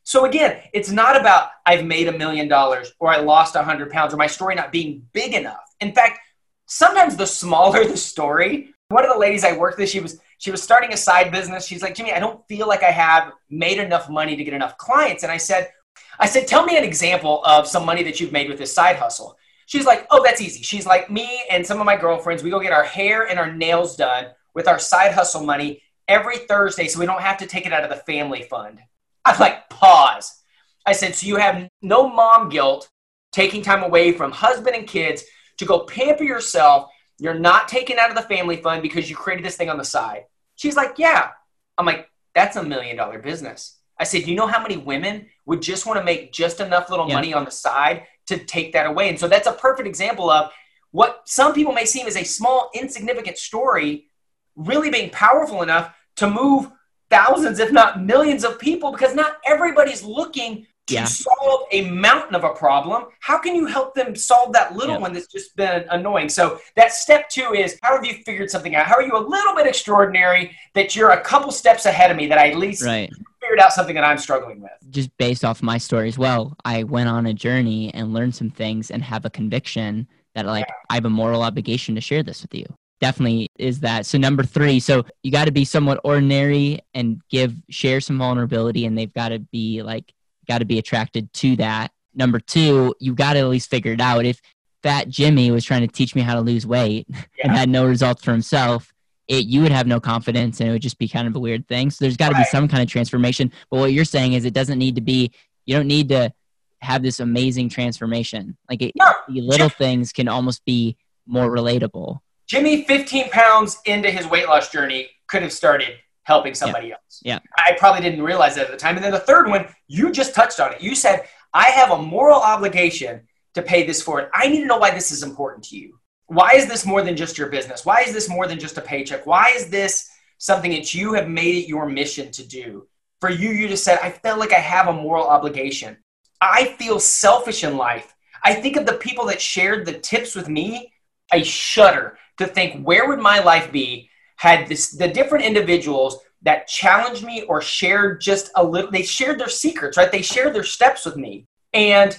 So 0.03 0.25
again, 0.25 0.63
it's 0.73 0.91
not 0.91 1.21
about 1.21 1.51
I've 1.67 1.85
made 1.85 2.09
a 2.09 2.17
million 2.17 2.49
dollars 2.49 2.93
or 2.99 3.11
I 3.11 3.19
lost 3.19 3.55
100 3.55 3.91
pounds 3.91 4.15
or 4.15 4.17
my 4.17 4.29
story 4.29 4.55
not 4.55 4.73
being 4.73 5.07
big 5.13 5.35
enough. 5.35 5.61
In 5.81 5.93
fact, 5.93 6.21
sometimes 6.65 7.17
the 7.17 7.27
smaller 7.27 7.85
the 7.89 7.99
story, 7.99 8.73
one 8.89 9.05
of 9.05 9.13
the 9.13 9.19
ladies 9.19 9.45
I 9.45 9.57
worked 9.59 9.79
with, 9.79 9.91
she 9.91 10.01
was 10.01 10.21
she 10.39 10.51
was 10.51 10.63
starting 10.63 10.93
a 10.93 10.97
side 10.97 11.31
business. 11.33 11.67
She's 11.67 11.83
like, 11.83 11.95
Jimmy, 11.95 12.13
I 12.13 12.19
don't 12.19 12.47
feel 12.49 12.69
like 12.69 12.83
I 12.83 12.91
have 12.91 13.33
made 13.51 13.79
enough 13.79 14.09
money 14.09 14.37
to 14.37 14.45
get 14.45 14.55
enough 14.55 14.77
clients. 14.79 15.23
And 15.23 15.33
I 15.33 15.37
said, 15.39 15.71
I 16.19 16.27
said, 16.27 16.47
tell 16.47 16.65
me 16.65 16.77
an 16.77 16.85
example 16.85 17.45
of 17.45 17.67
some 17.67 17.85
money 17.85 18.03
that 18.05 18.21
you've 18.21 18.33
made 18.33 18.49
with 18.49 18.59
this 18.59 18.73
side 18.75 18.97
hustle. 18.97 19.37
She's 19.67 19.85
like, 19.85 20.07
oh, 20.11 20.23
that's 20.23 20.41
easy. 20.41 20.63
She's 20.63 20.87
like, 20.87 21.11
me 21.11 21.43
and 21.51 21.67
some 21.67 21.81
of 21.81 21.87
my 21.87 21.97
girlfriends, 21.97 22.43
we 22.43 22.51
go 22.51 22.61
get 22.61 22.73
our 22.73 22.85
hair 22.85 23.27
and 23.29 23.39
our 23.39 23.53
nails 23.53 23.97
done 23.97 24.27
with 24.55 24.69
our 24.69 24.79
side 24.79 25.13
hustle 25.13 25.45
money 25.45 25.83
every 26.09 26.39
Thursday 26.39 26.87
so 26.87 27.01
we 27.01 27.07
don't 27.07 27.21
have 27.21 27.39
to 27.39 27.47
take 27.47 27.67
it 27.67 27.73
out 27.73 27.83
of 27.83 27.91
the 27.91 27.97
family 27.97 28.43
fund. 28.43 28.81
I'm 29.25 29.39
like, 29.41 29.69
pause. 29.69 30.43
I 30.87 30.93
said, 30.93 31.15
so 31.15 31.27
you 31.27 31.37
have 31.37 31.69
no 31.83 32.09
mom 32.09 32.49
guilt 32.49 32.89
taking 33.33 33.61
time 33.61 33.83
away 33.83 34.13
from 34.13 34.31
husband 34.31 34.77
and 34.77 34.87
kids 34.87 35.25
to 35.59 35.65
go 35.65 35.81
pamper 35.81 36.23
yourself. 36.23 36.89
You're 37.19 37.35
not 37.35 37.69
taken 37.69 37.99
out 37.99 38.11
of 38.11 38.17
the 38.17 38.23
family 38.23 38.57
fund 38.57 38.83
because 38.83 39.09
you 39.09 39.17
created 39.17 39.45
this 39.45 39.57
thing 39.57 39.71
on 39.71 39.79
the 39.79 39.85
side. 39.85 40.25
She's 40.57 40.77
like, 40.77 40.99
yeah. 40.99 41.31
I'm 41.79 41.87
like, 41.87 42.11
that's 42.35 42.57
a 42.57 42.63
million 42.63 42.97
dollar 42.97 43.19
business. 43.19 43.79
I 43.99 44.05
said, 44.05 44.27
you 44.27 44.35
know 44.35 44.47
how 44.47 44.61
many 44.61 44.77
women 44.77 45.27
would 45.47 45.63
just 45.63 45.87
want 45.87 45.99
to 45.99 46.05
make 46.05 46.33
just 46.33 46.61
enough 46.61 46.91
little 46.91 47.09
Yeah. 47.09 47.15
money 47.15 47.33
on 47.33 47.45
the 47.45 47.51
side 47.51 48.05
to 48.27 48.39
take 48.39 48.73
that 48.73 48.87
away? 48.87 49.09
And 49.09 49.19
so 49.19 49.29
that's 49.29 49.47
a 49.47 49.53
perfect 49.53 49.89
example 49.89 50.31
of 50.31 50.51
what 50.91 51.23
some 51.25 51.55
people 51.55 51.73
may 51.73 51.85
seem 51.87 52.07
as 52.07 52.17
a 52.17 52.25
small, 52.25 52.71
insignificant 52.75 53.39
story 53.39 54.07
really 54.55 54.91
being 54.91 55.11
powerful 55.11 55.63
enough 55.63 55.95
to 56.17 56.29
move 56.29 56.71
thousands, 57.11 57.59
if 57.59 57.73
not 57.73 58.03
millions 58.03 58.45
of 58.45 58.59
people 58.59 58.91
because 58.91 59.15
not 59.15 59.37
everybody's 59.45 60.03
looking 60.03 60.67
to 60.87 60.95
Yeah. 60.95 61.05
solve 61.05 61.63
a 61.73 61.91
mountain 61.91 62.35
of 62.35 62.45
a 62.45 62.51
problem. 62.51 63.07
How 63.21 63.39
can 63.39 63.55
you 63.55 63.67
help 63.67 63.95
them 63.95 64.15
solve 64.15 64.53
that 64.53 64.77
little 64.77 64.95
Yeah. 64.95 65.01
one 65.01 65.13
that's 65.13 65.27
just 65.27 65.57
been 65.57 65.85
annoying? 65.91 66.29
So 66.29 66.61
that 66.77 66.93
step 66.93 67.29
two 67.29 67.53
is 67.55 67.79
how 67.83 67.95
have 67.97 68.05
you 68.05 68.15
figured 68.25 68.51
something 68.51 68.75
out? 68.77 68.87
How 68.87 68.95
are 68.95 69.03
you 69.03 69.17
a 69.17 69.19
little 69.19 69.55
bit 69.55 69.67
extraordinary 69.67 70.57
that 70.75 70.95
you're 70.95 71.11
a 71.11 71.21
couple 71.21 71.51
steps 71.51 71.87
ahead 71.87 72.11
of 72.11 72.17
me 72.17 72.29
that 72.29 72.39
I 72.39 72.51
at 72.51 72.57
least 72.57 72.85
right. 72.85 73.11
figured 73.41 73.59
out 73.59 73.73
something 73.73 73.95
that 73.97 74.05
I'm 74.05 74.19
struggling 74.19 74.61
with? 74.61 74.71
just 74.91 75.11
based 75.19 75.45
off 75.45 75.63
my 75.63 75.77
story 75.79 76.09
as 76.09 76.17
well, 76.17 76.57
I 76.65 76.85
went 76.85 77.09
on 77.09 77.27
a 77.27 77.35
journey 77.35 77.93
and 77.93 78.15
learned 78.15 78.35
some 78.35 78.51
things 78.51 78.91
and 78.91 79.03
have 79.03 79.25
a 79.25 79.31
conviction 79.31 80.07
that 80.37 80.47
like 80.47 80.67
I 80.89 80.95
have 80.95 81.05
a 81.05 81.11
moral 81.11 81.43
obligation 81.43 81.95
to 81.97 82.01
share 82.01 82.23
this 82.23 82.43
with 82.43 82.55
you. 82.55 82.67
Definitely 83.01 83.49
is 83.59 83.81
that. 83.81 84.07
So 84.07 84.17
number 84.17 84.43
three, 84.43 84.81
so 84.81 85.05
you 85.23 85.31
got 85.33 85.47
to 85.47 85.51
be 85.51 85.65
somewhat 85.65 86.01
ordinary 86.05 86.81
and 86.95 87.21
give 87.29 87.55
share 87.69 88.01
some 88.01 88.17
vulnerability, 88.19 88.87
and 88.87 88.97
they've 88.97 89.13
got 89.13 89.31
to 89.31 89.41
be 89.41 89.83
like 89.83 90.13
got 90.47 90.59
to 90.59 90.65
be 90.65 90.79
attracted 90.79 91.33
to 91.35 91.57
that. 91.57 91.93
Number 92.15 92.41
two, 92.41 92.95
you 93.01 93.15
got 93.15 93.35
to 93.35 93.41
at 93.41 93.49
least 93.49 93.71
figure 93.71 93.93
it 93.93 94.01
out. 94.01 94.25
If 94.25 94.41
Fat 94.83 95.09
Jimmy 95.09 95.51
was 95.51 95.65
trying 95.65 95.83
to 95.83 95.89
teach 95.93 96.15
me 96.15 96.23
how 96.23 96.35
to 96.35 96.41
lose 96.41 96.67
weight 96.67 97.07
and 97.43 97.53
had 97.53 97.69
no 97.69 97.85
results 97.87 98.23
for 98.25 98.33
himself, 98.33 98.93
it, 99.29 99.47
you 99.47 99.61
would 99.63 99.73
have 99.73 99.87
no 99.87 99.99
confidence 100.01 100.61
and 100.61 100.69
it 100.69 100.73
would 100.73 100.83
just 100.83 100.99
be 100.99 101.09
kind 101.09 101.27
of 101.27 101.35
a 101.35 101.41
weird 101.41 101.67
thing. 101.67 101.91
So 101.91 102.05
there's 102.05 102.17
got 102.17 102.29
to 102.29 102.35
Right. 102.35 102.43
be 102.43 102.49
some 102.51 102.69
kind 102.69 102.83
of 102.83 102.89
transformation. 102.89 103.51
But 103.71 103.81
what 103.81 103.93
you're 103.93 104.05
saying 104.05 104.35
is 104.35 104.45
it 104.45 104.55
doesn't 104.55 104.79
need 104.79 104.95
to 104.95 105.01
be, 105.01 105.33
you 105.65 105.75
don't 105.77 105.89
need 105.89 106.09
to 106.11 106.33
have 106.81 107.03
this 107.03 107.19
amazing 107.21 107.69
transformation. 107.69 108.57
Like 108.71 108.83
it, 108.83 108.93
No, 108.97 109.13
the 109.29 109.41
little 109.41 109.69
things 109.69 110.13
can 110.13 110.29
almost 110.29 110.65
be 110.65 110.97
more 111.27 111.51
relatable. 111.51 112.21
Jimmy, 112.47 112.85
15 112.85 113.31
pounds 113.31 113.79
into 113.85 114.09
his 114.11 114.27
weight 114.29 114.47
loss 114.47 114.71
journey, 114.71 115.09
could 115.27 115.43
have 115.43 115.53
started 115.53 115.97
helping 116.27 116.55
somebody 116.55 116.91
else. 116.91 117.21
Yeah. 117.23 117.39
I 117.57 117.77
probably 117.79 118.03
didn't 118.03 118.23
realize 118.23 118.57
that 118.57 118.67
at 118.67 118.73
the 118.73 118.77
time. 118.77 118.97
And 118.97 119.05
then 119.05 119.13
the 119.13 119.21
third 119.21 119.49
one, 119.49 119.69
you 119.87 120.11
just 120.11 120.35
touched 120.35 120.59
on 120.59 120.73
it. 120.73 120.83
You 120.83 120.97
said, 120.97 121.29
I 121.55 121.67
have 121.67 121.93
a 121.93 122.03
moral 122.03 122.41
obligation 122.41 123.23
to 123.55 123.63
pay 123.63 123.87
this 123.87 124.03
forward. 124.03 124.29
I 124.35 124.49
need 124.49 124.61
to 124.63 124.67
know 124.67 124.77
why 124.77 124.91
this 124.91 125.13
is 125.13 125.23
important 125.23 125.65
to 125.67 125.79
you. 125.79 126.01
Why 126.27 126.55
is 126.55 126.67
this 126.67 126.85
more 126.85 127.01
than 127.01 127.17
just 127.17 127.39
your 127.39 127.49
business? 127.49 127.87
Why 127.87 128.01
is 128.01 128.13
this 128.13 128.29
more 128.29 128.49
than 128.49 128.59
just 128.59 128.77
a 128.77 128.81
paycheck? 128.81 129.25
Why 129.25 129.53
is 129.55 129.71
this 129.71 130.11
something 130.39 130.73
that 130.73 130.93
you 130.93 131.15
have 131.15 131.29
made 131.29 131.55
it 131.55 131.69
your 131.69 131.87
mission 131.89 132.33
to 132.33 132.45
do? 132.45 132.89
For 133.21 133.31
you, 133.31 133.51
you 133.51 133.69
just 133.69 133.85
said, 133.85 134.01
I 134.03 134.11
felt 134.11 134.41
like 134.41 134.53
I 134.53 134.59
have 134.59 134.89
a 134.89 134.93
moral 134.93 135.29
obligation. 135.29 135.97
I 136.41 136.75
feel 136.77 136.99
selfish 136.99 137.63
in 137.63 137.77
life. 137.77 138.13
I 138.43 138.55
think 138.55 138.77
of 138.77 138.85
the 138.85 138.95
people 138.95 139.27
that 139.27 139.41
shared 139.41 139.87
the 139.87 139.97
tips 139.97 140.35
with 140.35 140.49
me. 140.49 140.93
I 141.31 141.43
shudder 141.43 142.19
to 142.39 142.49
think 142.49 142.85
where 142.85 143.09
would 143.09 143.21
my 143.21 143.39
life 143.39 143.71
be 143.71 144.06
had 144.37 144.69
this 144.69 144.91
the 144.91 145.09
different 145.09 145.45
individuals 145.45 146.19
that 146.43 146.69
challenged 146.69 147.25
me 147.25 147.43
or 147.43 147.61
shared 147.61 148.21
just 148.21 148.51
a 148.55 148.65
little 148.65 148.91
they 148.91 149.03
shared 149.03 149.39
their 149.39 149.49
secrets 149.49 149.97
right? 149.97 150.13
They 150.13 150.23
shared 150.23 150.55
their 150.55 150.65
steps 150.65 151.05
with 151.05 151.17
me. 151.17 151.47
And 151.73 152.17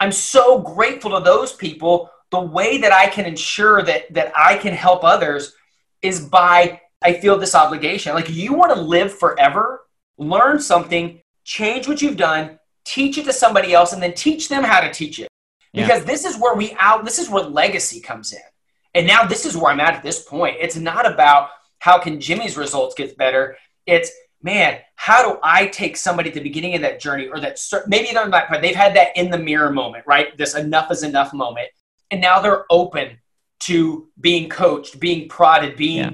i'm 0.00 0.12
so 0.12 0.58
grateful 0.58 1.10
to 1.12 1.24
those 1.24 1.52
people. 1.52 2.10
The 2.30 2.40
way 2.40 2.78
that 2.78 2.92
i 2.92 3.06
can 3.06 3.24
ensure 3.24 3.82
that 3.82 4.12
that 4.14 4.32
i 4.36 4.56
can 4.56 4.72
help 4.72 5.04
others 5.04 5.54
is 6.02 6.20
by 6.20 6.80
i 7.02 7.12
feel 7.12 7.38
this 7.38 7.54
obligation. 7.54 8.14
Like 8.14 8.30
you 8.30 8.54
want 8.54 8.74
to 8.74 8.80
live 8.80 9.12
forever 9.12 9.82
learn 10.18 10.58
something 10.60 11.20
change 11.44 11.86
what 11.86 12.00
you've 12.00 12.16
done 12.16 12.58
teach 12.84 13.18
it 13.18 13.24
to 13.24 13.32
somebody 13.32 13.74
else 13.74 13.92
and 13.92 14.02
then 14.02 14.14
teach 14.14 14.48
them 14.48 14.62
how 14.62 14.80
to 14.80 14.90
teach 14.92 15.18
it. 15.18 15.28
Yeah. 15.72 15.86
because 15.86 16.04
this 16.04 16.24
is 16.24 16.38
where 16.38 16.54
we 16.54 16.74
out 16.78 17.04
this 17.04 17.18
is 17.18 17.28
where 17.28 17.42
legacy 17.44 18.00
comes 18.00 18.32
in 18.32 18.40
and 18.96 19.06
now 19.06 19.24
this 19.24 19.44
is 19.46 19.56
where 19.56 19.70
i'm 19.72 19.80
at 19.80 19.94
at 19.94 20.02
this 20.02 20.22
point. 20.24 20.56
It's 20.64 20.76
not 20.76 21.04
about 21.12 21.50
how 21.78 21.98
can 21.98 22.20
jimmy's 22.20 22.56
results 22.56 22.94
get 23.00 23.16
better. 23.16 23.56
It's 23.86 24.10
man 24.42 24.80
how 24.96 25.18
do 25.26 25.38
i 25.42 25.66
take 25.80 25.96
somebody 25.96 26.28
at 26.30 26.34
the 26.34 26.42
beginning 26.48 26.74
of 26.74 26.82
that 26.82 27.00
journey 27.00 27.26
or 27.26 27.38
that 27.40 27.58
maybe 27.86 28.08
they're 28.12 28.28
not 28.28 28.46
but 28.50 28.60
they've 28.62 28.82
had 28.84 28.94
that 28.96 29.16
in 29.16 29.30
the 29.30 29.38
mirror 29.38 29.70
moment 29.70 30.04
right? 30.06 30.36
This 30.36 30.54
enough 30.54 30.90
is 30.90 31.02
enough 31.02 31.32
moment. 31.32 31.68
And 32.10 32.20
now 32.20 32.40
they're 32.40 32.64
open 32.70 33.18
to 33.68 34.08
being 34.20 34.48
coached 34.48 34.98
being 35.00 35.28
prodded 35.28 35.76
being 35.76 35.96
Yeah. 35.98 36.10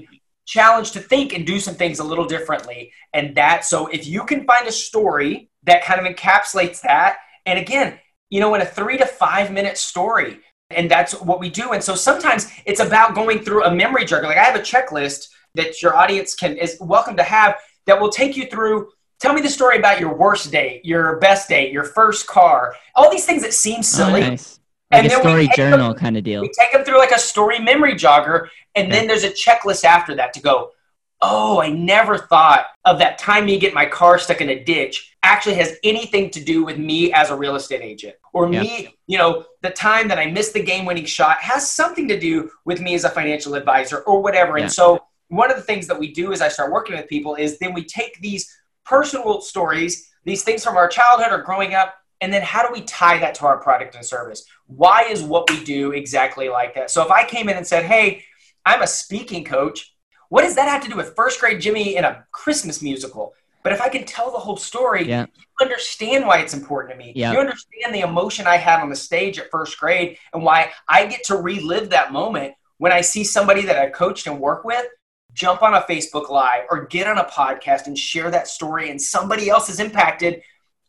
challenged 0.46 0.92
to 0.94 1.00
think 1.00 1.34
and 1.34 1.46
do 1.46 1.58
some 1.60 1.74
things 1.74 1.98
a 2.00 2.04
little 2.04 2.26
differently. 2.26 2.92
And 3.14 3.34
that 3.36 3.64
so 3.64 3.78
if 3.88 4.06
you 4.06 4.24
can 4.24 4.44
find 4.50 4.66
a 4.66 4.72
story 4.72 5.50
that 5.64 5.84
kind 5.84 6.00
of 6.00 6.06
encapsulates 6.12 6.80
that 6.82 7.18
and 7.46 7.58
again 7.58 7.98
you 8.30 8.40
know 8.40 8.54
in 8.54 8.62
a 8.62 8.66
three 8.78 8.98
to 8.98 9.06
five 9.06 9.50
minute 9.58 9.76
story 9.76 10.32
and 10.74 10.90
that's 10.90 11.12
what 11.20 11.38
we 11.40 11.48
do 11.48 11.72
and 11.72 11.82
so 11.82 11.94
sometimes 11.94 12.50
it's 12.66 12.80
about 12.80 13.14
going 13.14 13.38
through 13.40 13.64
a 13.64 13.74
memory 13.74 14.04
jog 14.04 14.22
like 14.24 14.36
i 14.36 14.42
have 14.44 14.56
a 14.56 14.60
checklist 14.60 15.28
that 15.54 15.82
your 15.82 15.96
audience 15.96 16.34
can 16.34 16.56
is 16.56 16.76
welcome 16.80 17.16
to 17.16 17.22
have 17.22 17.56
that 17.86 18.00
will 18.00 18.08
take 18.10 18.36
you 18.36 18.46
through 18.46 18.88
tell 19.20 19.32
me 19.32 19.40
the 19.40 19.48
story 19.48 19.76
about 19.78 20.00
your 20.00 20.14
worst 20.14 20.50
date 20.50 20.84
your 20.84 21.16
best 21.18 21.48
date 21.48 21.72
your 21.72 21.84
first 21.84 22.26
car 22.26 22.74
all 22.94 23.10
these 23.10 23.24
things 23.26 23.42
that 23.42 23.52
seem 23.54 23.78
Oh, 23.78 23.82
silly 23.82 24.20
nice. 24.20 24.58
Like 24.90 25.04
And 25.04 25.12
a 25.12 25.16
story 25.16 25.48
journal 25.56 25.88
them- 25.88 25.98
kind 25.98 26.16
of 26.18 26.24
deal. 26.24 26.42
we 26.42 26.50
take 26.50 26.70
them 26.72 26.84
through 26.84 26.98
like 26.98 27.12
a 27.12 27.18
story 27.18 27.58
memory 27.58 27.94
jogger, 27.94 28.48
and 28.74 28.92
then 28.92 29.06
there's 29.06 29.24
a 29.24 29.30
checklist 29.30 29.84
after 29.84 30.14
that 30.16 30.34
to 30.34 30.40
go, 30.42 30.72
oh, 31.22 31.62
I 31.62 31.70
never 31.70 32.18
thought 32.18 32.66
of 32.84 32.98
that 32.98 33.16
time 33.16 33.46
me 33.46 33.58
get 33.58 33.72
my 33.72 33.86
car 33.86 34.18
stuck 34.18 34.42
in 34.42 34.50
a 34.50 34.62
ditch 34.62 35.11
actually 35.22 35.54
has 35.54 35.76
anything 35.84 36.30
to 36.30 36.42
do 36.42 36.64
with 36.64 36.78
me 36.78 37.12
as 37.12 37.30
a 37.30 37.36
real 37.36 37.54
estate 37.54 37.80
agent. 37.80 38.16
Or 38.32 38.52
Yeah. 38.52 38.62
me, 38.62 38.98
you 39.06 39.18
know, 39.18 39.44
the 39.60 39.70
time 39.70 40.08
that 40.08 40.18
I 40.18 40.26
missed 40.26 40.52
the 40.52 40.62
game 40.62 40.84
winning 40.84 41.04
shot 41.04 41.38
has 41.40 41.70
something 41.70 42.08
to 42.08 42.18
do 42.18 42.50
with 42.64 42.80
me 42.80 42.94
as 42.94 43.04
a 43.04 43.10
financial 43.10 43.54
advisor 43.54 43.98
or 44.00 44.20
whatever. 44.20 44.58
Yeah. 44.58 44.64
And 44.64 44.72
so 44.72 45.04
one 45.28 45.50
of 45.50 45.56
the 45.56 45.62
things 45.62 45.86
that 45.86 45.98
we 45.98 46.12
do 46.12 46.32
as 46.32 46.42
I 46.42 46.48
start 46.48 46.72
working 46.72 46.96
with 46.96 47.08
people 47.08 47.36
is 47.36 47.58
then 47.58 47.72
we 47.72 47.84
take 47.84 48.20
these 48.20 48.52
personal 48.84 49.40
stories, 49.40 50.10
these 50.24 50.42
things 50.42 50.64
from 50.64 50.76
our 50.76 50.88
childhood 50.88 51.32
or 51.32 51.42
growing 51.42 51.74
up, 51.74 51.94
and 52.20 52.32
then 52.32 52.42
how 52.42 52.66
do 52.66 52.72
we 52.72 52.82
tie 52.82 53.18
that 53.18 53.34
to 53.36 53.46
our 53.46 53.58
product 53.58 53.94
and 53.94 54.04
service? 54.04 54.44
Why 54.66 55.02
is 55.04 55.22
what 55.22 55.48
we 55.50 55.62
do 55.64 55.92
exactly 55.92 56.48
like 56.48 56.74
that? 56.74 56.90
So 56.90 57.02
if 57.02 57.10
I 57.10 57.24
came 57.24 57.48
in 57.48 57.56
and 57.56 57.66
said, 57.66 57.84
hey, 57.84 58.24
I'm 58.64 58.82
a 58.82 58.86
speaking 58.86 59.44
coach, 59.44 59.94
what 60.28 60.42
does 60.42 60.54
that 60.54 60.68
have 60.68 60.82
to 60.84 60.88
do 60.88 60.96
with 60.96 61.14
first 61.16 61.40
grade 61.40 61.60
Jimmy 61.60 61.96
in 61.96 62.04
a 62.04 62.24
Christmas 62.32 62.80
musical? 62.80 63.34
But 63.62 63.72
if 63.72 63.80
I 63.80 63.88
can 63.88 64.04
tell 64.04 64.30
the 64.32 64.38
whole 64.38 64.56
story, 64.56 65.06
Yeah. 65.08 65.26
you 65.36 65.44
understand 65.66 66.26
why 66.26 66.38
it's 66.38 66.54
important 66.54 66.92
to 66.92 66.98
me. 66.98 67.12
Yeah. 67.14 67.32
You 67.32 67.38
understand 67.38 67.94
the 67.94 68.00
emotion 68.00 68.46
I 68.46 68.56
had 68.56 68.80
on 68.80 68.88
the 68.90 68.96
stage 68.96 69.38
at 69.38 69.50
first 69.50 69.78
grade 69.78 70.18
and 70.32 70.42
why 70.42 70.72
I 70.88 71.06
get 71.06 71.24
to 71.24 71.36
relive 71.36 71.90
that 71.90 72.12
moment 72.12 72.54
when 72.78 72.92
I 72.92 73.00
see 73.00 73.22
somebody 73.24 73.62
that 73.66 73.78
I 73.78 73.88
coached 73.90 74.26
and 74.26 74.40
work 74.40 74.64
with 74.64 74.86
jump 75.34 75.62
on 75.62 75.72
a 75.72 75.80
Facebook 75.82 76.28
Live 76.28 76.64
or 76.70 76.84
get 76.86 77.06
on 77.06 77.16
a 77.16 77.24
podcast 77.24 77.86
and 77.86 77.96
share 77.96 78.30
that 78.30 78.46
story 78.48 78.90
and 78.90 79.00
somebody 79.00 79.48
else 79.48 79.70
is 79.70 79.80
impacted. 79.80 80.42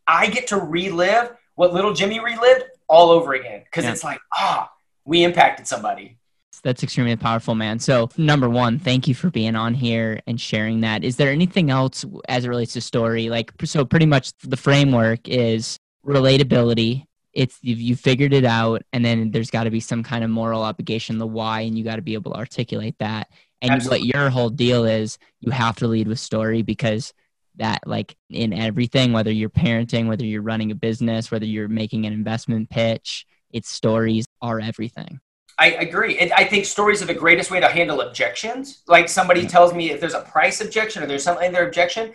I 0.06 0.28
get 0.28 0.48
to 0.48 0.58
relive 0.58 1.32
what 1.56 1.74
little 1.74 1.94
Jimmy 1.94 2.20
relived 2.20 2.66
all 2.90 3.10
over 3.10 3.36
again 3.36 3.62
because 3.64 3.86
Yeah. 3.86 3.92
it's 3.92 4.04
like, 4.04 4.20
ah, 4.36 4.70
we 5.06 5.24
impacted 5.24 5.66
somebody. 5.66 6.18
That's 6.63 6.82
extremely 6.82 7.15
powerful, 7.17 7.56
man. 7.56 7.80
So, 7.80 8.10
number 8.17 8.49
one, 8.49 8.80
thank 8.80 9.08
you 9.08 9.13
for 9.13 9.30
being 9.30 9.56
on 9.56 9.73
here 9.73 10.21
and 10.26 10.39
sharing 10.39 10.82
that. 10.82 11.04
Is 11.04 11.17
there 11.17 11.30
anything 11.30 11.69
else 11.69 12.06
as 12.30 12.45
it 12.45 12.49
relates 12.49 12.73
to 12.73 12.82
story? 12.82 13.30
Like, 13.30 13.52
so 13.65 13.84
pretty 13.84 14.06
much 14.06 14.32
the 14.39 14.56
framework 14.56 15.28
is 15.28 15.78
relatability. 16.06 17.06
It's 17.34 17.58
you 17.62 17.76
you 17.76 17.95
figured 17.97 18.32
it 18.32 18.45
out, 18.45 18.84
and 18.93 19.04
then 19.04 19.32
there's 19.32 19.49
got 19.49 19.65
to 19.65 19.71
be 19.71 19.82
some 19.82 20.04
kind 20.04 20.23
of 20.23 20.30
moral 20.30 20.63
obligation, 20.63 21.17
the 21.17 21.28
why, 21.28 21.62
and 21.62 21.78
you 21.78 21.84
got 21.84 21.97
to 21.97 22.02
be 22.02 22.13
able 22.13 22.32
to 22.32 22.38
articulate 22.38 22.95
that. 22.99 23.30
And 23.62 23.71
Absolutely. 23.71 24.08
what 24.08 24.15
your 24.15 24.30
whole 24.30 24.49
deal 24.49 24.86
is, 24.86 25.17
you 25.39 25.52
have 25.52 25.78
to 25.78 25.88
lead 25.88 26.08
with 26.08 26.19
story 26.19 26.62
because 26.62 27.13
that, 27.56 27.86
like, 27.86 28.15
in 28.30 28.54
everything, 28.54 29.13
whether 29.13 29.32
you're 29.32 29.49
parenting, 29.49 30.08
whether 30.08 30.26
you're 30.26 30.41
running 30.41 30.71
a 30.71 30.76
business, 30.76 31.30
whether 31.30 31.45
you're 31.45 31.67
making 31.67 32.06
an 32.06 32.13
investment 32.13 32.69
pitch, 32.69 33.26
its 33.52 33.69
stories 33.69 34.26
are 34.41 34.60
everything. 34.60 35.19
I 35.60 35.68
agree. 35.72 36.18
And 36.18 36.34
I 36.34 36.46
think 36.46 36.66
stories 36.66 37.02
are 37.02 37.06
the 37.06 37.13
greatest 37.13 37.52
way 37.52 37.60
to 37.60 37.68
handle 37.68 38.02
objections. 38.02 38.82
Like 38.88 39.08
somebody 39.08 39.42
Yeah. 39.42 39.48
tells 39.50 39.74
me 39.74 39.92
if 39.92 40.00
there's 40.00 40.13
a 40.16 40.22
price 40.22 40.62
objection 40.62 41.04
or 41.04 41.06
there's 41.06 41.24
something 41.24 41.46
in 41.46 41.54
their 41.54 41.68
objection, 41.68 42.13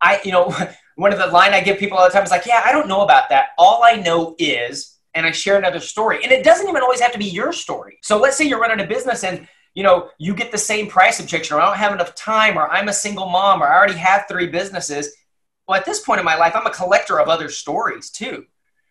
I, 0.00 0.20
you 0.24 0.32
know, 0.32 0.54
one 0.96 1.12
of 1.12 1.18
the 1.18 1.26
line 1.28 1.54
I 1.54 1.60
give 1.60 1.78
people 1.78 1.96
all 1.98 2.04
the 2.04 2.12
time 2.12 2.24
is 2.24 2.30
like, 2.30 2.46
yeah, 2.46 2.62
I 2.64 2.72
don't 2.72 2.88
know 2.88 3.02
about 3.02 3.28
that. 3.30 3.50
All 3.58 3.82
I 3.84 3.96
know 3.96 4.34
is, 4.38 4.98
and 5.14 5.24
I 5.24 5.30
share 5.30 5.56
another 5.56 5.80
story. 5.80 6.22
And 6.24 6.32
it 6.32 6.44
doesn't 6.44 6.68
even 6.68 6.82
always 6.82 7.00
have 7.00 7.12
to 7.12 7.18
be 7.18 7.26
your 7.26 7.52
story. 7.52 7.98
So 8.02 8.18
let's 8.18 8.36
say 8.36 8.44
you're 8.46 8.60
running 8.60 8.84
a 8.84 8.88
business 8.88 9.22
and, 9.22 9.46
you 9.74 9.84
know, 9.84 10.10
you 10.18 10.34
get 10.34 10.50
the 10.50 10.58
same 10.58 10.88
price 10.88 11.20
objection 11.20 11.56
or 11.56 11.60
I 11.60 11.66
don't 11.66 11.76
have 11.78 11.92
enough 11.92 12.14
time 12.16 12.56
or 12.58 12.68
I'm 12.68 12.88
a 12.88 12.92
single 12.92 13.26
mom 13.28 13.62
or 13.62 13.66
I 13.66 13.76
already 13.76 13.94
have 13.94 14.24
three 14.28 14.48
businesses. 14.48 15.14
Well, 15.68 15.78
at 15.78 15.86
this 15.86 16.00
point 16.00 16.18
in 16.18 16.24
my 16.24 16.36
life, 16.36 16.54
I'm 16.56 16.66
a 16.66 16.70
collector 16.70 17.20
of 17.20 17.28
other 17.28 17.48
stories 17.48 18.10
too. 18.10 18.46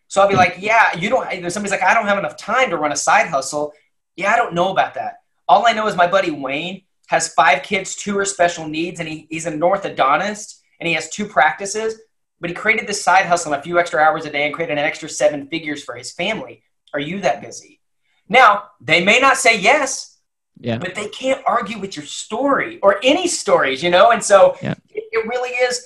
So 0.08 0.20
I'll 0.20 0.28
be 0.28 0.36
like, 0.36 0.56
yeah, 0.58 0.96
you 0.96 1.08
don't, 1.08 1.26
somebody's 1.50 1.70
like, 1.72 1.82
I 1.82 1.94
don't 1.94 2.06
have 2.06 2.18
enough 2.18 2.36
time 2.36 2.70
to 2.70 2.76
run 2.76 2.92
a 2.92 2.96
side 2.96 3.28
hustle. 3.28 3.72
Yeah, 4.16 4.32
I 4.32 4.36
don't 4.36 4.54
know 4.54 4.70
about 4.70 4.94
that. 4.94 5.20
All 5.48 5.66
I 5.66 5.72
know 5.72 5.86
is 5.86 5.96
my 5.96 6.06
buddy 6.06 6.30
Wayne 6.30 6.82
has 7.08 7.34
five 7.34 7.62
kids, 7.62 7.96
two 7.96 8.16
are 8.18 8.24
special 8.24 8.66
needs, 8.68 9.00
and 9.00 9.08
he, 9.08 9.26
he's 9.30 9.46
an 9.46 9.60
orthodontist 9.60 10.60
and 10.80 10.86
he 10.86 10.94
has 10.94 11.10
two 11.10 11.26
practices. 11.26 12.00
But 12.40 12.50
he 12.50 12.54
created 12.54 12.86
this 12.86 13.02
side 13.02 13.26
hustle 13.26 13.52
in 13.54 13.58
a 13.58 13.62
few 13.62 13.78
extra 13.78 14.00
hours 14.00 14.24
a 14.26 14.30
day 14.30 14.44
and 14.44 14.54
created 14.54 14.78
an 14.78 14.84
extra 14.84 15.08
seven 15.08 15.48
figures 15.48 15.82
for 15.82 15.94
his 15.94 16.12
family. 16.12 16.62
Are 16.92 17.00
you 17.00 17.20
that 17.20 17.40
busy? 17.40 17.80
Now, 18.28 18.64
they 18.80 19.04
may 19.04 19.18
not 19.18 19.36
say 19.36 19.58
yes, 19.58 20.18
Yeah. 20.58 20.78
but 20.78 20.94
they 20.94 21.08
can't 21.08 21.42
argue 21.46 21.78
with 21.78 21.96
your 21.96 22.06
story 22.06 22.78
or 22.82 23.00
any 23.02 23.28
stories, 23.28 23.82
you 23.82 23.90
know? 23.90 24.10
And 24.10 24.22
so 24.22 24.56
Yeah. 24.62 24.74
it, 24.90 25.04
it 25.12 25.26
really 25.26 25.50
is 25.50 25.84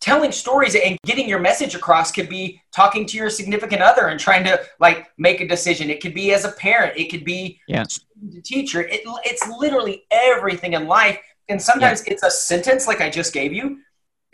telling 0.00 0.30
stories 0.32 0.74
and 0.76 0.96
getting 1.04 1.28
your 1.28 1.40
message 1.40 1.74
across 1.74 2.12
could 2.12 2.28
be 2.28 2.60
talking 2.74 3.04
to 3.06 3.16
your 3.16 3.28
significant 3.30 3.82
other 3.82 4.06
and 4.08 4.20
trying 4.20 4.44
to 4.44 4.60
like 4.78 5.08
make 5.18 5.40
a 5.40 5.48
decision. 5.48 5.90
It 5.90 6.00
could 6.00 6.14
be 6.14 6.32
as 6.32 6.44
a 6.44 6.52
parent, 6.52 6.96
it 6.96 7.10
could 7.10 7.24
be 7.24 7.60
Yeah. 7.66 7.84
to 7.84 8.40
teacher. 8.42 8.82
It, 8.82 9.00
it's 9.24 9.46
literally 9.58 10.04
everything 10.10 10.74
in 10.74 10.86
life. 10.86 11.18
And 11.48 11.60
sometimes 11.60 12.02
it's 12.02 12.22
a 12.22 12.30
sentence 12.30 12.86
like 12.86 13.00
I 13.00 13.10
just 13.10 13.32
gave 13.32 13.52
you. 13.52 13.78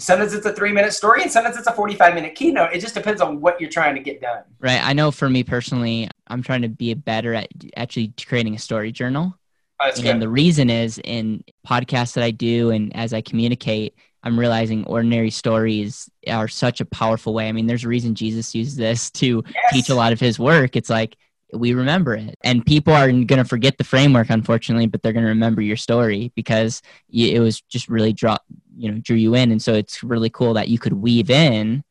Sometimes 0.01 0.35
it's 0.35 0.45
a 0.45 0.53
three 0.53 0.73
minute 0.73 0.93
story 0.93 1.23
and 1.23 1.31
sometimes 1.31 1.57
it's 1.57 1.69
a 1.69 1.73
45 1.73 2.15
minute 2.15 2.35
keynote. 2.35 2.73
It 2.75 2.81
just 2.81 2.95
depends 2.95 3.21
on 3.21 3.41
what 3.41 3.61
you're 3.61 3.71
trying 3.71 3.95
to 3.95 4.01
get 4.01 4.21
done. 4.21 4.43
Right. 4.59 4.81
I 4.85 4.93
know 4.93 5.11
for 5.13 5.31
me 5.31 5.45
personally, 5.45 6.09
I'm 6.27 6.43
trying 6.43 6.63
to 6.63 6.69
be 6.69 6.93
better 6.95 7.33
at 7.33 7.49
actually 7.77 8.13
creating 8.27 8.55
a 8.55 8.59
story 8.59 8.91
journal. 8.91 9.39
Oh, 9.81 9.91
and 9.95 10.03
good. 10.03 10.21
the 10.21 10.29
reason 10.29 10.69
is 10.71 11.01
in 11.05 11.45
podcasts 11.67 12.15
that 12.15 12.25
I 12.25 12.33
do 12.33 12.71
and 12.71 12.95
as 12.97 13.13
I 13.15 13.21
communicate, 13.21 13.95
I'm 14.25 14.41
realizing 14.41 14.85
ordinary 14.87 15.31
stories 15.31 16.09
are 16.29 16.49
such 16.49 16.81
a 16.81 16.85
powerful 16.87 17.35
way. 17.35 17.49
I 17.49 17.53
mean, 17.53 17.67
there's 17.67 17.85
a 17.85 17.89
reason 17.89 18.15
Jesus 18.15 18.55
used 18.55 18.79
this 18.79 19.11
to 19.13 19.45
Yes. 19.47 19.73
teach 19.73 19.89
a 19.91 19.95
lot 19.95 20.13
of 20.13 20.19
his 20.19 20.39
work. 20.39 20.75
It's 20.77 20.91
like 20.91 21.17
we 21.53 21.75
remember 21.75 22.15
it. 22.15 22.35
And 22.43 22.65
people 22.67 22.93
are 22.95 23.07
going 23.13 23.27
to 23.27 23.45
forget 23.45 23.79
the 23.79 23.85
framework, 23.85 24.31
unfortunately, 24.31 24.87
but 24.87 25.03
they're 25.03 25.13
going 25.13 25.25
to 25.25 25.29
remember 25.29 25.61
your 25.63 25.77
story 25.77 26.33
because 26.35 26.83
it 27.13 27.39
was 27.41 27.61
just 27.61 27.89
really 27.89 28.13
draw, 28.13 28.37
you 28.77 28.91
know, 28.91 28.99
drew 28.99 29.17
you 29.17 29.35
in. 29.37 29.53
And 29.53 29.63
so 29.63 29.75
it's 29.75 30.03
really 30.03 30.31
cool 30.31 30.55
that 30.55 30.69
you 30.69 30.79
could 30.79 30.95
weave 30.95 31.31
in 31.31 31.85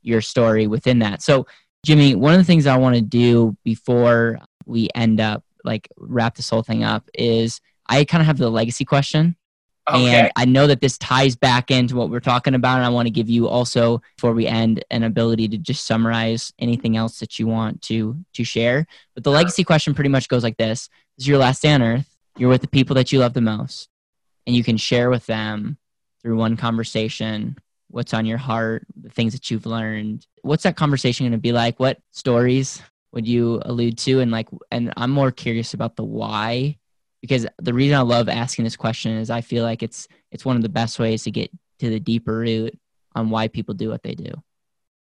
your 0.00 0.22
story 0.22 0.66
within 0.66 1.00
that. 1.00 1.20
So, 1.22 1.46
Jimmy, 1.84 2.14
one 2.14 2.32
of 2.32 2.38
the 2.38 2.44
things 2.44 2.66
I 2.66 2.76
want 2.78 2.94
to 2.94 3.02
do 3.02 3.56
before 3.64 4.38
we 4.64 4.88
end 4.94 5.20
up 5.20 5.44
like 5.64 5.88
wrap 5.98 6.36
this 6.36 6.48
whole 6.48 6.62
thing 6.62 6.84
up 6.84 7.08
is 7.12 7.60
I 7.86 8.04
kind 8.04 8.22
of 8.22 8.26
have 8.26 8.38
the 8.38 8.48
legacy 8.48 8.84
question. 8.84 9.36
Okay. 9.88 10.14
And 10.14 10.32
I 10.36 10.44
know 10.44 10.66
that 10.66 10.80
this 10.80 10.98
ties 10.98 11.36
back 11.36 11.70
into 11.70 11.96
what 11.96 12.10
we're 12.10 12.20
talking 12.20 12.54
about. 12.54 12.76
And 12.76 12.84
I 12.84 12.90
want 12.90 13.06
to 13.06 13.10
give 13.10 13.28
you 13.28 13.48
also, 13.48 14.02
before 14.16 14.32
we 14.32 14.46
end, 14.46 14.84
an 14.90 15.02
ability 15.02 15.48
to 15.48 15.58
just 15.58 15.86
summarize 15.86 16.52
anything 16.58 16.96
else 16.96 17.18
that 17.20 17.38
you 17.38 17.46
want 17.46 17.82
to 17.82 18.16
to 18.34 18.44
share. 18.44 18.86
But 19.14 19.24
the 19.24 19.30
legacy 19.30 19.64
question 19.64 19.94
pretty 19.94 20.10
much 20.10 20.28
goes 20.28 20.42
like 20.42 20.56
this: 20.56 20.88
This 21.16 21.24
is 21.24 21.28
your 21.28 21.38
last 21.38 21.62
day 21.62 21.72
on 21.72 21.82
earth. 21.82 22.16
You're 22.36 22.50
with 22.50 22.60
the 22.60 22.68
people 22.68 22.94
that 22.96 23.12
you 23.12 23.18
love 23.18 23.32
the 23.34 23.40
most, 23.40 23.88
and 24.46 24.54
you 24.54 24.62
can 24.62 24.76
share 24.76 25.10
with 25.10 25.26
them 25.26 25.78
through 26.22 26.36
one 26.36 26.56
conversation 26.56 27.56
what's 27.88 28.14
on 28.14 28.24
your 28.24 28.38
heart, 28.38 28.86
the 29.00 29.10
things 29.10 29.32
that 29.32 29.50
you've 29.50 29.66
learned. 29.66 30.26
What's 30.42 30.62
that 30.62 30.76
conversation 30.76 31.24
going 31.24 31.32
to 31.32 31.38
be 31.38 31.52
like? 31.52 31.80
What 31.80 31.98
stories 32.12 32.80
would 33.12 33.26
you 33.26 33.60
allude 33.64 33.98
to? 33.98 34.20
And 34.20 34.30
like, 34.30 34.48
and 34.70 34.92
I'm 34.96 35.10
more 35.10 35.32
curious 35.32 35.74
about 35.74 35.96
the 35.96 36.04
why 36.04 36.78
because 37.20 37.46
the 37.58 37.74
reason 37.74 37.96
I 37.96 38.02
love 38.02 38.28
asking 38.28 38.64
this 38.64 38.76
question 38.76 39.12
is 39.12 39.30
I 39.30 39.40
feel 39.40 39.64
like 39.64 39.82
it's 39.82 40.08
it's 40.30 40.44
one 40.44 40.56
of 40.56 40.62
the 40.62 40.68
best 40.68 40.98
ways 40.98 41.24
to 41.24 41.30
get 41.30 41.50
to 41.80 41.90
the 41.90 42.00
deeper 42.00 42.38
root 42.38 42.78
on 43.14 43.30
why 43.30 43.48
people 43.48 43.74
do 43.74 43.88
what 43.88 44.02
they 44.02 44.14
do. 44.14 44.30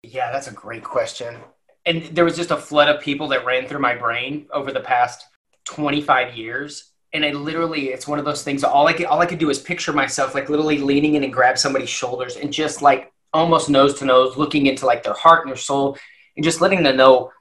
Yeah, 0.02 0.32
that's 0.32 0.48
a 0.48 0.52
great 0.52 0.82
question. 0.82 1.36
And 1.84 2.04
there 2.04 2.24
was 2.24 2.36
just 2.36 2.50
a 2.50 2.56
flood 2.56 2.88
of 2.88 3.02
people 3.02 3.28
that 3.28 3.44
ran 3.44 3.66
through 3.66 3.80
my 3.80 3.94
brain 3.94 4.46
over 4.52 4.72
the 4.72 4.80
past 4.80 5.26
25 5.64 6.36
years. 6.36 6.92
And 7.12 7.24
I 7.24 7.32
literally, 7.32 7.88
it's 7.88 8.08
one 8.08 8.18
of 8.18 8.24
those 8.24 8.42
things. 8.42 8.64
All 8.64 8.86
I 8.86 8.92
could, 8.92 9.06
all 9.06 9.20
I 9.20 9.26
could 9.26 9.38
do 9.38 9.50
is 9.50 9.58
picture 9.58 9.92
myself 9.92 10.34
like 10.34 10.48
literally 10.48 10.78
leaning 10.78 11.14
in 11.14 11.24
and 11.24 11.32
grab 11.32 11.58
somebody's 11.58 11.90
shoulders 11.90 12.36
and 12.36 12.52
just 12.52 12.82
like 12.82 13.12
almost 13.32 13.68
nose 13.68 13.98
to 13.98 14.04
nose, 14.04 14.36
looking 14.36 14.66
into 14.66 14.86
like 14.86 15.02
their 15.02 15.14
heart 15.14 15.42
and 15.42 15.50
their 15.50 15.56
soul, 15.56 15.98
and 16.36 16.44
just 16.44 16.60
letting 16.60 16.82
them 16.82 16.96
know 16.96 17.32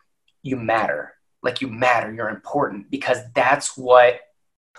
you 0.43 0.55
matter. 0.55 1.14
Like 1.43 1.62
you 1.62 1.68
matter, 1.68 2.14
you're 2.14 2.30
important 2.30 2.91
because 2.91 3.20
that's 3.34 3.78
what 3.78 4.20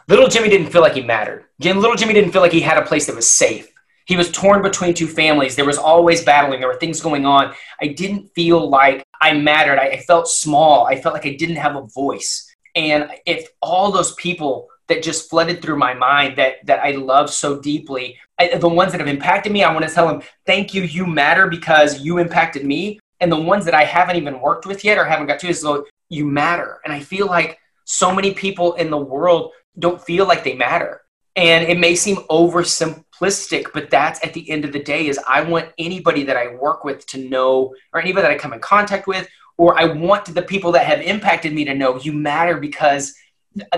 Little 0.09 0.29
Jimmy 0.29 0.49
didn't 0.49 0.71
feel 0.71 0.83
like 0.83 0.95
he 0.95 1.03
mattered. 1.03 1.45
Little 1.61 1.95
Jimmy 1.95 2.15
didn't 2.15 2.33
feel 2.33 2.43
like 2.43 2.53
he 2.53 2.61
had 2.61 2.79
a 2.79 2.87
place 2.87 3.07
that 3.07 3.17
was 3.17 3.29
safe. 3.29 3.69
He 4.05 4.17
was 4.17 4.31
torn 4.31 4.63
between 4.63 4.95
two 4.95 5.07
families. 5.07 5.55
There 5.55 5.65
was 5.65 5.79
always 5.79 6.25
battling. 6.25 6.61
There 6.61 6.69
were 6.69 6.79
things 6.79 7.01
going 7.01 7.25
on. 7.25 7.55
I 7.81 7.89
didn't 7.89 8.35
feel 8.35 8.69
like 8.69 9.05
I 9.21 9.35
mattered. 9.35 9.79
I, 9.79 9.91
I 9.91 10.01
felt 10.01 10.29
small. 10.29 10.87
I 10.87 11.01
felt 11.01 11.15
like 11.15 11.27
I 11.27 11.37
didn't 11.37 11.57
have 11.57 11.77
a 11.77 11.83
voice. 11.83 12.53
And 12.75 13.11
if 13.27 13.49
all 13.61 13.93
those 13.93 14.15
people 14.15 14.69
that 14.89 15.03
just 15.03 15.31
flooded 15.31 15.63
through 15.63 15.79
my 15.79 15.95
mind 15.95 16.37
that 16.37 16.67
that 16.67 16.81
I 16.81 16.93
love 16.93 17.31
so 17.31 17.61
deeply, 17.61 18.19
I, 18.39 18.57
the 18.57 18.69
ones 18.69 18.93
that 18.93 19.01
have 19.01 19.09
impacted 19.09 19.53
me, 19.53 19.63
I 19.63 19.73
want 19.73 19.87
to 19.87 19.95
tell 19.95 20.09
them, 20.09 20.23
thank 20.47 20.75
you. 20.75 20.83
You 20.83 21.07
matter 21.07 21.47
because 21.47 22.01
you 22.01 22.19
impacted 22.19 22.65
me. 22.67 22.99
And 23.21 23.31
the 23.31 23.41
ones 23.41 23.65
that 23.67 23.75
I 23.75 23.85
haven't 23.85 24.17
even 24.17 24.41
worked 24.41 24.67
with 24.67 24.85
yet 24.85 24.99
or 24.99 25.05
haven't 25.05 25.29
got 25.29 25.39
to 25.41 25.49
is 25.49 25.61
so 25.61 25.87
you 26.09 26.27
matter. 26.27 26.81
And 26.85 26.93
I 26.93 26.99
feel 26.99 27.27
like 27.27 27.59
so 27.85 28.13
many 28.13 28.35
people 28.35 28.75
in 28.75 28.91
the 28.91 28.99
world 28.99 29.53
don't 29.79 30.03
feel 30.03 30.27
like 30.27 30.45
they 30.45 30.55
matter. 30.55 31.03
And 31.35 31.65
it 31.65 31.79
may 31.79 31.95
seem 31.95 32.17
oversimplistic, 32.29 33.73
but 33.73 33.89
that's 33.91 34.23
at 34.25 34.35
the 34.35 34.49
end 34.51 34.65
of 34.65 34.73
the 34.73 34.83
day 34.83 35.07
is 35.07 35.19
I 35.27 35.43
want 35.43 35.73
anybody 35.79 36.25
that 36.25 36.37
I 36.37 36.55
work 36.55 36.85
with 36.85 37.07
to 37.07 37.19
know, 37.19 37.75
or 37.93 38.01
anybody 38.01 38.23
that 38.23 38.31
I 38.31 38.39
come 38.39 38.53
in 38.53 38.61
contact 38.61 39.07
with, 39.07 39.27
or 39.57 39.79
I 39.79 39.87
want 39.87 40.35
the 40.35 40.43
people 40.43 40.73
that 40.73 40.87
have 40.87 41.01
impacted 41.01 41.53
me 41.53 41.65
to 41.65 41.75
know 41.75 41.99
you 41.99 42.13
matter 42.13 42.59
because 42.59 43.15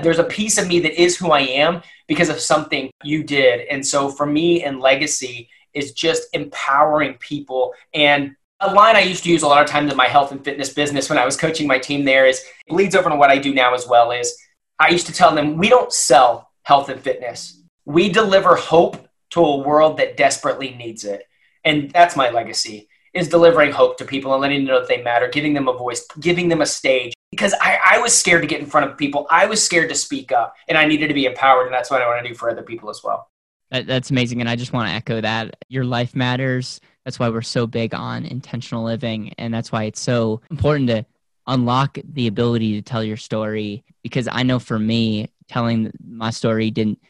there's 0.02 0.18
a 0.18 0.24
piece 0.24 0.58
of 0.58 0.68
me 0.68 0.80
that 0.80 1.00
is 1.00 1.16
who 1.16 1.30
I 1.30 1.40
am 1.40 1.82
because 2.06 2.28
of 2.28 2.40
something 2.40 2.90
you 3.02 3.24
did. 3.24 3.66
And 3.68 3.84
so 3.84 4.08
for 4.08 4.26
me 4.26 4.62
and 4.64 4.80
legacy 4.80 5.48
is 5.72 5.92
just 5.92 6.28
empowering 6.32 7.14
people. 7.14 7.74
And 7.92 8.36
a 8.60 8.72
line 8.72 8.96
I 8.96 9.00
used 9.00 9.24
to 9.24 9.30
use 9.30 9.42
a 9.42 9.48
lot 9.48 9.62
of 9.62 9.68
times 9.68 9.90
in 9.90 9.96
my 9.96 10.06
health 10.06 10.32
and 10.32 10.42
fitness 10.44 10.72
business 10.72 11.08
when 11.08 11.18
I 11.18 11.24
was 11.24 11.36
coaching 11.36 11.66
my 11.66 11.78
team 11.78 12.04
there 12.04 12.26
is 12.26 12.42
bleeds 12.68 12.94
over 12.94 13.10
to 13.10 13.16
what 13.16 13.30
I 13.30 13.38
do 13.38 13.52
now 13.52 13.74
as 13.74 13.86
well 13.86 14.10
is 14.10 14.34
I 14.78 14.90
used 14.90 15.06
to 15.06 15.12
tell 15.12 15.34
them, 15.34 15.56
we 15.56 15.68
don't 15.68 15.92
sell 15.92 16.50
health 16.62 16.88
and 16.88 17.00
fitness. 17.00 17.62
We 17.84 18.08
deliver 18.08 18.56
hope 18.56 19.08
to 19.30 19.40
a 19.40 19.58
world 19.58 19.98
that 19.98 20.16
desperately 20.16 20.70
needs 20.70 21.04
it. 21.04 21.24
And 21.64 21.90
that's 21.90 22.16
my 22.16 22.30
legacy 22.30 22.88
is 23.14 23.28
delivering 23.28 23.70
hope 23.70 23.96
to 23.96 24.04
people 24.04 24.32
and 24.32 24.42
letting 24.42 24.64
them 24.64 24.74
know 24.74 24.80
that 24.80 24.88
they 24.88 25.00
matter, 25.00 25.28
giving 25.28 25.54
them 25.54 25.68
a 25.68 25.72
voice, 25.72 26.04
giving 26.20 26.48
them 26.48 26.60
a 26.60 26.66
stage. 26.66 27.12
Because 27.30 27.54
I, 27.60 27.78
I 27.84 27.98
was 27.98 28.12
scared 28.16 28.42
to 28.42 28.48
get 28.48 28.60
in 28.60 28.66
front 28.66 28.90
of 28.90 28.98
people. 28.98 29.26
I 29.30 29.46
was 29.46 29.64
scared 29.64 29.88
to 29.88 29.94
speak 29.94 30.32
up 30.32 30.54
and 30.68 30.76
I 30.76 30.84
needed 30.84 31.08
to 31.08 31.14
be 31.14 31.26
empowered. 31.26 31.66
And 31.66 31.74
that's 31.74 31.90
what 31.90 32.02
I 32.02 32.06
want 32.06 32.22
to 32.24 32.28
do 32.28 32.34
for 32.34 32.50
other 32.50 32.62
people 32.62 32.90
as 32.90 33.02
well. 33.02 33.28
That's 33.70 34.10
amazing. 34.10 34.40
And 34.40 34.48
I 34.48 34.56
just 34.56 34.72
want 34.72 34.88
to 34.88 34.94
echo 34.94 35.20
that. 35.20 35.56
Your 35.68 35.84
life 35.84 36.14
matters. 36.14 36.80
That's 37.04 37.18
why 37.18 37.28
we're 37.28 37.42
so 37.42 37.66
big 37.66 37.94
on 37.94 38.24
intentional 38.24 38.84
living. 38.84 39.32
And 39.38 39.52
that's 39.52 39.72
why 39.72 39.84
it's 39.84 40.00
so 40.00 40.42
important 40.50 40.88
to 40.90 41.04
unlock 41.46 41.98
the 42.04 42.26
ability 42.26 42.74
to 42.74 42.82
tell 42.82 43.04
your 43.04 43.16
story 43.16 43.84
because 44.02 44.28
I 44.30 44.42
know 44.42 44.58
for 44.58 44.78
me 44.78 45.30
telling 45.48 45.92
my 46.06 46.30
story 46.30 46.70
didn't 46.70 47.00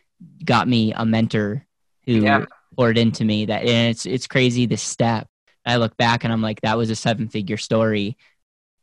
got 0.45 0.67
me 0.67 0.93
a 0.93 1.05
mentor 1.05 1.65
who 2.05 2.13
yeah. 2.21 2.45
poured 2.77 2.99
into 2.99 3.25
me 3.25 3.47
that 3.47 3.63
and 3.65 3.91
it's 3.91 4.07
it's 4.07 4.27
crazy 4.27 4.67
the 4.67 4.77
step. 4.77 5.29
I 5.67 5.77
look 5.77 5.97
back 5.97 6.25
and 6.25 6.33
I'm 6.33 6.43
like 6.43 6.61
that 6.63 6.77
was 6.77 6.91
a 6.91 6.97
seven 6.97 7.29
figure 7.29 7.57
story. 7.57 8.17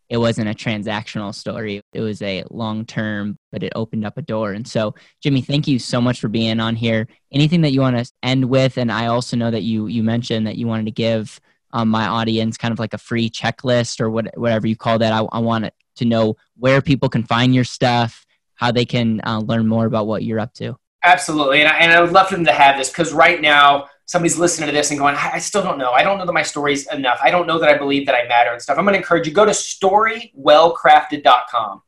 It 0.09 0.17
wasn't 0.17 0.49
a 0.49 0.53
transactional 0.53 1.33
story. 1.33 1.81
It 1.93 2.01
was 2.01 2.21
a 2.21 2.43
long 2.49 2.85
term 2.85 3.37
but 3.51 3.63
it 3.63 3.73
opened 3.75 4.05
up 4.05 4.17
a 4.17 4.21
door. 4.21 4.53
And 4.53 4.67
so 4.67 4.95
Jimmy 5.21 5.41
thank 5.41 5.67
you 5.67 5.79
so 5.79 5.99
much 5.99 6.19
for 6.19 6.29
being 6.29 6.59
on 6.59 6.75
here. 6.75 7.07
Anything 7.31 7.61
that 7.61 7.71
you 7.71 7.81
want 7.81 7.97
to 7.97 8.11
end 8.23 8.45
with? 8.45 8.77
And 8.77 8.91
I 8.91 9.07
also 9.07 9.35
know 9.35 9.51
that 9.51 9.63
you 9.63 9.87
you 9.87 10.03
mentioned 10.03 10.47
that 10.47 10.57
you 10.57 10.67
wanted 10.67 10.85
to 10.85 10.91
give 10.91 11.41
um, 11.73 11.89
my 11.89 12.07
audience 12.07 12.57
kind 12.57 12.71
of 12.71 12.79
like 12.79 12.93
a 12.93 12.97
free 12.97 13.29
checklist 13.29 13.99
or 13.99 14.09
what, 14.09 14.35
whatever 14.37 14.67
you 14.67 14.75
call 14.75 14.99
that. 14.99 15.13
I, 15.13 15.19
I 15.31 15.39
want 15.39 15.71
to 15.95 16.05
know 16.05 16.37
where 16.57 16.81
people 16.81 17.09
can 17.09 17.23
find 17.23 17.53
your 17.53 17.63
stuff, 17.63 18.25
how 18.55 18.71
they 18.71 18.85
can 18.85 19.21
uh, 19.25 19.39
learn 19.39 19.67
more 19.67 19.85
about 19.85 20.07
what 20.07 20.23
you're 20.23 20.39
up 20.39 20.53
to. 20.55 20.77
Absolutely. 21.03 21.61
And 21.61 21.67
I, 21.67 21.77
and 21.77 21.91
I 21.91 22.01
would 22.01 22.11
love 22.11 22.27
for 22.27 22.35
them 22.35 22.45
to 22.45 22.51
have 22.51 22.77
this 22.77 22.89
because 22.89 23.11
right 23.11 23.41
now, 23.41 23.87
somebody's 24.05 24.37
listening 24.37 24.67
to 24.67 24.73
this 24.73 24.91
and 24.91 24.99
going, 24.99 25.15
I 25.15 25.39
still 25.39 25.63
don't 25.63 25.77
know. 25.77 25.91
I 25.91 26.03
don't 26.03 26.17
know 26.17 26.25
that 26.25 26.33
my 26.33 26.43
story's 26.43 26.85
enough. 26.91 27.17
I 27.23 27.31
don't 27.31 27.47
know 27.47 27.57
that 27.59 27.69
I 27.69 27.77
believe 27.77 28.05
that 28.07 28.15
I 28.15 28.27
matter 28.27 28.51
and 28.51 28.61
stuff. 28.61 28.77
I'm 28.77 28.83
going 28.83 28.91
to 28.93 28.99
encourage 28.99 29.25
you 29.25 29.31
go 29.33 29.45
to 29.45 29.51
storywellcrafted.com. 29.51 31.81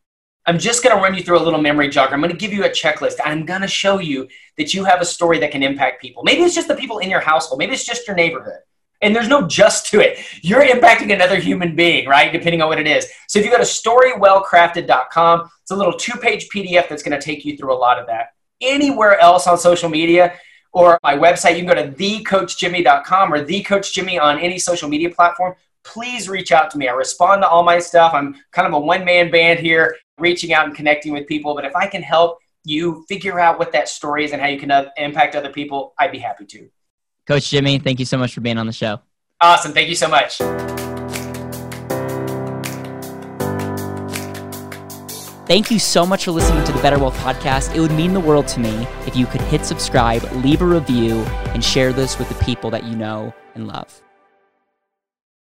I'm 0.45 0.57
just 0.57 0.84
going 0.84 0.95
to 0.95 1.01
run 1.01 1.15
you 1.15 1.23
through 1.23 1.38
a 1.38 1.43
little 1.43 1.61
memory 1.61 1.89
jogger. 1.89 2.13
I'm 2.13 2.21
going 2.21 2.31
to 2.31 2.38
give 2.38 2.53
you 2.53 2.63
a 2.63 2.69
checklist. 2.69 3.15
I'm 3.25 3.45
going 3.45 3.59
to 3.59 3.67
show 3.67 3.99
you 3.99 4.29
that 4.57 4.73
you 4.73 4.86
have 4.86 5.01
a 5.01 5.05
story 5.05 5.38
that 5.39 5.51
can 5.51 5.63
impact 5.63 6.01
people. 6.01 6.23
Maybe 6.23 6.43
it's 6.43 6.55
just 6.55 6.69
the 6.69 6.75
people 6.75 6.99
in 6.99 7.09
your 7.09 7.19
household. 7.19 7.59
Maybe 7.59 7.73
it's 7.73 7.86
just 7.86 8.07
your 8.07 8.15
neighborhood 8.15 8.59
and 9.04 9.16
there's 9.16 9.28
no 9.28 9.45
just 9.47 9.88
to 9.88 9.99
it. 9.99 10.20
You're 10.41 10.66
impacting 10.66 11.14
another 11.14 11.38
human 11.38 11.76
being, 11.76 12.08
right? 12.08 12.32
Depending 12.32 12.62
on 12.62 12.70
what 12.70 12.80
it 12.80 12.88
is. 12.88 13.08
So 13.28 13.39
if 13.39 13.45
you 13.45 13.51
go 13.51 13.58
to 13.58 13.64
storywellcrafted.com, 13.64 15.49
it's 15.62 15.72
a 15.72 15.76
little 15.76 15.93
two 15.93 16.18
page 16.20 16.49
PDF 16.49 16.89
that's 16.89 17.04
going 17.04 17.18
to 17.18 17.24
take 17.24 17.45
you 17.45 17.58
through 17.58 17.74
a 17.74 17.78
lot 17.78 17.99
of 17.99 18.08
that. 18.08 18.34
Anywhere 18.62 19.20
else 19.20 19.45
on 19.47 19.58
social 19.58 19.89
media 19.89 20.34
or 20.72 20.97
my 21.04 21.16
website, 21.16 21.51
you 21.58 21.66
can 21.66 21.76
go 21.76 21.76
to 21.76 21.91
thecoachjimmy.com 21.91 23.34
or 23.34 23.45
thecoachjimmy 23.45 24.22
on 24.22 24.39
any 24.39 24.58
social 24.58 24.89
media 24.89 25.10
platform. 25.10 25.56
Please 25.84 26.30
reach 26.30 26.51
out 26.51 26.72
to 26.72 26.78
me. 26.78 26.88
I 26.88 26.93
respond 26.93 27.41
to 27.43 27.47
all 27.47 27.64
my 27.64 27.80
stuff. 27.80 28.14
I'm 28.14 28.36
kind 28.51 28.68
of 28.68 28.74
a 28.74 28.80
one 28.80 29.04
man 29.04 29.30
band 29.30 29.60
here, 29.60 29.97
reaching 30.18 30.54
out 30.54 30.66
and 30.66 30.76
connecting 30.76 31.12
with 31.12 31.28
people. 31.28 31.56
But 31.56 31.66
if 31.66 31.76
I 31.76 31.88
can 31.88 32.01
help 32.01 32.39
you 32.66 33.06
figure 33.10 33.39
out 33.39 33.60
what 33.60 33.74
that 33.74 33.89
story 33.89 34.24
is 34.24 34.32
and 34.32 34.41
how 34.41 34.47
you 34.47 34.58
can 34.58 34.72
uh, 34.72 34.89
impact 34.95 35.36
other 35.36 35.49
people, 35.49 35.93
I'd 35.99 36.14
be 36.14 36.20
happy 36.20 36.45
to. 36.45 36.70
Coach 37.26 37.49
Jimmy, 37.49 37.80
thank 37.80 37.99
you 37.99 38.05
so 38.05 38.17
much 38.17 38.34
for 38.34 38.41
being 38.41 38.57
on 38.57 38.67
the 38.67 38.74
show. 38.74 38.99
Awesome. 39.39 39.74
Thank 39.74 39.89
you 39.89 39.95
so 39.95 40.07
much. 40.07 40.38
Thank 45.45 45.69
you 45.69 45.80
so 45.80 46.05
much 46.05 46.26
for 46.26 46.32
listening 46.32 46.63
to 46.63 46.71
the 46.71 46.82
Better 46.82 46.97
Wealth 46.97 47.17
Podcast. 47.17 47.76
It 47.76 47.82
would 47.82 47.91
mean 47.91 48.13
the 48.13 48.19
world 48.19 48.47
to 48.49 48.59
me 48.59 48.88
if 49.05 49.15
you 49.15 49.26
could 49.26 49.41
hit 49.41 49.65
subscribe, 49.65 50.24
leave 50.43 50.61
a 50.61 50.65
review, 50.65 51.21
and 51.53 51.63
share 51.63 51.91
this 51.93 52.17
with 52.17 52.30
the 52.30 52.43
people 52.43 52.69
that 52.71 52.86
you 52.86 52.95
know 52.95 53.34
and 53.53 53.67
love. 53.67 54.03